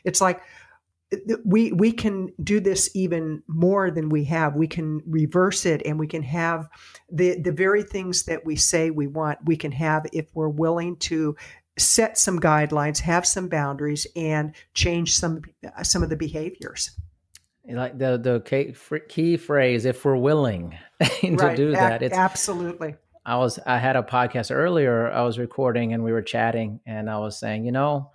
it's 0.05 0.21
like 0.21 0.43
we 1.45 1.73
we 1.73 1.93
can 1.93 2.33
do 2.43 2.61
this 2.61 2.91
even 2.95 3.43
more 3.47 3.91
than 3.91 4.09
we 4.09 4.25
have 4.25 4.55
we 4.55 4.67
can 4.67 5.03
reverse 5.07 5.67
it 5.67 5.83
and 5.85 5.99
we 5.99 6.07
can 6.07 6.23
have 6.23 6.69
the 7.11 7.39
the 7.41 7.53
very 7.53 7.83
things 7.83 8.25
that 8.25 8.45
we 8.45 8.57
say 8.57 8.91
we 8.91 9.07
want 9.07 9.39
we 9.45 9.57
can 9.57 9.73
have 9.73 10.07
if 10.13 10.27
we're 10.35 10.49
willing 10.49 10.97
to 10.97 11.37
set 11.79 12.19
some 12.19 12.39
guidelines, 12.39 13.01
have 13.01 13.27
some 13.27 13.49
boundaries, 13.49 14.07
and 14.17 14.55
change 14.75 15.15
some 15.15 15.43
uh, 15.77 15.83
some 15.83 16.03
of 16.03 16.11
the 16.11 16.17
behaviors. 16.17 16.91
Like 17.69 17.99
the 17.99 18.19
the 18.19 19.01
key 19.09 19.37
phrase, 19.37 19.85
if 19.85 20.05
we're 20.05 20.17
willing 20.17 20.77
to 21.21 21.37
right. 21.37 21.57
do 21.57 21.73
that, 21.73 22.03
it's 22.03 22.17
absolutely. 22.17 22.97
I 23.25 23.37
was 23.37 23.59
I 23.65 23.79
had 23.79 23.97
a 23.97 24.03
podcast 24.03 24.55
earlier. 24.55 25.11
I 25.11 25.23
was 25.23 25.39
recording 25.39 25.93
and 25.93 26.03
we 26.03 26.13
were 26.13 26.23
chatting, 26.23 26.81
and 26.87 27.09
I 27.09 27.19
was 27.19 27.39
saying, 27.39 27.65
you 27.65 27.73
know, 27.73 28.11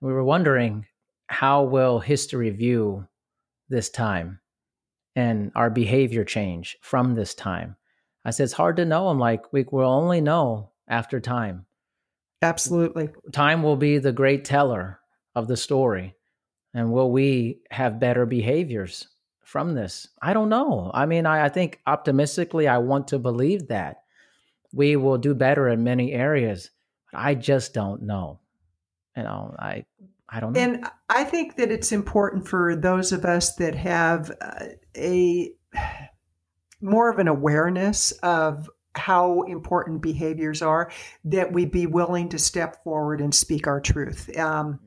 we 0.00 0.12
were 0.12 0.24
wondering 0.24 0.86
how 1.26 1.64
will 1.64 1.98
history 1.98 2.50
view 2.50 3.06
this 3.68 3.90
time 3.90 4.38
and 5.16 5.50
our 5.54 5.70
behavior 5.70 6.24
change 6.24 6.76
from 6.80 7.14
this 7.14 7.34
time. 7.34 7.76
I 8.24 8.30
said 8.30 8.44
it's 8.44 8.52
hard 8.52 8.76
to 8.76 8.84
know. 8.84 9.08
I'm 9.08 9.18
like 9.18 9.52
we 9.52 9.64
will 9.70 9.88
only 9.88 10.20
know 10.20 10.70
after 10.86 11.18
time 11.18 11.66
Absolutely. 12.42 13.10
Time 13.32 13.62
will 13.62 13.76
be 13.76 13.98
the 13.98 14.12
great 14.12 14.44
teller 14.44 15.00
of 15.34 15.48
the 15.48 15.56
story. 15.56 16.16
And 16.74 16.92
will 16.92 17.10
we 17.10 17.60
have 17.70 18.00
better 18.00 18.26
behaviors 18.26 19.06
from 19.44 19.74
this? 19.74 20.08
I 20.20 20.32
don't 20.32 20.48
know. 20.48 20.90
I 20.92 21.06
mean, 21.06 21.26
I, 21.26 21.44
I 21.44 21.48
think 21.48 21.80
optimistically, 21.86 22.66
I 22.66 22.78
want 22.78 23.08
to 23.08 23.18
believe 23.18 23.68
that 23.68 24.02
we 24.72 24.96
will 24.96 25.18
do 25.18 25.34
better 25.34 25.68
in 25.68 25.84
many 25.84 26.12
areas. 26.12 26.70
But 27.12 27.18
I 27.20 27.34
just 27.34 27.74
don't 27.74 28.02
know. 28.02 28.40
You 29.16 29.24
know, 29.24 29.54
I 29.58 29.84
I 30.28 30.40
don't 30.40 30.54
know. 30.54 30.60
And 30.60 30.86
I 31.10 31.24
think 31.24 31.56
that 31.56 31.70
it's 31.70 31.92
important 31.92 32.48
for 32.48 32.74
those 32.74 33.12
of 33.12 33.26
us 33.26 33.54
that 33.56 33.74
have 33.74 34.30
uh, 34.40 34.64
a 34.96 35.52
more 36.80 37.10
of 37.10 37.18
an 37.18 37.28
awareness 37.28 38.12
of 38.22 38.68
how 38.94 39.42
important 39.42 40.02
behaviors 40.02 40.62
are 40.62 40.90
that 41.24 41.52
we 41.52 41.64
be 41.64 41.86
willing 41.86 42.28
to 42.30 42.38
step 42.38 42.82
forward 42.84 43.20
and 43.20 43.34
speak 43.34 43.66
our 43.66 43.80
truth. 43.80 44.36
Um, 44.38 44.80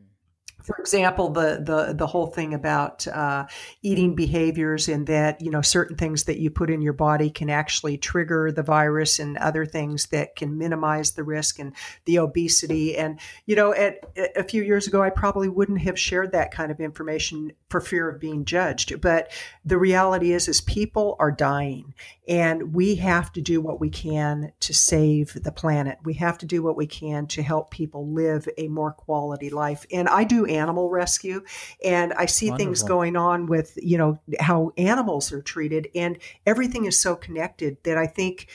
for 0.65 0.77
example, 0.77 1.29
the 1.29 1.61
the 1.63 1.93
the 1.93 2.07
whole 2.07 2.25
thing 2.25 2.55
about 2.55 3.07
uh, 3.07 3.45
eating 3.83 4.15
behaviors 4.15 4.89
and 4.89 5.05
that 5.05 5.39
you 5.39 5.51
know 5.51 5.61
certain 5.61 5.95
things 5.95 6.23
that 6.23 6.39
you 6.39 6.49
put 6.49 6.71
in 6.71 6.81
your 6.81 6.93
body 6.93 7.29
can 7.29 7.51
actually 7.51 7.99
trigger 7.99 8.51
the 8.51 8.63
virus 8.63 9.19
and 9.19 9.37
other 9.37 9.63
things 9.67 10.07
that 10.07 10.35
can 10.35 10.57
minimize 10.57 11.11
the 11.11 11.23
risk 11.23 11.59
and 11.59 11.75
the 12.05 12.17
obesity 12.17 12.97
and 12.97 13.19
you 13.45 13.55
know 13.55 13.75
at 13.75 13.99
a 14.35 14.43
few 14.43 14.63
years 14.63 14.87
ago 14.87 15.03
I 15.03 15.11
probably 15.11 15.49
wouldn't 15.49 15.81
have 15.81 15.99
shared 15.99 16.31
that 16.31 16.51
kind 16.51 16.71
of 16.71 16.79
information 16.79 17.51
for 17.69 17.79
fear 17.79 18.09
of 18.09 18.19
being 18.19 18.43
judged. 18.43 18.99
But 19.01 19.31
the 19.63 19.77
reality 19.77 20.31
is 20.31 20.47
is 20.47 20.61
people 20.61 21.15
are 21.19 21.31
dying 21.31 21.93
and 22.27 22.73
we 22.73 22.95
have 22.95 23.31
to 23.33 23.41
do 23.41 23.61
what 23.61 23.79
we 23.79 23.89
can 23.89 24.51
to 24.61 24.73
save 24.73 25.33
the 25.43 25.51
planet. 25.51 25.99
We 26.03 26.15
have 26.15 26.37
to 26.39 26.45
do 26.45 26.63
what 26.63 26.75
we 26.75 26.87
can 26.87 27.27
to 27.27 27.43
help 27.43 27.71
people 27.71 28.07
live 28.07 28.47
a 28.57 28.67
more 28.67 28.91
quality 28.91 29.49
life. 29.49 29.85
And 29.91 30.07
I 30.09 30.23
do 30.23 30.45
animal 30.45 30.89
rescue 30.89 31.43
and 31.83 32.13
I 32.13 32.25
see 32.25 32.49
Wonderful. 32.49 32.65
things 32.65 32.83
going 32.83 33.15
on 33.15 33.45
with, 33.45 33.77
you 33.81 33.97
know, 33.97 34.19
how 34.39 34.71
animals 34.77 35.31
are 35.31 35.41
treated 35.41 35.89
and 35.93 36.17
everything 36.45 36.85
is 36.85 36.99
so 36.99 37.15
connected 37.15 37.77
that 37.83 37.97
I 37.97 38.07
think 38.07 38.47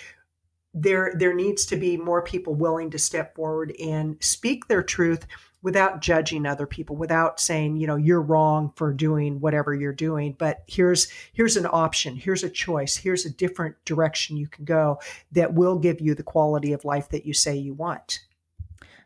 there 0.72 1.12
there 1.16 1.34
needs 1.34 1.66
to 1.66 1.76
be 1.76 1.96
more 1.96 2.22
people 2.22 2.54
willing 2.54 2.90
to 2.90 2.98
step 2.98 3.34
forward 3.34 3.74
and 3.80 4.16
speak 4.20 4.68
their 4.68 4.84
truth 4.84 5.26
without 5.62 6.00
judging 6.00 6.46
other 6.46 6.66
people 6.66 6.96
without 6.96 7.40
saying 7.40 7.76
you 7.76 7.86
know 7.86 7.96
you're 7.96 8.20
wrong 8.20 8.72
for 8.76 8.92
doing 8.92 9.40
whatever 9.40 9.74
you're 9.74 9.92
doing 9.92 10.34
but 10.38 10.62
here's 10.66 11.08
here's 11.32 11.56
an 11.56 11.66
option 11.70 12.16
here's 12.16 12.44
a 12.44 12.50
choice 12.50 12.96
here's 12.96 13.26
a 13.26 13.30
different 13.30 13.76
direction 13.84 14.36
you 14.36 14.48
can 14.48 14.64
go 14.64 14.98
that 15.32 15.54
will 15.54 15.78
give 15.78 16.00
you 16.00 16.14
the 16.14 16.22
quality 16.22 16.72
of 16.72 16.84
life 16.84 17.08
that 17.10 17.26
you 17.26 17.34
say 17.34 17.56
you 17.56 17.74
want. 17.74 18.20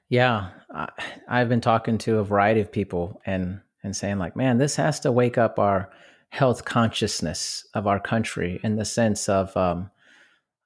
Yeah 0.08 0.50
i've 1.28 1.48
been 1.48 1.60
talking 1.60 1.98
to 1.98 2.18
a 2.18 2.24
variety 2.24 2.60
of 2.60 2.70
people 2.70 3.20
and 3.26 3.60
and 3.82 3.94
saying 3.94 4.18
like 4.18 4.34
man 4.34 4.58
this 4.58 4.76
has 4.76 4.98
to 5.00 5.12
wake 5.12 5.38
up 5.38 5.58
our 5.58 5.90
health 6.34 6.64
consciousness 6.64 7.64
of 7.74 7.86
our 7.86 8.00
country 8.00 8.58
in 8.64 8.74
the 8.74 8.84
sense 8.84 9.28
of 9.28 9.56
um, 9.56 9.88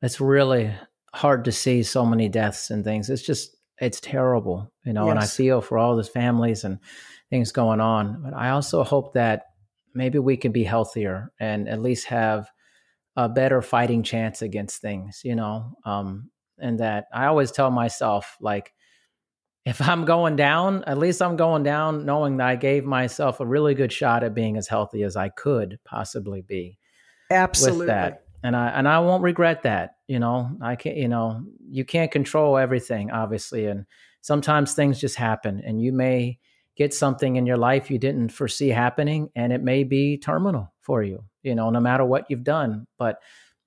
it's 0.00 0.18
really 0.18 0.72
hard 1.12 1.44
to 1.44 1.52
see 1.52 1.82
so 1.82 2.06
many 2.06 2.26
deaths 2.26 2.70
and 2.70 2.82
things. 2.84 3.10
It's 3.10 3.22
just 3.22 3.54
it's 3.80 4.00
terrible, 4.00 4.72
you 4.84 4.92
know, 4.92 5.06
yes. 5.06 5.10
and 5.12 5.20
I 5.20 5.26
feel 5.26 5.60
for 5.60 5.78
all 5.78 5.96
those 5.96 6.08
families 6.08 6.64
and 6.64 6.78
things 7.30 7.52
going 7.52 7.80
on. 7.80 8.22
But 8.22 8.34
I 8.34 8.50
also 8.50 8.82
hope 8.84 9.14
that 9.14 9.44
maybe 9.94 10.18
we 10.18 10.36
can 10.36 10.52
be 10.52 10.64
healthier 10.64 11.32
and 11.38 11.68
at 11.68 11.80
least 11.80 12.06
have 12.06 12.50
a 13.16 13.28
better 13.28 13.62
fighting 13.62 14.02
chance 14.02 14.42
against 14.42 14.80
things, 14.80 15.22
you 15.24 15.34
know. 15.34 15.72
Um, 15.84 16.30
and 16.58 16.80
that 16.80 17.06
I 17.12 17.26
always 17.26 17.52
tell 17.52 17.70
myself, 17.70 18.36
like, 18.40 18.72
if 19.64 19.80
I'm 19.80 20.04
going 20.06 20.36
down, 20.36 20.84
at 20.84 20.98
least 20.98 21.20
I'm 21.20 21.36
going 21.36 21.62
down 21.62 22.06
knowing 22.06 22.38
that 22.38 22.48
I 22.48 22.56
gave 22.56 22.84
myself 22.84 23.40
a 23.40 23.46
really 23.46 23.74
good 23.74 23.92
shot 23.92 24.24
at 24.24 24.34
being 24.34 24.56
as 24.56 24.66
healthy 24.66 25.02
as 25.02 25.14
I 25.14 25.28
could 25.28 25.78
possibly 25.84 26.42
be. 26.42 26.78
Absolutely. 27.30 27.80
With 27.80 27.88
that 27.88 28.22
and 28.42 28.56
I 28.56 28.68
and 28.68 28.88
I 28.88 28.98
won't 29.00 29.22
regret 29.22 29.62
that. 29.62 29.96
You 30.06 30.18
know, 30.18 30.50
I 30.62 30.76
can't. 30.76 30.96
You 30.96 31.08
know, 31.08 31.42
you 31.68 31.84
can't 31.84 32.10
control 32.10 32.56
everything, 32.56 33.10
obviously, 33.10 33.66
and 33.66 33.86
sometimes 34.20 34.74
things 34.74 35.00
just 35.00 35.16
happen, 35.16 35.62
and 35.64 35.80
you 35.80 35.92
may 35.92 36.38
get 36.76 36.94
something 36.94 37.36
in 37.36 37.46
your 37.46 37.56
life 37.56 37.90
you 37.90 37.98
didn't 37.98 38.28
foresee 38.28 38.68
happening, 38.68 39.30
and 39.34 39.52
it 39.52 39.62
may 39.62 39.84
be 39.84 40.16
terminal 40.16 40.72
for 40.80 41.02
you. 41.02 41.24
You 41.42 41.54
know, 41.54 41.70
no 41.70 41.80
matter 41.80 42.04
what 42.04 42.26
you've 42.28 42.44
done. 42.44 42.86
But 42.98 43.18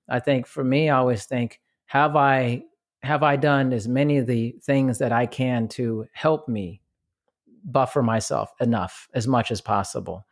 I 0.08 0.20
think 0.20 0.46
for 0.46 0.64
me, 0.64 0.88
I 0.88 0.98
always 0.98 1.24
think, 1.26 1.60
have 1.86 2.16
I 2.16 2.62
have 3.02 3.22
I 3.22 3.36
done 3.36 3.72
as 3.72 3.88
many 3.88 4.18
of 4.18 4.26
the 4.26 4.54
things 4.62 4.98
that 4.98 5.12
I 5.12 5.26
can 5.26 5.68
to 5.68 6.06
help 6.12 6.48
me 6.48 6.80
buffer 7.64 8.02
myself 8.02 8.50
enough 8.60 9.08
as 9.12 9.28
much 9.28 9.50
as 9.50 9.60
possible? 9.60 10.26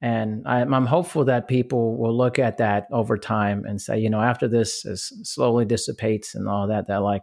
And 0.00 0.46
I'm, 0.46 0.72
I'm, 0.72 0.86
hopeful 0.86 1.24
that 1.24 1.48
people 1.48 1.96
will 1.96 2.16
look 2.16 2.38
at 2.38 2.58
that 2.58 2.86
over 2.92 3.18
time 3.18 3.64
and 3.64 3.80
say, 3.80 3.98
you 3.98 4.08
know, 4.08 4.20
after 4.20 4.46
this 4.46 4.84
is 4.84 5.12
slowly 5.24 5.64
dissipates 5.64 6.36
and 6.36 6.48
all 6.48 6.68
that, 6.68 6.86
that 6.86 7.02
like, 7.02 7.22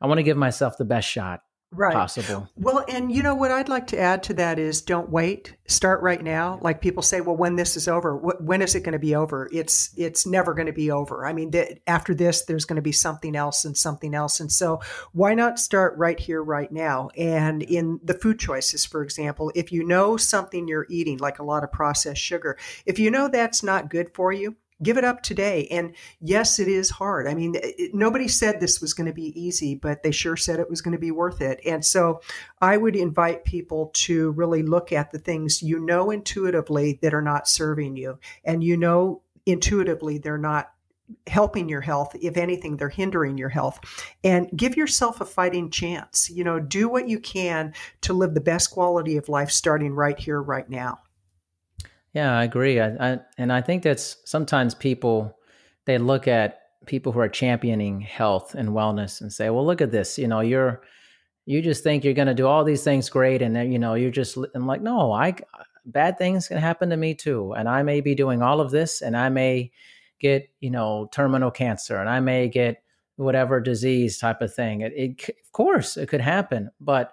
I 0.00 0.08
want 0.08 0.18
to 0.18 0.24
give 0.24 0.36
myself 0.36 0.76
the 0.76 0.84
best 0.84 1.08
shot 1.08 1.42
right. 1.70 1.94
possible. 1.94 2.48
Well, 2.56 2.84
and 2.88 3.12
you 3.12 3.22
know 3.22 3.34
what 3.34 3.50
I'd 3.50 3.68
like 3.68 3.88
to 3.88 3.98
add 3.98 4.22
to 4.24 4.34
that 4.34 4.58
is 4.58 4.82
don't 4.82 5.10
wait. 5.10 5.56
Start 5.66 6.02
right 6.02 6.22
now. 6.22 6.58
Like 6.62 6.80
people 6.80 7.02
say, 7.02 7.20
well, 7.20 7.36
when 7.36 7.56
this 7.56 7.76
is 7.76 7.88
over, 7.88 8.16
wh- 8.16 8.42
when 8.42 8.62
is 8.62 8.74
it 8.74 8.80
going 8.80 8.92
to 8.92 8.98
be 8.98 9.14
over? 9.14 9.48
It's 9.52 9.90
it's 9.96 10.26
never 10.26 10.54
going 10.54 10.66
to 10.66 10.72
be 10.72 10.90
over. 10.90 11.26
I 11.26 11.32
mean, 11.32 11.50
th- 11.50 11.80
after 11.86 12.14
this, 12.14 12.44
there's 12.44 12.64
going 12.64 12.76
to 12.76 12.82
be 12.82 12.92
something 12.92 13.36
else 13.36 13.64
and 13.64 13.76
something 13.76 14.14
else, 14.14 14.40
and 14.40 14.50
so 14.50 14.80
why 15.12 15.34
not 15.34 15.58
start 15.58 15.96
right 15.98 16.18
here, 16.18 16.42
right 16.42 16.70
now? 16.70 17.10
And 17.16 17.62
in 17.62 18.00
the 18.02 18.14
food 18.14 18.38
choices, 18.38 18.84
for 18.84 19.02
example, 19.02 19.52
if 19.54 19.72
you 19.72 19.84
know 19.84 20.16
something 20.16 20.68
you're 20.68 20.86
eating, 20.88 21.18
like 21.18 21.38
a 21.38 21.44
lot 21.44 21.64
of 21.64 21.72
processed 21.72 22.22
sugar, 22.22 22.58
if 22.86 22.98
you 22.98 23.10
know 23.10 23.28
that's 23.28 23.62
not 23.62 23.90
good 23.90 24.14
for 24.14 24.32
you, 24.32 24.56
give 24.82 24.96
it 24.96 25.04
up 25.04 25.22
today. 25.22 25.66
And 25.70 25.94
yes, 26.20 26.58
it 26.58 26.68
is 26.68 26.90
hard. 26.90 27.26
I 27.26 27.34
mean, 27.34 27.54
it, 27.56 27.94
nobody 27.94 28.28
said 28.28 28.60
this 28.60 28.80
was 28.80 28.94
going 28.94 29.06
to 29.06 29.12
be 29.12 29.38
easy, 29.40 29.74
but 29.74 30.02
they 30.02 30.10
sure 30.10 30.36
said 30.36 30.60
it 30.60 30.70
was 30.70 30.80
going 30.80 30.92
to 30.92 30.98
be 30.98 31.10
worth 31.10 31.40
it. 31.40 31.60
And 31.64 31.84
so 31.84 32.20
I 32.60 32.76
would 32.76 32.96
invite 32.96 33.44
people 33.44 33.90
to 33.94 34.30
really 34.32 34.62
look 34.62 34.92
at 34.92 35.10
the 35.10 35.18
things 35.18 35.62
you 35.62 35.78
know 35.80 36.10
intuitively 36.10 36.98
that 37.02 37.14
are 37.14 37.22
not 37.22 37.48
serving 37.48 37.96
you, 37.96 38.18
and 38.44 38.62
you 38.62 38.76
know 38.76 39.22
intuitively 39.46 40.18
they're 40.18 40.38
not 40.38 40.72
helping 41.26 41.68
your 41.70 41.80
health 41.80 42.14
if 42.20 42.36
anything 42.36 42.76
they're 42.76 42.90
hindering 42.90 43.38
your 43.38 43.48
health 43.48 43.80
and 44.22 44.50
give 44.54 44.76
yourself 44.76 45.22
a 45.22 45.24
fighting 45.24 45.70
chance 45.70 46.28
you 46.28 46.44
know 46.44 46.60
do 46.60 46.86
what 46.86 47.08
you 47.08 47.18
can 47.18 47.72
to 48.02 48.12
live 48.12 48.34
the 48.34 48.40
best 48.42 48.70
quality 48.70 49.16
of 49.16 49.26
life 49.26 49.50
starting 49.50 49.94
right 49.94 50.18
here 50.18 50.42
right 50.42 50.68
now 50.68 50.98
Yeah, 52.18 52.36
I 52.36 52.42
agree. 52.42 52.80
I, 52.80 52.88
I, 53.12 53.20
and 53.36 53.52
I 53.52 53.60
think 53.60 53.84
that's 53.84 54.16
sometimes 54.24 54.74
people 54.74 55.38
they 55.86 55.98
look 55.98 56.26
at 56.26 56.62
people 56.84 57.12
who 57.12 57.20
are 57.20 57.28
championing 57.28 58.00
health 58.00 58.56
and 58.56 58.70
wellness 58.70 59.20
and 59.20 59.32
say, 59.32 59.50
"Well, 59.50 59.64
look 59.64 59.80
at 59.80 59.92
this. 59.92 60.18
You 60.18 60.26
know, 60.26 60.40
you're 60.40 60.82
you 61.46 61.62
just 61.62 61.84
think 61.84 62.02
you're 62.02 62.14
going 62.14 62.26
to 62.26 62.34
do 62.34 62.48
all 62.48 62.64
these 62.64 62.82
things 62.82 63.08
great, 63.08 63.40
and 63.40 63.54
then 63.54 63.70
you 63.70 63.78
know 63.78 63.94
you're 63.94 64.10
just 64.10 64.36
and 64.36 64.66
like, 64.66 64.82
no, 64.82 65.12
I 65.12 65.36
bad 65.86 66.18
things 66.18 66.48
can 66.48 66.58
happen 66.58 66.90
to 66.90 66.96
me 66.96 67.14
too, 67.14 67.52
and 67.52 67.68
I 67.68 67.84
may 67.84 68.00
be 68.00 68.16
doing 68.16 68.42
all 68.42 68.60
of 68.60 68.72
this, 68.72 69.00
and 69.00 69.16
I 69.16 69.28
may 69.28 69.70
get 70.18 70.50
you 70.58 70.70
know 70.70 71.08
terminal 71.12 71.52
cancer, 71.52 71.98
and 71.98 72.08
I 72.08 72.18
may 72.18 72.48
get 72.48 72.82
whatever 73.14 73.60
disease 73.60 74.18
type 74.18 74.42
of 74.42 74.52
thing. 74.52 74.80
It, 74.80 74.92
it 74.96 75.28
of 75.28 75.52
course 75.52 75.96
it 75.96 76.08
could 76.08 76.20
happen, 76.20 76.70
but 76.80 77.12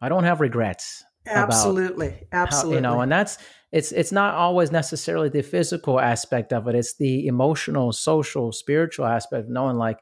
I 0.00 0.08
don't 0.08 0.24
have 0.24 0.40
regrets. 0.40 1.04
Absolutely, 1.26 2.26
absolutely. 2.32 2.70
How, 2.70 2.76
you 2.76 2.80
know, 2.80 3.00
and 3.02 3.12
that's 3.12 3.38
it's 3.72 3.92
it's 3.92 4.12
not 4.12 4.34
always 4.34 4.72
necessarily 4.72 5.28
the 5.28 5.42
physical 5.42 6.00
aspect 6.00 6.52
of 6.52 6.66
it. 6.68 6.74
It's 6.74 6.96
the 6.96 7.26
emotional, 7.26 7.92
social, 7.92 8.52
spiritual 8.52 9.06
aspect 9.06 9.44
of 9.44 9.50
knowing 9.50 9.76
like 9.76 9.98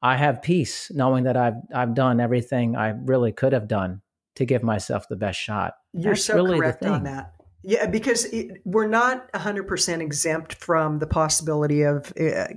I 0.00 0.16
have 0.16 0.42
peace 0.42 0.90
knowing 0.92 1.24
that 1.24 1.36
I've 1.36 1.54
I've 1.74 1.94
done 1.94 2.20
everything 2.20 2.76
I 2.76 2.90
really 2.90 3.32
could 3.32 3.52
have 3.52 3.68
done 3.68 4.02
to 4.36 4.44
give 4.44 4.62
myself 4.62 5.08
the 5.08 5.16
best 5.16 5.38
shot. 5.38 5.74
You're 5.92 6.14
That's 6.14 6.24
so 6.24 6.34
really 6.34 6.58
correct 6.58 6.84
on 6.84 7.04
that. 7.04 7.32
Yeah, 7.66 7.86
because 7.86 8.26
it, 8.26 8.60
we're 8.66 8.86
not 8.86 9.32
100% 9.32 10.00
exempt 10.00 10.56
from 10.56 10.98
the 10.98 11.06
possibility 11.06 11.80
of 11.82 12.12
uh, 12.20 12.48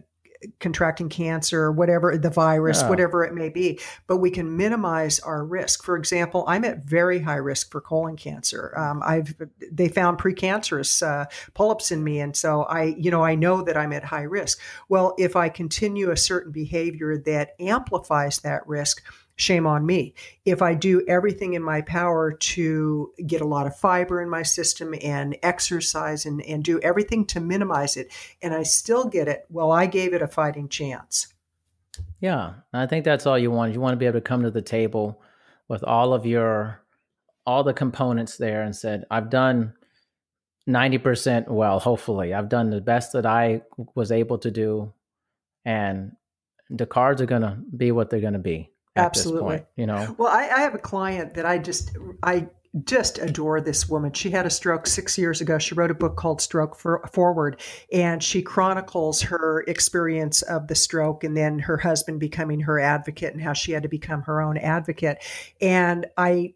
contracting 0.59 1.09
cancer 1.09 1.63
or 1.63 1.71
whatever 1.71 2.17
the 2.17 2.29
virus 2.29 2.81
yeah. 2.81 2.89
whatever 2.89 3.23
it 3.23 3.33
may 3.33 3.49
be 3.49 3.79
but 4.07 4.17
we 4.17 4.29
can 4.29 4.55
minimize 4.55 5.19
our 5.19 5.43
risk. 5.45 5.83
For 5.83 5.95
example 5.97 6.43
i'm 6.47 6.63
at 6.65 6.85
very 6.85 7.19
high 7.19 7.35
risk 7.35 7.71
for 7.71 7.81
colon 7.81 8.15
cancer. 8.15 8.77
Um, 8.77 9.01
i've 9.05 9.35
they 9.71 9.87
found 9.87 10.17
precancerous 10.17 11.05
uh, 11.05 11.25
polyps 11.53 11.91
in 11.91 12.03
me 12.03 12.19
and 12.19 12.35
so 12.35 12.63
i 12.63 12.95
you 12.97 13.11
know 13.11 13.23
i 13.23 13.35
know 13.35 13.61
that 13.63 13.77
i'm 13.77 13.93
at 13.93 14.03
high 14.03 14.23
risk. 14.23 14.59
Well 14.89 15.15
if 15.17 15.35
i 15.35 15.49
continue 15.49 16.11
a 16.11 16.17
certain 16.17 16.51
behavior 16.51 17.17
that 17.25 17.55
amplifies 17.59 18.39
that 18.39 18.67
risk 18.67 19.03
shame 19.37 19.65
on 19.65 19.85
me. 19.85 20.13
If 20.45 20.61
I 20.61 20.73
do 20.73 21.05
everything 21.07 21.53
in 21.53 21.63
my 21.63 21.81
power 21.81 22.33
to 22.33 23.13
get 23.25 23.41
a 23.41 23.47
lot 23.47 23.67
of 23.67 23.77
fiber 23.77 24.21
in 24.21 24.29
my 24.29 24.43
system 24.43 24.93
and 25.01 25.37
exercise 25.43 26.25
and, 26.25 26.41
and 26.41 26.63
do 26.63 26.79
everything 26.81 27.25
to 27.27 27.39
minimize 27.39 27.95
it, 27.97 28.11
and 28.41 28.53
I 28.53 28.63
still 28.63 29.05
get 29.05 29.27
it, 29.27 29.45
well, 29.49 29.71
I 29.71 29.85
gave 29.85 30.13
it 30.13 30.23
a 30.23 30.27
fighting 30.27 30.67
chance. 30.67 31.33
Yeah, 32.19 32.55
I 32.73 32.87
think 32.87 33.05
that's 33.05 33.25
all 33.25 33.37
you 33.37 33.51
want. 33.51 33.73
You 33.73 33.79
want 33.79 33.93
to 33.93 33.97
be 33.97 34.07
able 34.07 34.19
to 34.19 34.21
come 34.21 34.41
to 34.41 34.51
the 34.51 34.61
table 34.61 35.21
with 35.67 35.83
all 35.83 36.13
of 36.13 36.25
your 36.25 36.81
all 37.45 37.63
the 37.63 37.73
components 37.73 38.35
there 38.35 38.63
and 38.63 38.75
said, 38.75 39.05
I've 39.09 39.29
done 39.29 39.73
90% 40.67 41.47
well, 41.47 41.79
hopefully. 41.79 42.33
I've 42.33 42.49
done 42.49 42.69
the 42.69 42.81
best 42.81 43.13
that 43.13 43.25
I 43.25 43.61
was 43.95 44.11
able 44.11 44.37
to 44.39 44.51
do 44.51 44.91
and 45.63 46.11
the 46.69 46.85
cards 46.85 47.21
are 47.21 47.25
going 47.25 47.43
to 47.43 47.57
be 47.77 47.93
what 47.93 48.09
they're 48.09 48.19
going 48.19 48.33
to 48.33 48.39
be 48.39 48.69
absolutely 48.97 49.57
point, 49.57 49.65
you 49.75 49.85
know 49.85 50.15
well 50.17 50.31
I, 50.31 50.49
I 50.49 50.59
have 50.61 50.75
a 50.75 50.79
client 50.79 51.33
that 51.35 51.45
i 51.45 51.57
just 51.57 51.95
i 52.23 52.47
just 52.83 53.17
adore 53.17 53.61
this 53.61 53.89
woman. 53.89 54.11
She 54.13 54.29
had 54.29 54.45
a 54.45 54.49
stroke 54.49 54.87
six 54.87 55.17
years 55.17 55.41
ago. 55.41 55.57
She 55.57 55.75
wrote 55.75 55.91
a 55.91 55.95
book 55.95 56.15
called 56.15 56.41
Stroke 56.41 56.75
for, 56.75 57.01
Forward, 57.11 57.61
and 57.91 58.21
she 58.21 58.41
chronicles 58.41 59.21
her 59.21 59.63
experience 59.67 60.41
of 60.43 60.67
the 60.67 60.75
stroke 60.75 61.23
and 61.23 61.35
then 61.35 61.59
her 61.59 61.77
husband 61.77 62.19
becoming 62.19 62.59
her 62.61 62.79
advocate 62.79 63.33
and 63.33 63.41
how 63.41 63.53
she 63.53 63.71
had 63.71 63.83
to 63.83 63.89
become 63.89 64.21
her 64.23 64.41
own 64.41 64.57
advocate. 64.57 65.23
And 65.61 66.07
I 66.17 66.53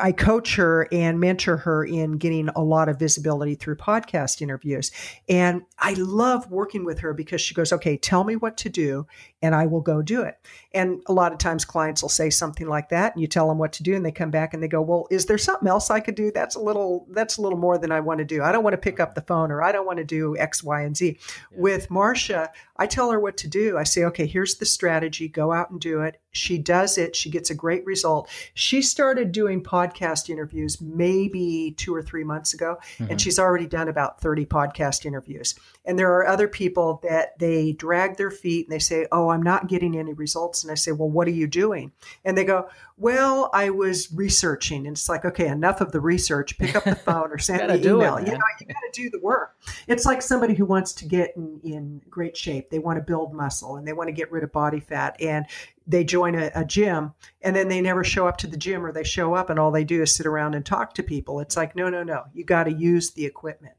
I 0.00 0.12
coach 0.12 0.54
her 0.56 0.86
and 0.92 1.18
mentor 1.18 1.56
her 1.56 1.84
in 1.84 2.12
getting 2.12 2.48
a 2.50 2.62
lot 2.62 2.88
of 2.88 2.98
visibility 2.98 3.56
through 3.56 3.76
podcast 3.76 4.40
interviews. 4.40 4.92
And 5.28 5.62
I 5.78 5.94
love 5.94 6.50
working 6.50 6.84
with 6.84 7.00
her 7.00 7.12
because 7.12 7.40
she 7.40 7.54
goes, 7.54 7.72
okay, 7.72 7.96
tell 7.96 8.22
me 8.22 8.36
what 8.36 8.56
to 8.58 8.68
do 8.68 9.06
and 9.42 9.54
I 9.54 9.66
will 9.66 9.80
go 9.80 10.00
do 10.00 10.22
it. 10.22 10.38
And 10.72 11.02
a 11.06 11.12
lot 11.12 11.32
of 11.32 11.38
times 11.38 11.64
clients 11.64 12.02
will 12.02 12.08
say 12.08 12.30
something 12.30 12.68
like 12.68 12.88
that 12.90 13.14
and 13.14 13.20
you 13.20 13.26
tell 13.26 13.48
them 13.48 13.58
what 13.58 13.72
to 13.74 13.82
do 13.82 13.94
and 13.94 14.06
they 14.06 14.12
come 14.12 14.30
back 14.30 14.54
and 14.54 14.62
they 14.62 14.68
go, 14.68 14.80
"Well, 14.80 15.06
is 15.10 15.26
there 15.26 15.38
something 15.38 15.68
else 15.68 15.90
I 15.90 16.00
could 16.00 16.14
do? 16.14 16.30
That's 16.30 16.54
a 16.54 16.60
little 16.60 17.06
that's 17.10 17.36
a 17.36 17.42
little 17.42 17.58
more 17.58 17.76
than 17.76 17.92
I 17.92 18.00
want 18.00 18.18
to 18.18 18.24
do. 18.24 18.42
I 18.42 18.52
don't 18.52 18.64
want 18.64 18.74
to 18.74 18.78
pick 18.78 19.00
up 19.00 19.14
the 19.14 19.22
phone 19.22 19.50
or 19.50 19.62
I 19.62 19.72
don't 19.72 19.86
want 19.86 19.98
to 19.98 20.04
do 20.04 20.36
X, 20.38 20.62
Y, 20.62 20.82
and 20.82 20.96
Z." 20.96 21.18
Yeah. 21.50 21.60
With 21.60 21.90
Marcia, 21.90 22.50
I 22.76 22.86
tell 22.86 23.10
her 23.10 23.20
what 23.20 23.36
to 23.38 23.48
do. 23.48 23.78
I 23.78 23.84
say, 23.84 24.04
"Okay, 24.04 24.26
here's 24.26 24.56
the 24.56 24.66
strategy. 24.66 25.28
Go 25.28 25.52
out 25.52 25.70
and 25.70 25.80
do 25.80 26.00
it." 26.00 26.20
She 26.30 26.58
does 26.58 26.98
it. 26.98 27.14
She 27.14 27.30
gets 27.30 27.50
a 27.50 27.54
great 27.54 27.86
result. 27.86 28.28
She 28.54 28.82
started 28.82 29.30
doing 29.30 29.62
podcast 29.62 30.28
interviews 30.28 30.80
maybe 30.80 31.74
2 31.76 31.94
or 31.94 32.02
3 32.02 32.24
months 32.24 32.54
ago 32.54 32.78
mm-hmm. 32.98 33.10
and 33.12 33.20
she's 33.20 33.38
already 33.38 33.66
done 33.66 33.88
about 33.88 34.20
30 34.20 34.44
podcast 34.46 35.06
interviews. 35.06 35.54
And 35.84 35.96
there 35.98 36.12
are 36.12 36.26
other 36.26 36.48
people 36.48 37.00
that 37.04 37.38
they 37.38 37.72
drag 37.72 38.16
their 38.16 38.32
feet 38.32 38.66
and 38.66 38.72
they 38.72 38.80
say, 38.80 39.06
"Oh, 39.12 39.28
I'm 39.28 39.42
not 39.42 39.68
getting 39.68 39.96
any 39.96 40.12
results." 40.12 40.64
And 40.64 40.72
I 40.72 40.74
say, 40.74 40.92
Well, 40.92 41.10
what 41.10 41.28
are 41.28 41.32
you 41.32 41.46
doing? 41.46 41.92
And 42.24 42.36
they 42.36 42.44
go, 42.44 42.68
Well, 42.96 43.50
I 43.52 43.70
was 43.70 44.12
researching. 44.12 44.86
And 44.86 44.96
it's 44.96 45.08
like, 45.08 45.24
okay, 45.24 45.48
enough 45.48 45.80
of 45.80 45.90
the 45.90 46.00
research. 46.00 46.56
Pick 46.58 46.76
up 46.76 46.84
the 46.84 46.94
phone 46.94 47.32
or 47.32 47.38
send 47.40 47.66
me 47.66 47.74
an 47.74 47.80
email. 47.80 48.16
It, 48.16 48.28
you 48.28 48.32
know, 48.32 48.44
you 48.60 48.66
got 48.66 48.74
to 48.74 48.90
do 48.92 49.10
the 49.10 49.18
work. 49.20 49.56
It's 49.88 50.06
like 50.06 50.22
somebody 50.22 50.54
who 50.54 50.64
wants 50.64 50.92
to 50.94 51.04
get 51.06 51.34
in, 51.36 51.60
in 51.64 52.02
great 52.08 52.36
shape. 52.36 52.70
They 52.70 52.78
want 52.78 52.98
to 52.98 53.02
build 53.02 53.34
muscle 53.34 53.76
and 53.76 53.86
they 53.86 53.92
want 53.92 54.08
to 54.08 54.12
get 54.12 54.30
rid 54.30 54.44
of 54.44 54.52
body 54.52 54.78
fat. 54.78 55.16
And 55.20 55.46
they 55.86 56.04
join 56.04 56.36
a, 56.36 56.52
a, 56.54 56.64
gym 56.64 57.12
and 57.42 57.54
then 57.54 57.68
they 57.68 57.80
never 57.80 58.04
show 58.04 58.26
up 58.26 58.38
to 58.38 58.46
the 58.46 58.56
gym 58.56 58.86
or 58.86 58.92
they 58.92 59.04
show 59.04 59.34
up 59.34 59.50
and 59.50 59.58
all 59.58 59.70
they 59.70 59.84
do 59.84 60.00
is 60.00 60.14
sit 60.14 60.24
around 60.24 60.54
and 60.54 60.64
talk 60.64 60.94
to 60.94 61.02
people. 61.02 61.40
It's 61.40 61.56
like, 61.56 61.74
no, 61.74 61.90
no, 61.90 62.04
no. 62.04 62.24
You 62.32 62.44
got 62.44 62.64
to 62.64 62.72
use 62.72 63.10
the 63.10 63.26
equipment. 63.26 63.74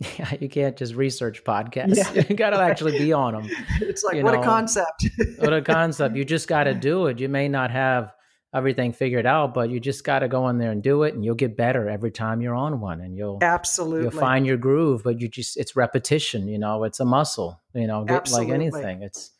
Yeah, 0.18 0.34
you 0.40 0.48
can't 0.48 0.78
just 0.78 0.94
research 0.94 1.44
podcasts. 1.44 1.96
Yeah. 1.96 2.24
You 2.30 2.34
got 2.34 2.50
to 2.50 2.58
actually 2.58 2.98
be 2.98 3.12
on 3.12 3.34
them. 3.34 3.50
It's 3.82 4.02
like, 4.02 4.16
you 4.16 4.22
what 4.22 4.32
know, 4.32 4.40
a 4.40 4.44
concept. 4.44 5.06
what 5.38 5.52
a 5.52 5.60
concept. 5.60 6.16
You 6.16 6.24
just 6.24 6.48
got 6.48 6.64
to 6.64 6.72
do 6.72 7.08
it. 7.08 7.20
You 7.20 7.28
may 7.28 7.48
not 7.48 7.70
have 7.70 8.14
everything 8.54 8.92
figured 8.92 9.26
out, 9.26 9.54
but 9.54 9.70
you 9.70 9.80
just 9.80 10.04
got 10.04 10.20
to 10.20 10.28
go 10.28 10.48
in 10.48 10.58
there 10.58 10.70
and 10.70 10.82
do 10.82 11.02
it, 11.04 11.14
and 11.14 11.24
you'll 11.24 11.34
get 11.34 11.56
better 11.56 11.88
every 11.88 12.10
time 12.10 12.40
you're 12.40 12.54
on 12.54 12.80
one, 12.80 13.00
and 13.00 13.16
you'll 13.16 13.38
absolutely 13.42 14.02
you'll 14.02 14.20
find 14.20 14.46
your 14.46 14.56
groove. 14.56 15.02
But 15.02 15.20
you 15.20 15.28
just 15.28 15.56
it's 15.56 15.76
repetition. 15.76 16.48
You 16.48 16.58
know, 16.58 16.84
it's 16.84 17.00
a 17.00 17.04
muscle. 17.04 17.60
You 17.74 17.86
know, 17.86 18.02
like 18.02 18.48
anything, 18.48 19.02
it's 19.02 19.30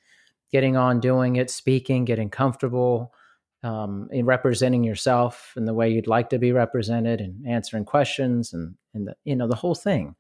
getting 0.52 0.76
on, 0.76 1.00
doing 1.00 1.36
it, 1.36 1.50
speaking, 1.50 2.04
getting 2.04 2.30
comfortable. 2.30 3.12
Um, 3.62 4.08
in 4.10 4.24
representing 4.24 4.84
yourself 4.84 5.52
in 5.54 5.66
the 5.66 5.74
way 5.74 5.90
you'd 5.90 6.06
like 6.06 6.30
to 6.30 6.38
be 6.38 6.50
represented, 6.50 7.20
and 7.20 7.46
answering 7.46 7.84
questions, 7.84 8.54
and 8.54 8.74
and 8.94 9.08
the, 9.08 9.16
you 9.24 9.36
know 9.36 9.48
the 9.48 9.56
whole 9.56 9.74
thing 9.74 10.16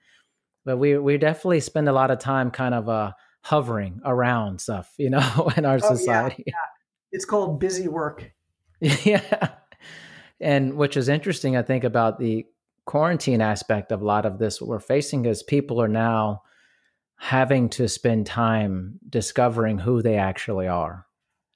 but 0.66 0.76
we 0.76 0.98
we 0.98 1.16
definitely 1.16 1.60
spend 1.60 1.88
a 1.88 1.92
lot 1.92 2.10
of 2.10 2.18
time 2.18 2.50
kind 2.50 2.74
of 2.74 2.86
uh 2.88 3.12
hovering 3.42 4.00
around 4.04 4.60
stuff, 4.60 4.92
you 4.98 5.10
know, 5.10 5.52
in 5.56 5.64
our 5.64 5.78
oh, 5.82 5.94
society. 5.94 6.44
Yeah, 6.46 6.52
yeah. 6.52 6.68
It's 7.12 7.24
called 7.24 7.58
busy 7.58 7.88
work. 7.88 8.32
yeah. 9.04 9.50
And 10.40 10.74
which 10.74 10.96
is 10.96 11.08
interesting, 11.08 11.56
I 11.56 11.62
think, 11.62 11.84
about 11.84 12.18
the 12.18 12.46
quarantine 12.86 13.40
aspect 13.40 13.92
of 13.92 14.00
a 14.00 14.04
lot 14.04 14.24
of 14.26 14.38
this, 14.38 14.60
what 14.60 14.68
we're 14.68 14.80
facing 14.80 15.26
is 15.26 15.42
people 15.42 15.80
are 15.80 15.88
now 15.88 16.42
having 17.16 17.68
to 17.68 17.86
spend 17.86 18.26
time 18.26 18.98
discovering 19.08 19.78
who 19.78 20.00
they 20.00 20.16
actually 20.16 20.66
are. 20.66 21.06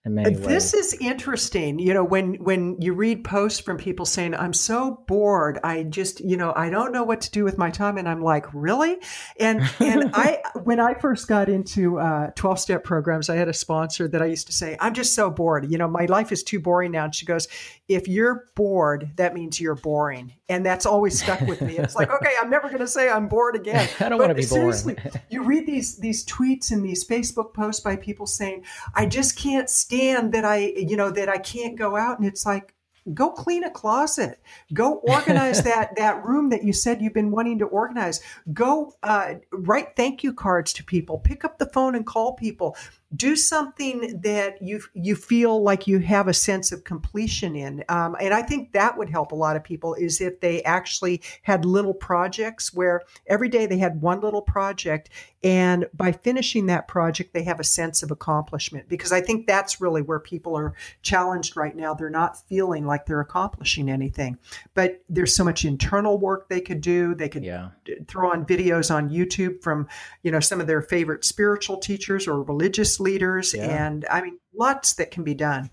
This 0.07 0.75
is 0.75 0.95
interesting. 1.01 1.79
You 1.79 1.95
know, 1.95 2.05
when 2.05 2.35
when 2.35 2.79
you 2.79 2.93
read 2.93 3.25
posts 3.25 3.59
from 3.59 3.79
people 3.79 4.05
saying, 4.05 4.35
"I'm 4.35 4.53
so 4.53 5.03
bored. 5.07 5.59
I 5.65 5.85
just, 5.85 6.21
you 6.21 6.37
know, 6.37 6.53
I 6.55 6.69
don't 6.69 6.93
know 6.93 7.05
what 7.05 7.23
to 7.23 7.31
do 7.31 7.43
with 7.43 7.57
my 7.57 7.71
time," 7.71 7.97
and 7.97 8.07
I'm 8.07 8.23
like, 8.23 8.47
"Really?" 8.53 8.99
And 9.41 9.63
and 9.81 10.11
I 10.15 10.43
when 10.63 10.79
I 10.79 10.93
first 10.93 11.27
got 11.27 11.49
into 11.49 11.99
uh, 11.99 12.31
12 12.35 12.59
step 12.59 12.85
programs, 12.85 13.31
I 13.31 13.37
had 13.37 13.49
a 13.49 13.55
sponsor 13.55 14.07
that 14.09 14.21
I 14.21 14.27
used 14.27 14.47
to 14.49 14.53
say, 14.53 14.77
"I'm 14.79 14.93
just 14.93 15.15
so 15.15 15.31
bored. 15.31 15.71
You 15.71 15.79
know, 15.79 15.89
my 15.89 16.05
life 16.05 16.33
is 16.33 16.43
too 16.43 16.61
boring 16.61 16.93
now." 16.93 17.05
And 17.05 17.15
she 17.15 17.25
goes, 17.25 17.49
"If 17.89 18.07
you're 18.07 18.51
bored, 18.57 19.13
that 19.17 19.33
means 19.33 19.59
you're 19.59 19.75
boring." 19.75 20.35
And 20.51 20.67
that's 20.67 20.85
always 20.85 21.19
stuck 21.19 21.41
with 21.41 21.63
me. 21.63 21.79
It's 21.79 21.97
like, 21.97 22.11
okay, 22.11 22.33
I'm 22.39 22.51
never 22.51 22.69
going 22.69 22.81
to 22.81 22.87
say 22.87 23.09
I'm 23.09 23.29
bored 23.29 23.57
again. 23.57 23.89
I 24.01 24.11
don't 24.11 24.19
want 24.19 24.29
to 24.29 24.35
be 24.35 24.43
seriously, 24.43 24.97
boring. 24.97 25.21
you 25.31 25.45
read 25.45 25.67
these 25.67 25.97
these 25.97 26.27
tweets 26.27 26.71
and 26.71 26.85
these 26.85 27.09
Facebook 27.09 27.55
posts 27.55 27.81
by 27.81 27.97
people 27.97 28.27
saying, 28.27 28.65
"I 28.95 29.07
just 29.07 29.39
can't." 29.39 29.71
stand 29.71 29.94
understand 29.95 30.33
that 30.35 30.45
I, 30.45 30.75
you 30.77 30.97
know, 30.97 31.11
that 31.11 31.29
I 31.29 31.39
can't 31.39 31.77
go 31.77 31.97
out. 31.97 32.19
And 32.19 32.27
it's 32.27 32.47
like, 32.47 32.75
go 33.13 33.31
clean 33.31 33.65
a 33.65 33.71
closet. 33.71 34.41
Go 34.73 34.95
organize 34.95 35.63
that 35.65 35.97
that 35.97 36.25
room 36.25 36.51
that 36.51 36.65
you 36.65 36.73
said 36.73 37.03
you've 37.03 37.15
been 37.15 37.31
wanting 37.31 37.59
to 37.59 37.67
organize. 37.67 38.21
Go 38.53 38.95
uh, 39.03 39.35
write 39.53 39.97
thank 39.97 40.23
you 40.23 40.33
cards 40.33 40.73
to 40.75 40.85
people. 40.85 41.19
Pick 41.19 41.45
up 41.45 41.59
the 41.59 41.67
phone 41.67 41.95
and 41.95 42.07
call 42.07 42.35
people 42.35 42.77
do 43.15 43.37
something 43.37 44.21
that 44.23 44.61
you 44.63 44.81
you 44.95 45.15
feel 45.15 45.63
like 45.63 45.87
you 45.87 45.99
have 45.99 46.29
a 46.29 46.35
sense 46.35 46.73
of 46.73 46.85
completion 46.85 47.55
in. 47.57 47.85
Um, 47.89 48.17
and 48.21 48.33
I 48.33 48.43
think 48.43 48.73
that 48.73 48.97
would 48.97 49.11
help 49.11 49.33
a 49.33 49.37
lot 49.37 49.57
of 49.57 49.65
people 49.65 49.95
is 49.95 50.21
if 50.21 50.41
they 50.41 50.63
actually 50.63 51.23
had 51.43 51.65
little 51.65 51.95
projects 51.95 52.73
where 52.73 53.03
every 53.27 53.49
day 53.49 53.67
they 53.67 53.79
had 53.79 54.01
one 54.01 54.21
little 54.21 54.43
project 54.43 55.11
and 55.45 55.87
by 55.93 56.11
finishing 56.11 56.67
that 56.67 56.89
project, 56.89 57.35
they 57.35 57.43
have 57.43 57.61
a 57.61 57.65
sense 57.65 58.03
of 58.03 58.11
accomplishment 58.11 58.89
because 58.89 59.13
I 59.13 59.21
think 59.21 59.47
that's 59.47 59.79
really 59.79 60.01
where 60.01 60.19
people 60.19 60.57
are 60.57 60.73
challenged 61.03 61.55
right 61.55 61.77
now. 61.77 61.93
They're 61.93 62.09
not 62.09 62.39
feeling 62.49 62.87
like 62.87 63.05
they're 63.05 63.21
accomplishing 63.21 63.91
anything, 63.91 64.39
but 64.73 65.03
there's 65.11 65.37
so 65.37 65.45
much 65.45 65.67
internal 65.67 66.17
work 66.17 66.49
they 66.49 66.63
could 66.63 66.81
do. 66.81 67.15
They 67.15 67.29
could 67.29 67.45
yeah. 67.45 67.69
throw 68.09 68.33
on 68.33 68.47
videos 68.47 68.93
on 68.93 69.11
YouTube 69.11 69.63
from, 69.63 69.87
you 70.23 70.31
know, 70.31 70.41
some 70.41 70.63
of 70.63 70.67
their 70.67 70.81
favorite 70.81 71.27
spiritual 71.27 71.77
teachers 71.77 72.27
or 72.27 72.43
religious 72.43 72.99
leaders. 73.05 73.55
Yeah. 73.55 73.87
And 73.87 74.05
I 74.11 74.23
mean, 74.23 74.39
lots 74.53 74.95
that 74.95 75.13
can 75.13 75.23
be 75.23 75.35
done. 75.35 75.71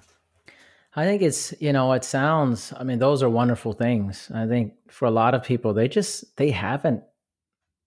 I 0.96 1.06
think 1.06 1.22
it's, 1.22 1.54
you 1.60 1.72
know, 1.72 1.94
it 1.94 2.04
sounds, 2.04 2.74
I 2.78 2.84
mean, 2.84 3.00
those 3.00 3.24
are 3.24 3.30
wonderful 3.30 3.74
things. 3.74 4.30
I 4.34 4.46
think 4.46 4.74
for 4.90 5.06
a 5.06 5.12
lot 5.12 5.34
of 5.34 5.44
people, 5.44 5.74
they 5.74 5.88
just, 5.88 6.36
they 6.36 6.52
haven't 6.52 7.04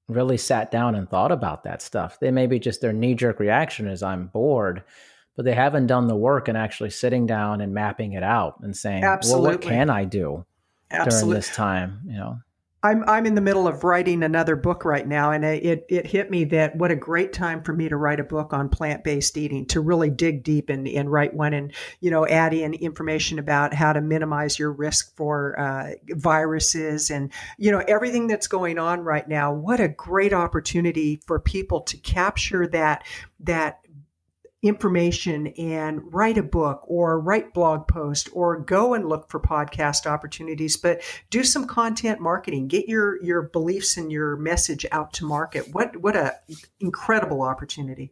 really 0.09 0.39
sat 0.39 0.71
down 0.71 0.95
and 0.95 1.09
thought 1.09 1.31
about 1.31 1.65
that 1.65 1.83
stuff. 1.83 2.19
They 2.19 2.31
maybe 2.31 2.59
just 2.59 2.81
their 2.81 2.93
knee 2.95 3.15
jerk 3.15 3.41
reaction 3.41 3.89
is 3.89 4.03
I'm 4.03 4.29
bored, 4.29 4.85
but 5.37 5.45
they 5.45 5.55
haven't 5.55 5.87
done 5.87 6.09
the 6.09 6.17
work 6.17 6.49
and 6.49 6.57
actually 6.57 6.91
sitting 6.91 7.27
down 7.27 7.61
and 7.61 7.75
mapping 7.75 8.15
it 8.15 8.23
out 8.23 8.61
and 8.61 8.75
saying, 8.75 9.05
Absolutely. 9.05 9.43
well, 9.43 9.53
what 9.53 9.61
can 9.63 9.91
I 9.91 10.05
do 10.05 10.47
Absolutely. 10.91 11.21
during 11.21 11.35
this 11.35 11.55
time? 11.55 12.01
You 12.07 12.17
know? 12.17 12.39
I'm 12.85 13.03
I'm 13.09 13.25
in 13.25 13.35
the 13.35 13.41
middle 13.41 13.67
of 13.67 13.83
writing 13.83 14.23
another 14.23 14.57
book 14.57 14.85
right 14.85 15.09
now, 15.09 15.31
and 15.31 15.43
it 15.43 15.87
it 15.89 16.07
hit 16.07 16.31
me 16.31 16.45
that 16.45 16.77
what 16.77 16.91
a 16.91 16.97
great 16.97 17.33
time 17.33 17.63
for 17.63 17.73
me 17.73 17.89
to 17.89 17.97
write 17.97 18.21
a 18.21 18.25
book 18.25 18.53
on 18.53 18.69
plant 18.69 19.03
based 19.03 19.39
eating 19.39 19.65
to 19.69 19.81
really 19.81 20.11
dig 20.11 20.45
deep 20.45 20.69
and, 20.69 20.87
and 20.87 21.11
write 21.11 21.33
one 21.33 21.55
and 21.55 21.73
you 22.01 22.11
know 22.11 22.27
add 22.27 22.53
in 22.53 22.75
information 22.75 23.39
about 23.39 23.73
how 23.73 23.95
to 23.95 24.03
minimize 24.03 24.59
your 24.59 24.71
risk 24.71 25.17
for 25.17 25.59
uh, 25.59 25.93
viruses 26.11 27.11
and 27.11 27.33
you 27.57 27.73
know 27.73 27.83
everything 27.89 28.27
that's 28.27 28.49
going 28.49 28.79
on 28.79 29.01
right 29.01 29.27
now. 29.27 29.51
What 29.51 29.81
a 29.81 29.89
great 29.89 30.35
opportunity 30.35 31.23
for 31.27 31.41
people 31.41 31.81
to 31.81 31.97
capture 31.97 32.67
that 32.67 33.03
that 33.41 33.81
information 34.65 35.49
and 35.59 36.01
write 36.13 36.39
a 36.39 36.43
book 36.43 36.83
or 36.87 37.21
write 37.21 37.53
blog 37.53 37.87
post 37.87 38.31
or 38.33 38.59
go 38.59 38.95
and 38.95 39.07
look 39.07 39.29
for 39.29 39.39
podcast 39.39 40.07
opportunities 40.07 40.77
but 40.77 41.03
do 41.29 41.45
some 41.45 41.67
content 41.67 42.19
marketing. 42.21 42.67
Get 42.67 42.89
your 42.89 43.23
your 43.23 43.43
beliefs 43.43 43.97
and 43.99 44.11
your 44.11 44.37
message 44.37 44.87
out 44.91 45.13
to 45.15 45.27
market. 45.27 45.73
What 45.75 45.97
what 45.99 46.17
a 46.17 46.35
incredible 46.81 47.43
opportunity. 47.43 48.11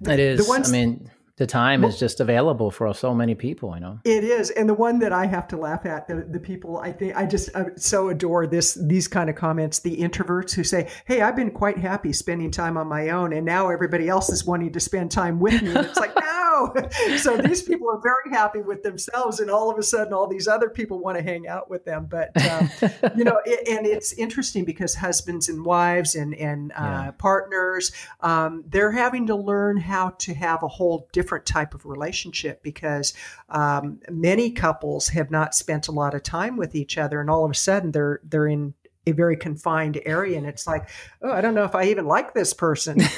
It 0.00 0.18
is. 0.18 0.48
ones, 0.48 0.68
i 0.68 0.72
mean 0.72 1.10
the 1.36 1.46
time 1.46 1.82
well, 1.82 1.90
is 1.90 1.98
just 1.98 2.20
available 2.20 2.70
for 2.70 2.92
so 2.94 3.14
many 3.14 3.34
people 3.34 3.74
you 3.74 3.80
know? 3.80 4.00
It 4.04 4.24
is 4.24 4.50
and 4.50 4.68
the 4.68 4.74
one 4.74 4.98
that 5.00 5.12
i 5.12 5.26
have 5.26 5.48
to 5.48 5.56
laugh 5.56 5.86
at 5.86 6.08
the, 6.08 6.26
the 6.28 6.40
people 6.40 6.78
i 6.78 6.92
think 6.92 7.16
i 7.16 7.26
just 7.26 7.54
I 7.54 7.66
so 7.76 8.08
adore 8.08 8.46
this 8.46 8.74
these 8.74 9.08
kind 9.08 9.28
of 9.28 9.36
comments 9.36 9.80
the 9.80 9.96
introverts 9.96 10.52
who 10.54 10.64
say 10.64 10.88
hey 11.06 11.20
i've 11.20 11.36
been 11.36 11.50
quite 11.50 11.78
happy 11.78 12.12
spending 12.12 12.50
time 12.50 12.76
on 12.76 12.86
my 12.86 13.10
own 13.10 13.32
and 13.32 13.44
now 13.44 13.68
everybody 13.68 14.08
else 14.08 14.30
is 14.30 14.44
wanting 14.44 14.72
to 14.72 14.80
spend 14.80 15.10
time 15.10 15.38
with 15.40 15.62
me. 15.62 15.68
And 15.68 15.86
it's 15.86 15.98
like 15.98 16.14
no! 16.20 16.74
So 17.18 17.36
these 17.36 17.62
people 17.62 17.88
are 17.90 18.00
very 18.00 18.30
happy 18.30 18.60
with 18.60 18.82
themselves 18.82 19.40
and 19.40 19.50
all 19.50 19.70
of 19.70 19.78
a 19.78 19.82
sudden 19.82 20.12
all 20.12 20.26
these 20.26 20.48
other 20.48 20.70
people 20.70 20.98
want 20.98 21.18
to 21.18 21.22
hang 21.22 21.46
out 21.46 21.68
with 21.68 21.84
them. 21.84 22.06
But 22.08 22.30
um, 22.50 22.70
you 23.16 23.24
know 23.24 23.40
it, 23.46 23.68
and 23.68 23.86
it's 23.86 24.12
interesting 24.14 24.64
because 24.64 24.94
husbands 24.94 25.48
and 25.48 25.64
wives 25.64 26.14
and 26.14 26.34
and 26.34 26.72
uh, 26.72 26.74
yeah. 26.78 27.10
partners 27.18 27.92
um, 28.20 28.64
they're 28.68 28.92
having 28.92 29.26
to 29.26 29.34
learn 29.34 29.76
how 29.76 30.10
to 30.18 30.34
have 30.34 30.62
a 30.62 30.68
whole 30.68 31.08
different 31.12 31.25
different 31.26 31.44
type 31.44 31.74
of 31.74 31.84
relationship 31.84 32.62
because 32.62 33.12
um, 33.48 33.98
many 34.08 34.52
couples 34.52 35.08
have 35.08 35.28
not 35.28 35.56
spent 35.56 35.88
a 35.88 35.92
lot 35.92 36.14
of 36.14 36.22
time 36.22 36.56
with 36.56 36.76
each 36.76 36.96
other, 36.96 37.20
and 37.20 37.28
all 37.28 37.44
of 37.44 37.50
a 37.50 37.54
sudden 37.54 37.90
they're 37.90 38.20
they're 38.22 38.46
in 38.46 38.74
a 39.08 39.12
very 39.12 39.36
confined 39.36 40.00
area 40.04 40.36
and 40.36 40.48
it's 40.48 40.66
like 40.66 40.88
oh 41.22 41.30
i 41.30 41.40
don't 41.40 41.54
know 41.54 41.62
if 41.62 41.76
i 41.76 41.84
even 41.84 42.06
like 42.06 42.34
this 42.34 42.52
person. 42.52 43.00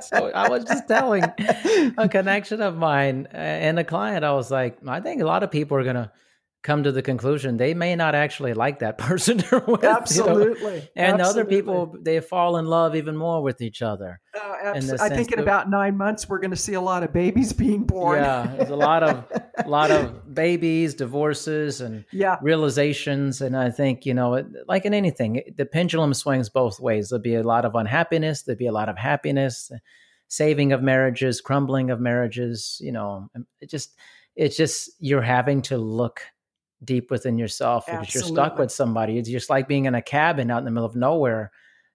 So 0.00 0.30
i 0.34 0.48
was 0.48 0.64
just 0.64 0.88
telling 0.88 1.24
a 1.24 2.08
connection 2.10 2.62
of 2.62 2.76
mine 2.76 3.26
and 3.32 3.78
a 3.78 3.84
client 3.84 4.24
i 4.24 4.32
was 4.32 4.50
like 4.50 4.78
i 4.86 5.00
think 5.00 5.20
a 5.20 5.24
lot 5.24 5.42
of 5.42 5.50
people 5.50 5.76
are 5.76 5.82
going 5.82 5.96
to 5.96 6.10
come 6.68 6.82
to 6.82 6.92
the 6.92 7.00
conclusion 7.00 7.56
they 7.56 7.72
may 7.72 7.96
not 7.96 8.14
actually 8.14 8.52
like 8.52 8.80
that 8.80 8.98
person 9.08 9.42
with, 9.66 9.82
absolutely 9.82 10.74
you 10.74 10.80
know? 10.80 10.82
and 10.96 11.18
absolutely. 11.18 11.22
other 11.22 11.44
people 11.46 11.96
they 12.02 12.20
fall 12.20 12.58
in 12.58 12.66
love 12.66 12.94
even 12.94 13.16
more 13.16 13.42
with 13.42 13.62
each 13.62 13.80
other 13.80 14.20
uh, 14.34 14.74
i 15.00 15.08
think 15.08 15.32
in 15.32 15.38
about 15.38 15.70
nine 15.70 15.96
months 15.96 16.28
we're 16.28 16.38
going 16.38 16.50
to 16.50 16.56
see 16.58 16.74
a 16.74 16.80
lot 16.80 17.02
of 17.02 17.10
babies 17.10 17.54
being 17.54 17.84
born 17.84 18.18
yeah 18.18 18.54
there's 18.54 18.68
a 18.68 18.76
lot 18.76 19.02
of 19.02 19.24
a 19.64 19.66
lot 19.66 19.90
of 19.90 20.34
babies 20.34 20.94
divorces 20.94 21.80
and 21.80 22.04
yeah. 22.12 22.36
realizations 22.42 23.40
and 23.40 23.56
i 23.56 23.70
think 23.70 24.04
you 24.04 24.12
know 24.12 24.46
like 24.66 24.84
in 24.84 24.92
anything 24.92 25.42
the 25.56 25.64
pendulum 25.64 26.12
swings 26.12 26.50
both 26.50 26.78
ways 26.78 27.08
there'll 27.08 27.22
be 27.22 27.34
a 27.34 27.42
lot 27.42 27.64
of 27.64 27.74
unhappiness 27.76 28.42
there'll 28.42 28.58
be 28.58 28.66
a 28.66 28.72
lot 28.72 28.90
of 28.90 28.98
happiness 28.98 29.72
saving 30.28 30.72
of 30.72 30.82
marriages 30.82 31.40
crumbling 31.40 31.90
of 31.90 31.98
marriages 31.98 32.78
you 32.82 32.92
know 32.92 33.30
it 33.62 33.70
just 33.70 33.96
it's 34.36 34.56
just 34.58 34.90
you're 35.00 35.22
having 35.22 35.62
to 35.62 35.78
look 35.78 36.20
deep 36.84 37.10
within 37.10 37.38
yourself 37.38 37.86
because 37.86 38.14
you're 38.14 38.22
stuck 38.22 38.58
with 38.58 38.70
somebody. 38.70 39.18
It's 39.18 39.28
just 39.28 39.50
like 39.50 39.68
being 39.68 39.86
in 39.86 39.94
a 39.94 40.02
cabin 40.02 40.50
out 40.50 40.58
in 40.58 40.64
the 40.64 40.70
middle 40.70 40.88
of 40.88 40.96
nowhere 40.96 41.50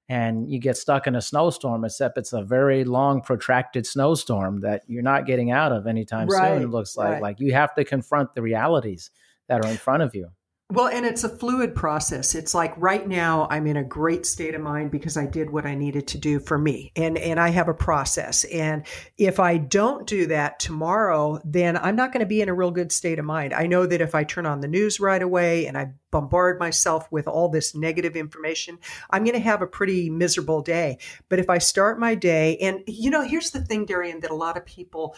and 0.10 0.52
you 0.52 0.60
get 0.60 0.76
stuck 0.76 1.08
in 1.08 1.16
a 1.16 1.22
snowstorm, 1.22 1.86
except 1.86 2.18
it's 2.18 2.34
a 2.34 2.44
very 2.44 2.84
long, 2.84 3.22
protracted 3.22 3.88
snowstorm 3.88 4.60
that 4.60 4.84
you're 4.88 5.02
not 5.02 5.26
getting 5.26 5.52
out 5.52 5.72
of 5.72 5.88
anytime 5.88 6.28
right. 6.28 6.56
soon. 6.56 6.64
It 6.64 6.70
looks 6.70 6.98
like 6.98 7.14
right. 7.14 7.22
like 7.22 7.40
you 7.40 7.54
have 7.54 7.74
to 7.76 7.86
confront 7.86 8.34
the 8.34 8.42
realities 8.42 9.12
that 9.48 9.64
are 9.64 9.70
in 9.70 9.78
front 9.78 10.04
of 10.04 10.14
you. 10.14 10.30
Well, 10.72 10.88
and 10.88 11.06
it's 11.06 11.24
a 11.24 11.30
fluid 11.30 11.76
process. 11.76 12.34
It's 12.34 12.56
like 12.56 12.74
right 12.78 13.08
now 13.08 13.48
I'm 13.52 13.68
in 13.68 13.78
a 13.78 13.84
great 13.84 14.26
state 14.26 14.56
of 14.56 14.62
mind 14.62 14.90
because 14.90 15.18
I 15.18 15.28
did 15.28 15.52
what 15.52 15.68
I 15.68 15.76
needed 15.76 16.08
to 16.08 16.18
do 16.18 16.40
for 16.40 16.58
me. 16.58 16.92
And 16.96 17.18
and 17.18 17.40
I 17.40 17.50
have 17.50 17.68
a 17.68 17.74
process. 17.74 18.44
And 18.46 18.84
if 19.18 19.40
I 19.40 19.58
don't 19.58 20.08
do 20.08 20.26
that 20.28 20.60
tomorrow, 20.60 21.40
then 21.44 21.78
I'm 21.78 21.96
not 21.96 22.12
going 22.12 22.22
to 22.22 22.26
be 22.26 22.42
in 22.42 22.50
a 22.50 22.54
real 22.56 22.72
good 22.72 22.92
state 22.92 23.20
of 23.20 23.26
mind. 23.26 23.54
I 23.54 23.68
know 23.68 23.86
that 23.86 24.02
if 24.02 24.16
I 24.16 24.24
turn 24.24 24.46
on 24.46 24.62
the 24.62 24.68
news 24.68 25.00
right 25.00 25.22
away 25.22 25.68
and 25.68 25.78
I 25.78 25.92
bombard 26.12 26.60
myself 26.60 27.12
with 27.12 27.28
all 27.28 27.50
this 27.50 27.76
negative 27.76 28.16
information, 28.16 28.80
I'm 29.12 29.26
going 29.26 29.36
to 29.36 29.42
have 29.42 29.62
a 29.62 29.68
pretty 29.68 30.10
miserable 30.10 30.62
day. 30.62 30.98
But 31.30 31.40
if 31.40 31.50
I 31.50 31.58
start 31.58 32.00
my 32.00 32.16
day 32.16 32.58
and 32.58 32.80
you 32.88 33.12
know, 33.12 33.22
here's 33.22 33.52
the 33.52 33.62
thing 33.62 33.86
Darian 33.86 34.22
that 34.22 34.32
a 34.32 34.36
lot 34.36 34.58
of 34.58 34.66
people 34.66 35.16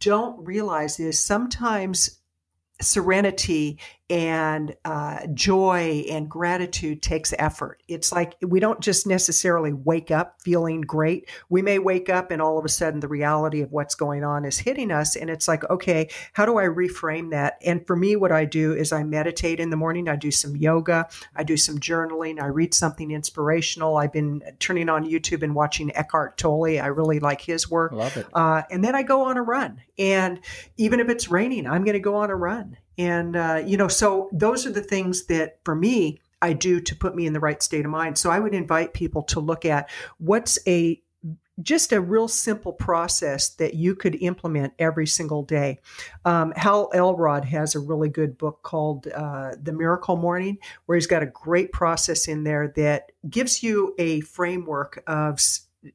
don't 0.00 0.44
realize 0.44 1.00
is 1.00 1.24
sometimes 1.24 2.18
serenity 2.80 3.78
and 4.10 4.74
uh, 4.84 5.26
joy 5.34 6.04
and 6.10 6.30
gratitude 6.30 7.02
takes 7.02 7.34
effort. 7.38 7.82
It's 7.88 8.10
like 8.10 8.36
we 8.40 8.58
don't 8.58 8.80
just 8.80 9.06
necessarily 9.06 9.72
wake 9.72 10.10
up 10.10 10.40
feeling 10.42 10.80
great. 10.80 11.28
We 11.50 11.60
may 11.60 11.78
wake 11.78 12.08
up 12.08 12.30
and 12.30 12.40
all 12.40 12.58
of 12.58 12.64
a 12.64 12.70
sudden 12.70 13.00
the 13.00 13.08
reality 13.08 13.60
of 13.60 13.70
what's 13.70 13.94
going 13.94 14.24
on 14.24 14.46
is 14.46 14.58
hitting 14.58 14.90
us. 14.90 15.14
And 15.14 15.28
it's 15.28 15.46
like, 15.46 15.68
okay, 15.68 16.08
how 16.32 16.46
do 16.46 16.58
I 16.58 16.64
reframe 16.64 17.30
that? 17.32 17.58
And 17.62 17.86
for 17.86 17.96
me, 17.96 18.16
what 18.16 18.32
I 18.32 18.46
do 18.46 18.72
is 18.72 18.92
I 18.92 19.02
meditate 19.02 19.60
in 19.60 19.68
the 19.68 19.76
morning. 19.76 20.08
I 20.08 20.16
do 20.16 20.30
some 20.30 20.56
yoga. 20.56 21.08
I 21.36 21.42
do 21.42 21.58
some 21.58 21.78
journaling. 21.78 22.40
I 22.40 22.46
read 22.46 22.72
something 22.72 23.10
inspirational. 23.10 23.98
I've 23.98 24.12
been 24.12 24.42
turning 24.58 24.88
on 24.88 25.04
YouTube 25.04 25.42
and 25.42 25.54
watching 25.54 25.94
Eckhart 25.94 26.38
Tolle. 26.38 26.80
I 26.80 26.86
really 26.86 27.20
like 27.20 27.42
his 27.42 27.70
work. 27.70 27.92
Love 27.92 28.16
it. 28.16 28.26
Uh, 28.32 28.62
and 28.70 28.82
then 28.82 28.94
I 28.94 29.02
go 29.02 29.22
on 29.24 29.36
a 29.36 29.42
run. 29.42 29.82
And 29.98 30.40
even 30.78 31.00
if 31.00 31.10
it's 31.10 31.30
raining, 31.30 31.66
I'm 31.66 31.84
going 31.84 31.92
to 31.92 32.00
go 32.00 32.16
on 32.16 32.30
a 32.30 32.36
run. 32.36 32.78
And, 32.98 33.36
uh, 33.36 33.62
you 33.64 33.76
know, 33.76 33.88
so 33.88 34.28
those 34.32 34.66
are 34.66 34.72
the 34.72 34.82
things 34.82 35.26
that 35.26 35.60
for 35.64 35.74
me, 35.74 36.20
I 36.42 36.52
do 36.52 36.80
to 36.80 36.94
put 36.94 37.14
me 37.16 37.26
in 37.26 37.32
the 37.32 37.40
right 37.40 37.62
state 37.62 37.84
of 37.84 37.90
mind. 37.90 38.18
So 38.18 38.30
I 38.30 38.38
would 38.38 38.54
invite 38.54 38.92
people 38.92 39.22
to 39.24 39.40
look 39.40 39.64
at 39.64 39.88
what's 40.18 40.58
a 40.66 41.00
just 41.60 41.92
a 41.92 42.00
real 42.00 42.28
simple 42.28 42.72
process 42.72 43.50
that 43.56 43.74
you 43.74 43.94
could 43.94 44.14
implement 44.22 44.72
every 44.78 45.08
single 45.08 45.42
day. 45.42 45.80
Um, 46.24 46.52
Hal 46.54 46.88
Elrod 46.94 47.44
has 47.46 47.74
a 47.74 47.80
really 47.80 48.08
good 48.08 48.38
book 48.38 48.62
called 48.62 49.08
uh, 49.08 49.56
The 49.60 49.72
Miracle 49.72 50.16
Morning, 50.16 50.58
where 50.86 50.96
he's 50.96 51.08
got 51.08 51.24
a 51.24 51.26
great 51.26 51.72
process 51.72 52.28
in 52.28 52.44
there 52.44 52.72
that 52.76 53.10
gives 53.28 53.60
you 53.62 53.94
a 53.98 54.20
framework 54.20 55.02
of 55.08 55.40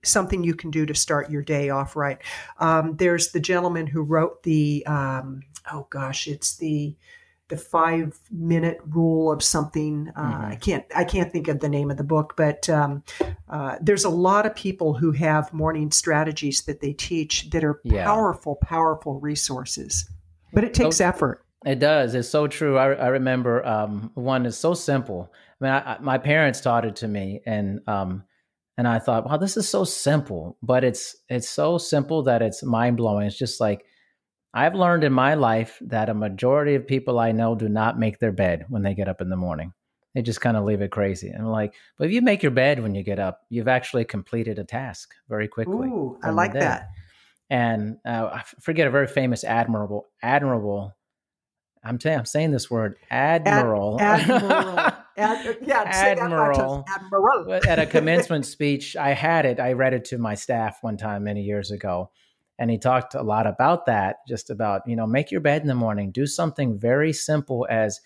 something 0.04 0.44
you 0.44 0.56
can 0.56 0.72
do 0.72 0.86
to 0.86 0.96
start 0.96 1.32
your 1.32 1.42
day 1.42 1.70
off 1.70 1.96
right. 1.96 2.18
Um, 2.60 2.98
there's 2.98 3.32
the 3.32 3.40
gentleman 3.40 3.88
who 3.88 4.02
wrote 4.02 4.44
the 4.44 4.86
um, 4.86 5.44
oh 5.72 5.88
gosh, 5.90 6.28
it's 6.28 6.58
the 6.58 6.96
the 7.50 7.58
five 7.58 8.20
minute 8.32 8.80
rule 8.88 9.32
of 9.32 9.44
something. 9.44 10.12
Uh, 10.16 10.22
mm-hmm. 10.22 10.46
I 10.46 10.56
can't 10.56 10.86
I 10.96 11.04
can't 11.04 11.32
think 11.32 11.48
of 11.48 11.60
the 11.60 11.70
name 11.70 11.92
of 11.92 11.98
the 11.98 12.04
book, 12.04 12.34
but 12.38 12.70
um, 12.70 13.04
uh, 13.50 13.76
there's 13.82 14.06
a 14.06 14.10
lot 14.10 14.46
of 14.46 14.56
people 14.56 14.94
who 14.94 15.12
have 15.12 15.54
morning 15.54 15.92
strategies 15.92 16.62
that 16.64 16.82
they 16.82 16.94
teach 16.94 17.50
that 17.52 17.64
are 17.64 17.80
yeah. 17.84 18.06
powerful, 18.06 18.56
powerful 18.56 19.20
resources. 19.20 20.10
But 20.54 20.64
it 20.64 20.74
takes 20.74 20.98
so, 20.98 21.08
effort. 21.08 21.46
It 21.66 21.80
does. 21.80 22.16
It's 22.16 22.30
so 22.30 22.48
true. 22.48 22.78
I, 22.78 22.94
I 22.94 23.08
remember 23.08 23.66
um, 23.66 24.12
one 24.16 24.46
is 24.46 24.58
so 24.58 24.74
simple. 24.74 25.32
I 25.62 25.64
mean, 25.64 25.74
I, 25.74 25.94
I, 25.94 25.98
my 26.00 26.18
parents 26.18 26.62
taught 26.62 26.86
it 26.86 26.96
to 26.98 27.08
me, 27.08 27.42
and 27.46 27.82
um, 27.88 28.24
and 28.78 28.88
I 28.88 29.00
thought, 29.00 29.26
wow, 29.26 29.38
this 29.38 29.58
is 29.58 29.68
so 29.70 29.84
simple, 29.84 30.58
but 30.64 30.84
it's 30.84 31.16
it's 31.30 31.50
so 31.50 31.78
simple 31.78 32.24
that 32.24 32.42
it's 32.42 32.64
mind 32.64 32.98
blowing. 32.98 33.28
It's 33.28 33.38
just 33.38 33.62
like 33.62 33.86
I've 34.54 34.76
learned 34.76 35.04
in 35.04 35.14
my 35.14 35.34
life 35.34 35.80
that 35.82 36.10
a 36.10 36.14
majority 36.14 36.76
of 36.76 36.86
people 36.86 37.20
I 37.20 37.32
know 37.32 37.56
do 37.56 37.68
not 37.68 37.98
make 37.98 38.20
their 38.20 38.32
bed 38.32 38.66
when 38.70 38.84
they 38.84 38.94
get 38.94 39.08
up 39.08 39.20
in 39.20 39.30
the 39.30 39.36
morning. 39.36 39.74
They 40.14 40.22
just 40.22 40.42
kind 40.42 40.56
of 40.56 40.64
leave 40.64 40.82
it 40.82 40.92
crazy. 40.92 41.30
And 41.30 41.42
I'm 41.42 41.52
like, 41.52 41.74
but 41.98 42.06
if 42.06 42.14
you 42.14 42.22
make 42.22 42.44
your 42.44 42.52
bed 42.52 42.80
when 42.80 42.94
you 42.94 43.04
get 43.04 43.18
up, 43.18 43.42
you've 43.50 43.68
actually 43.68 44.06
completed 44.06 44.60
a 44.60 44.64
task 44.64 45.14
very 45.28 45.48
quickly. 45.48 45.88
Ooh, 45.88 46.20
I 46.22 46.30
like 46.30 46.54
that. 46.54 46.90
And 47.50 47.98
uh, 48.06 48.30
I 48.32 48.44
forget 48.62 48.88
a 48.88 48.92
very 48.92 49.08
famous 49.08 49.44
admirable, 49.44 50.08
admirable. 50.22 50.94
I'm 51.84 52.00
saying 52.00 52.20
I'm 52.20 52.26
saying 52.26 52.52
this 52.52 52.70
word, 52.70 52.96
admiral. 53.10 54.00
Ad, 54.00 54.22
admiral. 54.30 54.80
Ad, 55.18 55.58
yeah, 55.62 55.84
admiral. 55.86 56.86
admiral. 56.88 57.54
At 57.68 57.80
a 57.80 57.86
commencement 57.86 58.46
speech, 58.48 58.96
I 58.96 59.14
had 59.14 59.46
it. 59.46 59.60
I 59.60 59.74
read 59.74 59.94
it 59.94 60.06
to 60.06 60.18
my 60.18 60.36
staff 60.36 60.78
one 60.82 60.98
time 60.98 61.24
many 61.24 61.42
years 61.42 61.72
ago, 61.72 62.12
and 62.60 62.70
he 62.70 62.78
talked 62.78 63.16
a 63.16 63.24
lot 63.24 63.48
about 63.48 63.86
that. 63.88 64.18
Just 64.28 64.50
about 64.50 64.82
you 64.88 64.96
know, 64.96 65.08
make 65.08 65.32
your 65.32 65.42
bed 65.42 65.62
in 65.62 65.68
the 65.68 65.76
morning. 65.76 66.12
Do 66.12 66.26
something 66.26 66.78
very 66.78 67.14
simple 67.14 67.68
as 67.70 68.00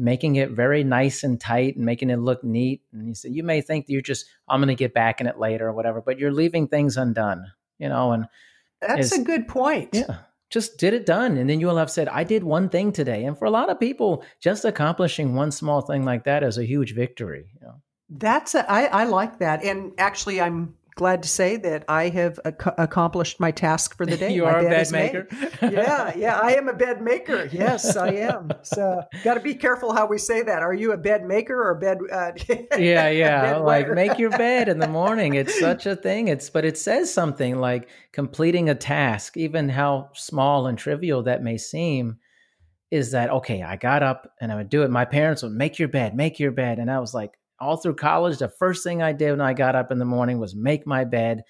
making 0.00 0.36
it 0.36 0.50
very 0.50 0.82
nice 0.82 1.22
and 1.22 1.38
tight 1.38 1.76
and 1.76 1.84
making 1.84 2.10
it 2.10 2.18
look 2.18 2.42
neat. 2.42 2.82
And 2.92 3.06
he 3.06 3.14
said, 3.14 3.32
you 3.32 3.42
may 3.42 3.60
think 3.60 3.84
you're 3.88 4.00
just, 4.00 4.24
I'm 4.48 4.60
going 4.60 4.68
to 4.68 4.74
get 4.74 4.94
back 4.94 5.20
in 5.20 5.26
it 5.26 5.38
later 5.38 5.68
or 5.68 5.72
whatever, 5.74 6.00
but 6.00 6.18
you're 6.18 6.32
leaving 6.32 6.68
things 6.68 6.96
undone, 6.96 7.52
you 7.78 7.88
know, 7.88 8.12
and 8.12 8.24
that's 8.80 9.12
a 9.12 9.22
good 9.22 9.46
point. 9.46 9.90
Yeah. 9.92 10.18
Just 10.48 10.78
did 10.78 10.94
it 10.94 11.06
done. 11.06 11.36
And 11.36 11.48
then 11.48 11.60
you 11.60 11.66
will 11.66 11.76
have 11.76 11.90
said, 11.90 12.08
I 12.08 12.24
did 12.24 12.42
one 12.42 12.70
thing 12.70 12.92
today. 12.92 13.24
And 13.24 13.38
for 13.38 13.44
a 13.44 13.50
lot 13.50 13.68
of 13.68 13.78
people, 13.78 14.24
just 14.40 14.64
accomplishing 14.64 15.34
one 15.34 15.52
small 15.52 15.82
thing 15.82 16.04
like 16.04 16.24
that 16.24 16.42
is 16.42 16.56
a 16.56 16.64
huge 16.64 16.94
victory. 16.94 17.50
You 17.60 17.66
know? 17.66 17.74
That's 18.08 18.54
a, 18.54 18.68
I, 18.68 18.84
I 18.86 19.04
like 19.04 19.38
that. 19.38 19.62
And 19.62 19.92
actually, 19.98 20.40
I'm 20.40 20.74
glad 20.94 21.22
to 21.22 21.28
say 21.28 21.56
that 21.56 21.84
I 21.88 22.08
have 22.08 22.38
ac- 22.44 22.70
accomplished 22.78 23.40
my 23.40 23.50
task 23.50 23.96
for 23.96 24.06
the 24.06 24.16
day. 24.18 24.32
you 24.32 24.44
my 24.44 24.50
are 24.50 24.58
a 24.60 24.68
bed 24.70 24.90
maker. 24.90 25.26
yeah, 25.62 26.12
yeah, 26.16 26.38
I 26.38 26.54
am 26.54 26.68
a 26.68 26.74
bed 26.74 27.02
maker. 27.02 27.48
Yes, 27.52 27.96
I 27.96 28.08
am. 28.12 28.50
So, 28.62 29.02
got 29.24 29.34
to 29.34 29.40
be 29.40 29.54
careful 29.54 29.92
how 29.92 30.06
we 30.06 30.18
say 30.18 30.42
that. 30.42 30.62
Are 30.62 30.74
you 30.74 30.92
a 30.92 30.96
bed 30.96 31.24
maker 31.24 31.60
or 31.62 31.70
a 31.70 31.78
bed? 31.78 31.98
Uh, 32.10 32.32
yeah, 32.78 33.08
yeah. 33.08 33.56
like 33.56 33.90
make 33.90 34.18
your 34.18 34.30
bed 34.30 34.68
in 34.68 34.78
the 34.78 34.88
morning. 34.88 35.34
It's 35.34 35.58
such 35.58 35.86
a 35.86 35.96
thing. 35.96 36.28
It's 36.28 36.50
but 36.50 36.64
it 36.64 36.78
says 36.78 37.12
something 37.12 37.58
like 37.58 37.88
completing 38.12 38.68
a 38.68 38.74
task, 38.74 39.36
even 39.36 39.68
how 39.68 40.10
small 40.14 40.66
and 40.66 40.78
trivial 40.78 41.22
that 41.24 41.42
may 41.42 41.58
seem. 41.58 42.18
Is 42.90 43.12
that 43.12 43.30
okay? 43.30 43.62
I 43.62 43.76
got 43.76 44.02
up 44.02 44.32
and 44.40 44.50
I 44.50 44.56
would 44.56 44.68
do 44.68 44.82
it. 44.82 44.90
My 44.90 45.04
parents 45.04 45.42
would 45.42 45.52
make 45.52 45.78
your 45.78 45.88
bed, 45.88 46.16
make 46.16 46.40
your 46.40 46.50
bed, 46.50 46.78
and 46.80 46.90
I 46.90 46.98
was 46.98 47.14
like, 47.14 47.38
all 47.60 47.76
through 47.76 47.96
college, 47.96 48.38
the 48.38 48.48
first 48.48 48.82
thing 48.82 49.02
I 49.02 49.12
did 49.12 49.32
when 49.32 49.40
I 49.40 49.52
got 49.52 49.74
up 49.74 49.90
in 49.90 49.98
the 49.98 50.04
morning 50.04 50.38
was 50.38 50.54
make 50.54 50.86
my 50.86 51.04
bed. 51.04 51.42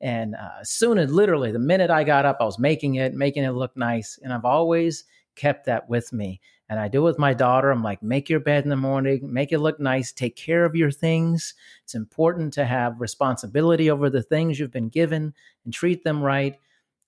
And 0.00 0.34
uh, 0.34 0.62
soon 0.62 0.98
as 0.98 1.10
literally 1.10 1.52
the 1.52 1.58
minute 1.58 1.90
I 1.90 2.04
got 2.04 2.24
up, 2.24 2.38
I 2.40 2.44
was 2.44 2.58
making 2.58 2.96
it, 2.96 3.14
making 3.14 3.44
it 3.44 3.50
look 3.50 3.76
nice. 3.76 4.18
And 4.22 4.32
I've 4.32 4.44
always 4.44 5.04
kept 5.34 5.66
that 5.66 5.88
with 5.88 6.12
me. 6.12 6.40
And 6.70 6.78
I 6.78 6.88
do 6.88 7.02
with 7.02 7.18
my 7.18 7.32
daughter. 7.32 7.70
I'm 7.70 7.82
like, 7.82 8.02
make 8.02 8.28
your 8.28 8.40
bed 8.40 8.64
in 8.64 8.70
the 8.70 8.76
morning, 8.76 9.20
make 9.32 9.52
it 9.52 9.58
look 9.58 9.80
nice, 9.80 10.12
take 10.12 10.36
care 10.36 10.64
of 10.64 10.76
your 10.76 10.90
things. 10.90 11.54
It's 11.82 11.94
important 11.94 12.52
to 12.54 12.66
have 12.66 13.00
responsibility 13.00 13.90
over 13.90 14.10
the 14.10 14.22
things 14.22 14.58
you've 14.58 14.70
been 14.70 14.90
given 14.90 15.32
and 15.64 15.72
treat 15.72 16.04
them 16.04 16.22
right. 16.22 16.58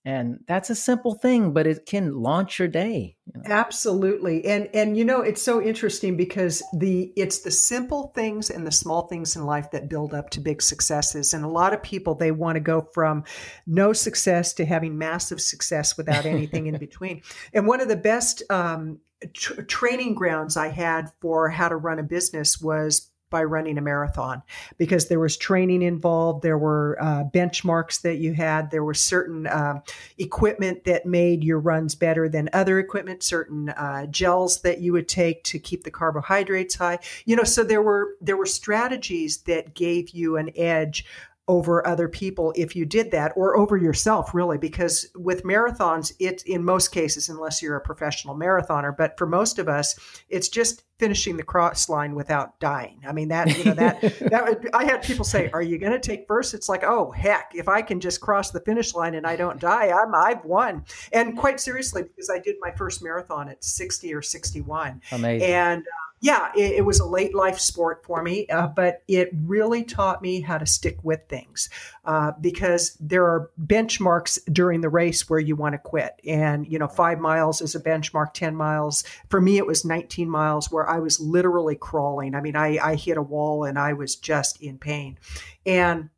And 0.04 0.38
that's 0.46 0.70
a 0.70 0.74
simple 0.74 1.14
thing, 1.14 1.52
but 1.52 1.66
it 1.66 1.84
can 1.84 2.14
launch 2.14 2.58
your 2.58 2.68
day. 2.68 3.16
You 3.26 3.42
know? 3.42 3.50
Absolutely. 3.50 4.46
And 4.46 4.68
and 4.72 4.96
you 4.96 5.04
know, 5.04 5.20
it's 5.20 5.42
so 5.42 5.60
interesting 5.60 6.16
because 6.16 6.62
the 6.78 7.12
it's 7.16 7.40
the 7.40 7.50
simple 7.50 8.10
things 8.14 8.48
and 8.48 8.66
the 8.66 8.72
small 8.72 9.08
things 9.08 9.36
in 9.36 9.44
life 9.44 9.70
that 9.72 9.90
build 9.90 10.14
up 10.14 10.30
to 10.30 10.40
big 10.40 10.62
successes. 10.62 11.34
And 11.34 11.44
a 11.44 11.48
lot 11.48 11.74
of 11.74 11.82
people 11.82 12.14
they 12.14 12.30
want 12.30 12.56
to 12.56 12.60
go 12.60 12.88
from 12.94 13.24
no 13.66 13.92
success 13.92 14.54
to 14.54 14.64
having 14.64 14.96
massive 14.96 15.40
success 15.40 15.98
without 15.98 16.24
anything 16.24 16.66
in 16.66 16.78
between. 16.78 17.20
And 17.52 17.66
one 17.66 17.82
of 17.82 17.88
the 17.88 17.96
best 17.96 18.42
um, 18.48 19.00
tr- 19.34 19.62
training 19.62 20.14
grounds 20.14 20.56
I 20.56 20.68
had 20.68 21.12
for 21.20 21.50
how 21.50 21.68
to 21.68 21.76
run 21.76 21.98
a 21.98 22.02
business 22.02 22.58
was 22.58 23.09
by 23.30 23.44
running 23.44 23.78
a 23.78 23.80
marathon 23.80 24.42
because 24.76 25.08
there 25.08 25.20
was 25.20 25.36
training 25.36 25.82
involved. 25.82 26.42
There 26.42 26.58
were 26.58 26.98
uh, 27.00 27.24
benchmarks 27.24 28.02
that 28.02 28.16
you 28.16 28.34
had. 28.34 28.70
There 28.70 28.84
was 28.84 29.00
certain 29.00 29.46
uh, 29.46 29.80
equipment 30.18 30.84
that 30.84 31.06
made 31.06 31.44
your 31.44 31.58
runs 31.58 31.94
better 31.94 32.28
than 32.28 32.50
other 32.52 32.78
equipment. 32.78 33.22
Certain 33.22 33.70
uh, 33.70 34.06
gels 34.06 34.60
that 34.62 34.80
you 34.80 34.92
would 34.92 35.08
take 35.08 35.44
to 35.44 35.58
keep 35.58 35.84
the 35.84 35.90
carbohydrates 35.90 36.74
high. 36.74 36.98
You 37.24 37.36
know, 37.36 37.44
so 37.44 37.62
there 37.64 37.82
were 37.82 38.16
there 38.20 38.36
were 38.36 38.46
strategies 38.46 39.38
that 39.42 39.74
gave 39.74 40.10
you 40.10 40.36
an 40.36 40.50
edge 40.56 41.06
over 41.50 41.84
other 41.84 42.08
people 42.08 42.52
if 42.54 42.76
you 42.76 42.86
did 42.86 43.10
that 43.10 43.32
or 43.34 43.56
over 43.56 43.76
yourself 43.76 44.32
really 44.32 44.56
because 44.56 45.10
with 45.16 45.42
marathons 45.42 46.12
it 46.20 46.44
in 46.46 46.62
most 46.64 46.92
cases 46.92 47.28
unless 47.28 47.60
you're 47.60 47.74
a 47.74 47.80
professional 47.80 48.36
marathoner 48.36 48.96
but 48.96 49.18
for 49.18 49.26
most 49.26 49.58
of 49.58 49.68
us 49.68 49.98
it's 50.28 50.48
just 50.48 50.84
finishing 51.00 51.36
the 51.36 51.42
cross 51.42 51.88
line 51.88 52.14
without 52.14 52.60
dying. 52.60 53.00
I 53.08 53.12
mean 53.12 53.28
that 53.28 53.56
you 53.56 53.64
know 53.64 53.74
that 53.74 54.00
that 54.30 54.44
would, 54.44 54.70
i 54.74 54.84
had 54.84 55.02
people 55.02 55.24
say 55.24 55.50
are 55.52 55.62
you 55.62 55.78
going 55.78 55.92
to 55.92 55.98
take 55.98 56.26
first? 56.28 56.54
It's 56.54 56.68
like 56.68 56.84
oh 56.84 57.10
heck 57.10 57.52
if 57.54 57.68
i 57.68 57.82
can 57.82 57.98
just 57.98 58.20
cross 58.20 58.50
the 58.50 58.60
finish 58.60 58.94
line 58.94 59.14
and 59.14 59.26
i 59.26 59.34
don't 59.34 59.58
die 59.58 59.90
i'm 59.90 60.14
i've 60.14 60.44
won. 60.44 60.84
And 61.12 61.36
quite 61.36 61.58
seriously 61.58 62.02
because 62.02 62.30
i 62.30 62.38
did 62.38 62.56
my 62.60 62.70
first 62.72 63.02
marathon 63.02 63.48
at 63.48 63.64
60 63.64 64.14
or 64.14 64.22
61 64.22 65.00
Amazing. 65.10 65.50
and 65.50 65.82
uh, 65.82 66.09
yeah, 66.20 66.50
it, 66.54 66.72
it, 66.72 66.84
was 66.84 67.00
a 67.00 67.06
late 67.06 67.34
life 67.34 67.58
sport 67.58 68.04
for 68.04 68.22
me, 68.22 68.46
uh, 68.48 68.66
but 68.66 69.02
it 69.08 69.30
really 69.32 69.82
taught 69.82 70.20
me 70.20 70.42
how 70.42 70.58
to 70.58 70.66
stick 70.66 70.98
with 71.02 71.20
things 71.28 71.70
uh, 72.04 72.32
because 72.40 72.94
there 73.00 73.24
are 73.24 73.50
benchmarks 73.58 74.38
during 74.52 74.82
the 74.82 74.90
race 74.90 75.30
where 75.30 75.40
you 75.40 75.56
want 75.56 75.72
to 75.72 75.78
quit. 75.78 76.20
And, 76.26 76.70
you 76.70 76.78
know, 76.78 76.88
five 76.88 77.20
miles 77.20 77.62
is 77.62 77.74
a 77.74 77.80
benchmark, 77.80 78.34
10 78.34 78.54
miles. 78.54 79.02
For 79.30 79.40
me, 79.40 79.56
it 79.56 79.66
was 79.66 79.84
19 79.84 80.28
miles 80.28 80.70
where 80.70 80.88
I 80.88 80.98
was 80.98 81.18
literally 81.20 81.76
crawling. 81.76 82.34
I 82.34 82.42
mean, 82.42 82.56
I, 82.56 82.78
I 82.78 82.94
hit 82.96 83.16
a 83.16 83.22
wall 83.22 83.64
and 83.64 83.78
I 83.78 83.94
was 83.94 84.14
just 84.14 84.60
in 84.60 84.76
pain. 84.76 85.18
And 85.64 86.10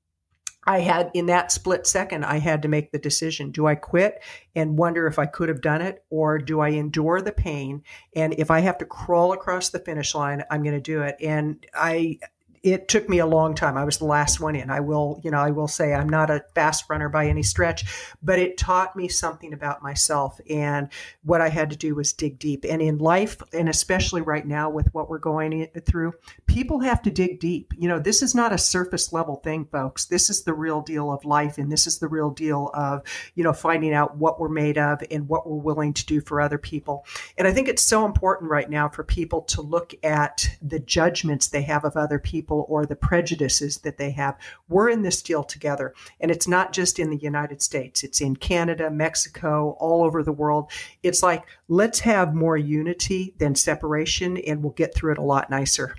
I 0.64 0.80
had 0.80 1.10
in 1.14 1.26
that 1.26 1.50
split 1.50 1.86
second, 1.86 2.24
I 2.24 2.38
had 2.38 2.62
to 2.62 2.68
make 2.68 2.92
the 2.92 2.98
decision. 2.98 3.50
Do 3.50 3.66
I 3.66 3.74
quit 3.74 4.22
and 4.54 4.78
wonder 4.78 5.06
if 5.06 5.18
I 5.18 5.26
could 5.26 5.48
have 5.48 5.60
done 5.60 5.82
it, 5.82 6.04
or 6.08 6.38
do 6.38 6.60
I 6.60 6.68
endure 6.68 7.20
the 7.20 7.32
pain? 7.32 7.82
And 8.14 8.34
if 8.38 8.50
I 8.50 8.60
have 8.60 8.78
to 8.78 8.84
crawl 8.84 9.32
across 9.32 9.70
the 9.70 9.80
finish 9.80 10.14
line, 10.14 10.44
I'm 10.50 10.62
going 10.62 10.76
to 10.76 10.80
do 10.80 11.02
it. 11.02 11.16
And 11.20 11.66
I, 11.74 12.18
it 12.62 12.86
took 12.86 13.08
me 13.08 13.18
a 13.18 13.26
long 13.26 13.54
time. 13.56 13.76
I 13.76 13.84
was 13.84 13.98
the 13.98 14.04
last 14.04 14.38
one 14.38 14.54
in. 14.54 14.70
I 14.70 14.78
will, 14.78 15.20
you 15.24 15.32
know, 15.32 15.40
I 15.40 15.50
will 15.50 15.66
say 15.66 15.92
I'm 15.92 16.08
not 16.08 16.30
a 16.30 16.44
fast 16.54 16.84
runner 16.88 17.08
by 17.08 17.26
any 17.26 17.42
stretch, 17.42 17.84
but 18.22 18.38
it 18.38 18.56
taught 18.56 18.94
me 18.94 19.08
something 19.08 19.52
about 19.52 19.82
myself. 19.82 20.40
And 20.48 20.88
what 21.24 21.40
I 21.40 21.48
had 21.48 21.70
to 21.70 21.76
do 21.76 21.96
was 21.96 22.12
dig 22.12 22.38
deep. 22.38 22.64
And 22.68 22.80
in 22.80 22.98
life, 22.98 23.42
and 23.52 23.68
especially 23.68 24.20
right 24.20 24.46
now 24.46 24.70
with 24.70 24.86
what 24.94 25.10
we're 25.10 25.18
going 25.18 25.66
through, 25.84 26.12
people 26.46 26.78
have 26.80 27.02
to 27.02 27.10
dig 27.10 27.40
deep. 27.40 27.72
You 27.76 27.88
know, 27.88 27.98
this 27.98 28.22
is 28.22 28.32
not 28.32 28.52
a 28.52 28.58
surface 28.58 29.12
level 29.12 29.36
thing, 29.36 29.64
folks. 29.64 30.04
This 30.04 30.30
is 30.30 30.44
the 30.44 30.54
real 30.54 30.82
deal 30.82 31.10
of 31.10 31.24
life. 31.24 31.58
And 31.58 31.70
this 31.70 31.88
is 31.88 31.98
the 31.98 32.08
real 32.08 32.30
deal 32.30 32.70
of, 32.74 33.02
you 33.34 33.42
know, 33.42 33.52
finding 33.52 33.92
out 33.92 34.16
what 34.18 34.38
we're 34.38 34.48
made 34.48 34.78
of 34.78 35.02
and 35.10 35.28
what 35.28 35.48
we're 35.48 35.56
willing 35.56 35.92
to 35.94 36.06
do 36.06 36.20
for 36.20 36.40
other 36.40 36.58
people. 36.58 37.04
And 37.36 37.48
I 37.48 37.52
think 37.52 37.66
it's 37.66 37.82
so 37.82 38.04
important 38.04 38.52
right 38.52 38.70
now 38.70 38.88
for 38.88 39.02
people 39.02 39.42
to 39.42 39.62
look 39.62 39.94
at 40.04 40.48
the 40.62 40.78
judgments 40.78 41.48
they 41.48 41.62
have 41.62 41.84
of 41.84 41.96
other 41.96 42.20
people 42.20 42.51
people 42.52 42.66
or 42.68 42.86
the 42.86 42.96
prejudices 42.96 43.78
that 43.78 43.96
they 43.96 44.10
have. 44.10 44.36
We're 44.68 44.90
in 44.90 45.02
this 45.02 45.22
deal 45.22 45.42
together. 45.42 45.94
And 46.20 46.30
it's 46.30 46.48
not 46.48 46.72
just 46.72 46.98
in 46.98 47.10
the 47.10 47.16
United 47.16 47.62
States, 47.62 48.04
it's 48.04 48.20
in 48.20 48.36
Canada, 48.36 48.90
Mexico, 48.90 49.76
all 49.80 50.04
over 50.04 50.22
the 50.22 50.32
world. 50.32 50.70
It's 51.02 51.22
like, 51.22 51.44
let's 51.68 52.00
have 52.00 52.34
more 52.34 52.56
unity 52.56 53.34
than 53.38 53.54
separation, 53.54 54.36
and 54.38 54.62
we'll 54.62 54.72
get 54.72 54.94
through 54.94 55.12
it 55.12 55.18
a 55.18 55.22
lot 55.22 55.50
nicer. 55.50 55.94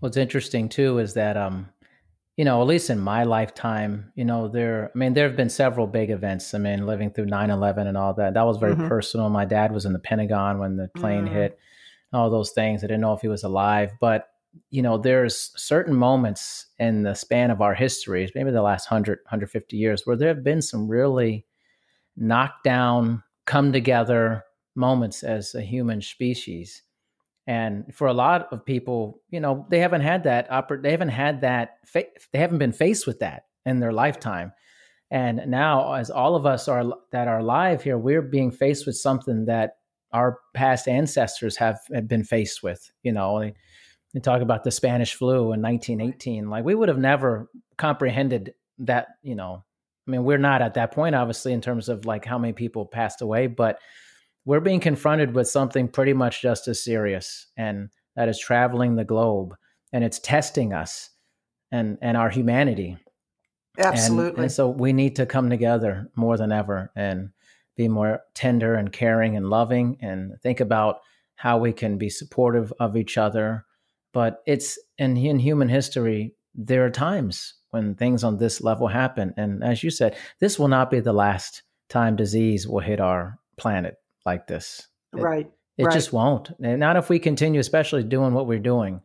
What's 0.00 0.16
interesting 0.16 0.68
too 0.68 0.98
is 0.98 1.14
that, 1.14 1.36
um, 1.36 1.68
you 2.36 2.44
know, 2.44 2.60
at 2.60 2.66
least 2.66 2.90
in 2.90 3.00
my 3.00 3.24
lifetime, 3.24 4.12
you 4.14 4.24
know, 4.24 4.48
there, 4.48 4.90
I 4.94 4.98
mean, 4.98 5.14
there 5.14 5.26
have 5.26 5.36
been 5.36 5.48
several 5.48 5.86
big 5.86 6.10
events. 6.10 6.52
I 6.52 6.58
mean, 6.58 6.86
living 6.86 7.10
through 7.10 7.26
9 7.26 7.50
11 7.50 7.86
and 7.86 7.96
all 7.96 8.12
that, 8.14 8.34
that 8.34 8.46
was 8.46 8.58
very 8.58 8.74
mm-hmm. 8.74 8.88
personal. 8.88 9.30
My 9.30 9.46
dad 9.46 9.72
was 9.72 9.86
in 9.86 9.94
the 9.94 9.98
Pentagon 9.98 10.58
when 10.58 10.76
the 10.76 10.88
plane 10.88 11.24
mm-hmm. 11.24 11.34
hit, 11.34 11.58
all 12.12 12.30
those 12.30 12.52
things. 12.52 12.84
I 12.84 12.88
didn't 12.88 13.00
know 13.00 13.14
if 13.14 13.22
he 13.22 13.28
was 13.28 13.44
alive, 13.44 13.92
but 14.00 14.28
you 14.70 14.82
know, 14.82 14.98
there's 14.98 15.52
certain 15.56 15.94
moments 15.94 16.66
in 16.78 17.02
the 17.02 17.14
span 17.14 17.50
of 17.50 17.60
our 17.60 17.74
histories, 17.74 18.32
maybe 18.34 18.50
the 18.50 18.62
last 18.62 18.90
100, 18.90 19.18
150 19.24 19.76
years, 19.76 20.02
where 20.04 20.16
there 20.16 20.28
have 20.28 20.44
been 20.44 20.62
some 20.62 20.88
really 20.88 21.46
knockdown, 22.16 23.22
come 23.46 23.72
together 23.72 24.44
moments 24.74 25.22
as 25.22 25.54
a 25.54 25.60
human 25.60 26.00
species. 26.00 26.82
And 27.46 27.94
for 27.94 28.08
a 28.08 28.12
lot 28.12 28.48
of 28.52 28.64
people, 28.64 29.20
you 29.30 29.40
know, 29.40 29.66
they 29.70 29.78
haven't 29.78 30.00
had 30.00 30.24
that, 30.24 30.48
they 30.82 30.90
haven't 30.90 31.10
had 31.10 31.40
that, 31.42 31.78
they 31.94 32.38
haven't 32.38 32.58
been 32.58 32.72
faced 32.72 33.06
with 33.06 33.20
that 33.20 33.44
in 33.64 33.80
their 33.80 33.92
lifetime. 33.92 34.52
And 35.10 35.42
now, 35.46 35.94
as 35.94 36.10
all 36.10 36.34
of 36.34 36.46
us 36.46 36.66
are 36.66 36.84
that 37.12 37.28
are 37.28 37.38
alive 37.38 37.82
here, 37.82 37.96
we're 37.96 38.22
being 38.22 38.50
faced 38.50 38.86
with 38.86 38.96
something 38.96 39.44
that 39.44 39.76
our 40.12 40.38
past 40.54 40.88
ancestors 40.88 41.56
have, 41.56 41.78
have 41.94 42.08
been 42.08 42.24
faced 42.24 42.62
with. 42.62 42.90
You 43.04 43.12
know, 43.12 43.52
You 44.16 44.22
talk 44.22 44.40
about 44.40 44.64
the 44.64 44.70
Spanish 44.70 45.12
flu 45.12 45.52
in 45.52 45.60
1918. 45.60 46.48
Like 46.48 46.64
we 46.64 46.74
would 46.74 46.88
have 46.88 46.96
never 46.96 47.50
comprehended 47.76 48.54
that. 48.78 49.08
You 49.22 49.34
know, 49.34 49.62
I 50.08 50.10
mean, 50.10 50.24
we're 50.24 50.38
not 50.38 50.62
at 50.62 50.72
that 50.72 50.92
point, 50.92 51.14
obviously, 51.14 51.52
in 51.52 51.60
terms 51.60 51.90
of 51.90 52.06
like 52.06 52.24
how 52.24 52.38
many 52.38 52.54
people 52.54 52.86
passed 52.86 53.20
away, 53.20 53.46
but 53.46 53.78
we're 54.46 54.60
being 54.60 54.80
confronted 54.80 55.34
with 55.34 55.48
something 55.48 55.86
pretty 55.86 56.14
much 56.14 56.40
just 56.40 56.66
as 56.66 56.82
serious, 56.82 57.48
and 57.58 57.90
that 58.14 58.30
is 58.30 58.38
traveling 58.38 58.96
the 58.96 59.04
globe, 59.04 59.54
and 59.92 60.02
it's 60.02 60.18
testing 60.18 60.72
us 60.72 61.10
and 61.70 61.98
and 62.00 62.16
our 62.16 62.30
humanity. 62.30 62.96
Absolutely. 63.78 64.30
And, 64.30 64.38
and 64.44 64.52
so 64.52 64.70
we 64.70 64.94
need 64.94 65.16
to 65.16 65.26
come 65.26 65.50
together 65.50 66.08
more 66.16 66.38
than 66.38 66.52
ever 66.52 66.90
and 66.96 67.32
be 67.76 67.86
more 67.86 68.20
tender 68.32 68.76
and 68.76 68.90
caring 68.90 69.36
and 69.36 69.50
loving 69.50 69.98
and 70.00 70.40
think 70.40 70.60
about 70.60 71.00
how 71.34 71.58
we 71.58 71.74
can 71.74 71.98
be 71.98 72.08
supportive 72.08 72.72
of 72.80 72.96
each 72.96 73.18
other. 73.18 73.65
But 74.16 74.42
it's 74.46 74.78
in, 74.96 75.14
in 75.18 75.38
human 75.38 75.68
history, 75.68 76.34
there 76.54 76.86
are 76.86 76.90
times 76.90 77.52
when 77.68 77.94
things 77.96 78.24
on 78.24 78.38
this 78.38 78.62
level 78.62 78.88
happen. 78.88 79.34
And 79.36 79.62
as 79.62 79.84
you 79.84 79.90
said, 79.90 80.16
this 80.40 80.58
will 80.58 80.68
not 80.68 80.90
be 80.90 81.00
the 81.00 81.12
last 81.12 81.62
time 81.90 82.16
disease 82.16 82.66
will 82.66 82.80
hit 82.80 82.98
our 82.98 83.38
planet 83.58 83.96
like 84.24 84.46
this. 84.46 84.88
It, 85.14 85.20
right. 85.20 85.52
It 85.76 85.84
right. 85.84 85.92
just 85.92 86.14
won't. 86.14 86.50
And 86.62 86.80
not 86.80 86.96
if 86.96 87.10
we 87.10 87.18
continue, 87.18 87.60
especially 87.60 88.04
doing 88.04 88.32
what 88.32 88.46
we're 88.46 88.58
doing 88.58 89.02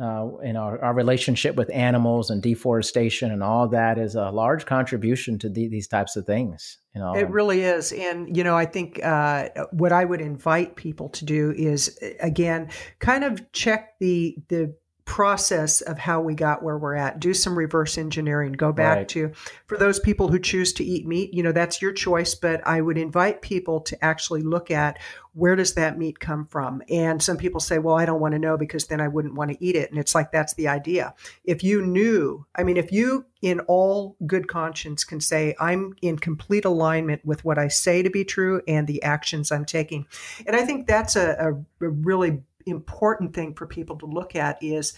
uh, 0.00 0.28
in 0.42 0.56
our, 0.56 0.82
our 0.82 0.94
relationship 0.94 1.56
with 1.56 1.70
animals 1.70 2.30
and 2.30 2.42
deforestation 2.42 3.30
and 3.30 3.42
all 3.42 3.68
that 3.68 3.98
is 3.98 4.14
a 4.14 4.30
large 4.30 4.64
contribution 4.64 5.38
to 5.38 5.48
the, 5.48 5.68
these 5.68 5.86
types 5.86 6.16
of 6.16 6.24
things. 6.24 6.78
You 6.94 7.00
know, 7.00 7.14
it 7.14 7.28
really 7.30 7.62
is. 7.62 7.92
And 7.92 8.36
you 8.36 8.42
know, 8.42 8.56
I 8.56 8.64
think 8.64 9.04
uh, 9.04 9.48
what 9.72 9.92
I 9.92 10.04
would 10.04 10.20
invite 10.20 10.76
people 10.76 11.10
to 11.10 11.24
do 11.24 11.52
is 11.52 11.98
again, 12.20 12.70
kind 12.98 13.24
of 13.24 13.52
check 13.52 13.98
the 14.00 14.36
the 14.48 14.74
process 15.10 15.80
of 15.80 15.98
how 15.98 16.20
we 16.20 16.36
got 16.36 16.62
where 16.62 16.78
we're 16.78 16.94
at. 16.94 17.18
Do 17.18 17.34
some 17.34 17.58
reverse 17.58 17.98
engineering. 17.98 18.52
Go 18.52 18.72
back 18.72 18.96
right. 18.96 19.08
to, 19.08 19.32
for 19.66 19.76
those 19.76 19.98
people 19.98 20.28
who 20.28 20.38
choose 20.38 20.72
to 20.74 20.84
eat 20.84 21.04
meat, 21.04 21.34
you 21.34 21.42
know, 21.42 21.50
that's 21.50 21.82
your 21.82 21.92
choice. 21.92 22.36
But 22.36 22.64
I 22.64 22.80
would 22.80 22.96
invite 22.96 23.42
people 23.42 23.80
to 23.80 24.04
actually 24.04 24.42
look 24.42 24.70
at 24.70 25.00
where 25.32 25.54
does 25.54 25.74
that 25.74 25.98
meat 25.98 26.18
come 26.18 26.46
from? 26.46 26.82
And 26.88 27.22
some 27.22 27.36
people 27.36 27.60
say, 27.60 27.78
well, 27.78 27.96
I 27.96 28.04
don't 28.04 28.20
want 28.20 28.32
to 28.32 28.38
know 28.38 28.56
because 28.56 28.86
then 28.86 29.00
I 29.00 29.08
wouldn't 29.08 29.34
want 29.34 29.50
to 29.50 29.64
eat 29.64 29.76
it. 29.76 29.90
And 29.90 29.98
it's 29.98 30.14
like, 30.14 30.32
that's 30.32 30.54
the 30.54 30.68
idea. 30.68 31.14
If 31.44 31.62
you 31.62 31.84
knew, 31.84 32.46
I 32.54 32.64
mean, 32.64 32.76
if 32.76 32.90
you 32.90 33.26
in 33.42 33.60
all 33.60 34.16
good 34.26 34.48
conscience 34.48 35.04
can 35.04 35.20
say, 35.20 35.54
I'm 35.60 35.94
in 36.02 36.18
complete 36.18 36.64
alignment 36.64 37.24
with 37.24 37.44
what 37.44 37.58
I 37.58 37.68
say 37.68 38.02
to 38.02 38.10
be 38.10 38.24
true 38.24 38.60
and 38.66 38.86
the 38.86 39.02
actions 39.02 39.52
I'm 39.52 39.64
taking. 39.64 40.06
And 40.46 40.56
I 40.56 40.64
think 40.64 40.86
that's 40.86 41.16
a, 41.16 41.36
a, 41.80 41.88
really 41.88 42.42
important 42.66 43.34
thing 43.34 43.54
for 43.54 43.66
people 43.66 43.96
to 43.96 44.06
look 44.06 44.36
at 44.36 44.62
is 44.62 44.92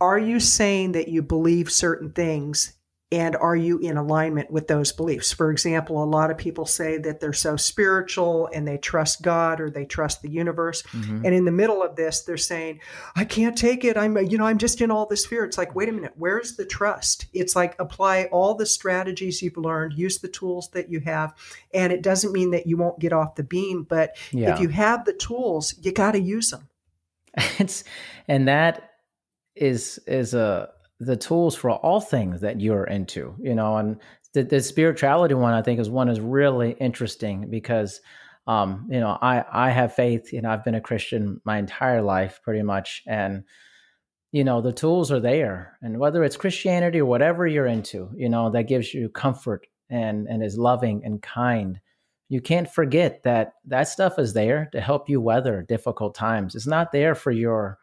are 0.00 0.18
you 0.18 0.38
saying 0.38 0.92
that 0.92 1.08
you 1.08 1.22
believe 1.22 1.70
certain 1.72 2.12
things 2.12 2.74
and 3.12 3.36
are 3.36 3.54
you 3.54 3.78
in 3.78 3.98
alignment 3.98 4.50
with 4.50 4.68
those 4.68 4.90
beliefs? 4.90 5.32
For 5.32 5.50
example, 5.50 6.02
a 6.02 6.06
lot 6.06 6.30
of 6.30 6.38
people 6.38 6.64
say 6.64 6.96
that 6.96 7.20
they're 7.20 7.34
so 7.34 7.56
spiritual 7.56 8.48
and 8.54 8.66
they 8.66 8.78
trust 8.78 9.20
God 9.20 9.60
or 9.60 9.68
they 9.68 9.84
trust 9.84 10.22
the 10.22 10.30
universe. 10.30 10.82
Mm-hmm. 10.82 11.26
And 11.26 11.34
in 11.34 11.44
the 11.44 11.52
middle 11.52 11.82
of 11.82 11.94
this, 11.94 12.22
they're 12.22 12.38
saying, 12.38 12.80
I 13.14 13.26
can't 13.26 13.56
take 13.56 13.84
it. 13.84 13.98
I'm, 13.98 14.16
you 14.16 14.38
know, 14.38 14.46
I'm 14.46 14.56
just 14.56 14.80
in 14.80 14.90
all 14.90 15.04
this 15.04 15.26
fear. 15.26 15.44
It's 15.44 15.58
like, 15.58 15.74
wait 15.74 15.90
a 15.90 15.92
minute, 15.92 16.14
where's 16.16 16.56
the 16.56 16.64
trust? 16.64 17.26
It's 17.34 17.54
like 17.54 17.78
apply 17.78 18.30
all 18.32 18.54
the 18.54 18.64
strategies 18.64 19.42
you've 19.42 19.58
learned, 19.58 19.92
use 19.92 20.18
the 20.18 20.28
tools 20.28 20.70
that 20.70 20.88
you 20.90 21.00
have. 21.00 21.34
And 21.74 21.92
it 21.92 22.00
doesn't 22.00 22.32
mean 22.32 22.50
that 22.52 22.66
you 22.66 22.78
won't 22.78 22.98
get 22.98 23.12
off 23.12 23.34
the 23.34 23.44
beam, 23.44 23.82
but 23.82 24.16
yeah. 24.30 24.54
if 24.54 24.60
you 24.60 24.70
have 24.70 25.04
the 25.04 25.12
tools, 25.12 25.74
you 25.82 25.92
got 25.92 26.12
to 26.12 26.20
use 26.20 26.50
them. 26.50 26.66
it's 27.58 27.84
and 28.26 28.48
that 28.48 28.90
is 29.54 29.98
is 30.06 30.32
a 30.32 30.70
the 31.04 31.16
tools 31.16 31.54
for 31.54 31.70
all 31.70 32.00
things 32.00 32.40
that 32.40 32.60
you're 32.60 32.84
into 32.84 33.34
you 33.40 33.54
know 33.54 33.76
and 33.76 33.98
the, 34.34 34.42
the 34.42 34.60
spirituality 34.60 35.34
one 35.34 35.52
i 35.52 35.62
think 35.62 35.80
is 35.80 35.90
one 35.90 36.08
is 36.08 36.20
really 36.20 36.72
interesting 36.72 37.48
because 37.50 38.00
um 38.46 38.86
you 38.90 39.00
know 39.00 39.18
i 39.22 39.44
i 39.52 39.70
have 39.70 39.94
faith 39.94 40.32
you 40.32 40.40
know 40.40 40.50
i've 40.50 40.64
been 40.64 40.74
a 40.74 40.80
christian 40.80 41.40
my 41.44 41.58
entire 41.58 42.02
life 42.02 42.40
pretty 42.42 42.62
much 42.62 43.02
and 43.06 43.44
you 44.32 44.44
know 44.44 44.60
the 44.60 44.72
tools 44.72 45.12
are 45.12 45.20
there 45.20 45.78
and 45.82 45.98
whether 45.98 46.24
it's 46.24 46.36
christianity 46.36 47.00
or 47.00 47.06
whatever 47.06 47.46
you're 47.46 47.66
into 47.66 48.10
you 48.16 48.28
know 48.28 48.50
that 48.50 48.68
gives 48.68 48.92
you 48.92 49.08
comfort 49.08 49.66
and 49.90 50.26
and 50.28 50.42
is 50.42 50.56
loving 50.56 51.02
and 51.04 51.22
kind 51.22 51.80
you 52.32 52.40
can't 52.40 52.70
forget 52.70 53.24
that 53.24 53.56
that 53.66 53.88
stuff 53.88 54.18
is 54.18 54.32
there 54.32 54.70
to 54.72 54.80
help 54.80 55.06
you 55.06 55.20
weather 55.20 55.66
difficult 55.68 56.14
times. 56.14 56.54
It's 56.54 56.66
not 56.66 56.90
there 56.90 57.14
for 57.14 57.30
your 57.30 57.78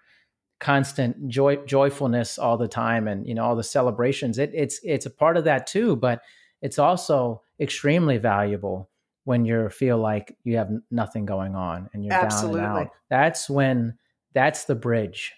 constant 0.60 1.30
joy 1.30 1.56
joyfulness 1.66 2.38
all 2.38 2.58
the 2.58 2.68
time 2.68 3.08
and 3.08 3.26
you 3.26 3.34
know 3.34 3.44
all 3.44 3.56
the 3.56 3.64
celebrations. 3.64 4.38
It, 4.38 4.52
it's 4.54 4.80
it's 4.84 5.06
a 5.06 5.10
part 5.10 5.38
of 5.38 5.46
that 5.46 5.68
too, 5.68 5.96
but 5.96 6.22
it's 6.62 6.80
also 6.80 7.42
extremely 7.60 8.18
valuable 8.18 8.90
when 9.24 9.46
you 9.46 9.70
feel 9.70 9.98
like 9.98 10.36
you 10.44 10.58
have 10.58 10.70
nothing 10.92 11.26
going 11.26 11.56
on 11.56 11.90
and 11.94 12.04
you're 12.04 12.14
Absolutely. 12.14 12.62
down 12.62 12.78
and 12.78 12.88
out. 12.88 12.92
That's 13.10 13.50
when 13.50 13.98
that's 14.34 14.66
the 14.66 14.76
bridge, 14.76 15.34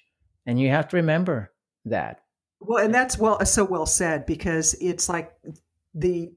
and 0.45 0.59
you 0.59 0.69
have 0.69 0.87
to 0.89 0.97
remember 0.97 1.51
that. 1.85 2.21
Well, 2.59 2.83
and 2.83 2.93
that's 2.93 3.17
well 3.17 3.43
so 3.45 3.63
well 3.63 3.85
said 3.85 4.25
because 4.25 4.75
it's 4.75 5.09
like 5.09 5.31
the 5.93 6.31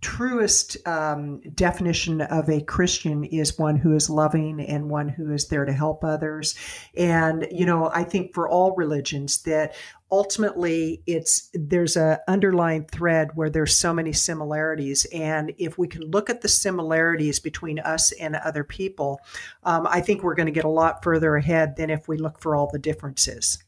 truest 0.00 0.76
um, 0.86 1.40
definition 1.54 2.20
of 2.22 2.48
a 2.48 2.62
Christian 2.62 3.24
is 3.24 3.58
one 3.58 3.76
who 3.76 3.94
is 3.94 4.08
loving 4.08 4.60
and 4.60 4.90
one 4.90 5.08
who 5.08 5.32
is 5.32 5.48
there 5.48 5.64
to 5.64 5.72
help 5.72 6.04
others. 6.04 6.54
And, 6.96 7.46
you 7.50 7.66
know, 7.66 7.90
I 7.92 8.04
think 8.04 8.32
for 8.34 8.48
all 8.48 8.74
religions 8.76 9.42
that 9.42 9.74
ultimately 10.12 11.02
it's 11.06 11.50
there's 11.54 11.96
a 11.96 12.20
underlying 12.26 12.84
thread 12.84 13.30
where 13.34 13.48
there's 13.50 13.76
so 13.76 13.92
many 13.94 14.12
similarities. 14.12 15.04
And 15.12 15.52
if 15.56 15.78
we 15.78 15.86
can 15.86 16.02
look 16.02 16.28
at 16.28 16.40
the 16.40 16.48
similarities 16.48 17.38
between 17.38 17.78
us 17.78 18.10
and 18.12 18.36
other 18.36 18.64
people 18.64 19.20
um, 19.64 19.86
i 19.90 20.00
think 20.00 20.22
we're 20.22 20.34
going 20.34 20.46
to 20.46 20.52
get 20.52 20.64
a 20.64 20.68
lot 20.68 21.02
further 21.02 21.36
ahead 21.36 21.76
than 21.76 21.90
if 21.90 22.08
we 22.08 22.16
look 22.16 22.40
for 22.40 22.54
all 22.56 22.68
the 22.72 22.78
differences. 22.78 23.62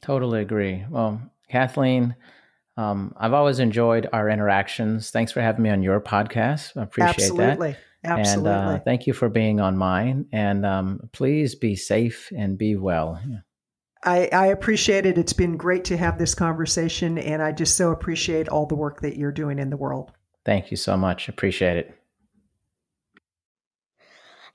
Totally 0.00 0.40
agree. 0.40 0.84
Well 0.90 1.20
kathleen 1.48 2.14
um, 2.76 3.14
I've 3.16 3.32
always 3.34 3.58
enjoyed 3.58 4.08
our 4.12 4.28
interactions. 4.28 5.10
Thanks 5.10 5.32
for 5.32 5.40
having 5.40 5.62
me 5.62 5.70
on 5.70 5.82
your 5.82 6.00
podcast. 6.00 6.76
I 6.76 6.82
appreciate 6.84 7.30
Absolutely. 7.30 7.72
that. 7.72 7.78
Absolutely. 8.04 8.50
And 8.50 8.68
uh, 8.68 8.78
thank 8.80 9.06
you 9.06 9.12
for 9.12 9.28
being 9.28 9.60
on 9.60 9.76
mine. 9.76 10.26
And 10.32 10.66
um, 10.66 11.08
please 11.12 11.54
be 11.54 11.76
safe 11.76 12.32
and 12.36 12.58
be 12.58 12.74
well. 12.76 13.20
I, 14.04 14.28
I 14.32 14.46
appreciate 14.46 15.06
it. 15.06 15.18
It's 15.18 15.32
been 15.32 15.56
great 15.56 15.84
to 15.84 15.96
have 15.96 16.18
this 16.18 16.34
conversation. 16.34 17.18
And 17.18 17.40
I 17.40 17.52
just 17.52 17.76
so 17.76 17.92
appreciate 17.92 18.48
all 18.48 18.66
the 18.66 18.74
work 18.74 19.02
that 19.02 19.16
you're 19.16 19.32
doing 19.32 19.58
in 19.58 19.70
the 19.70 19.76
world. 19.76 20.10
Thank 20.44 20.72
you 20.72 20.76
so 20.76 20.96
much. 20.96 21.28
Appreciate 21.28 21.76
it. 21.76 22.01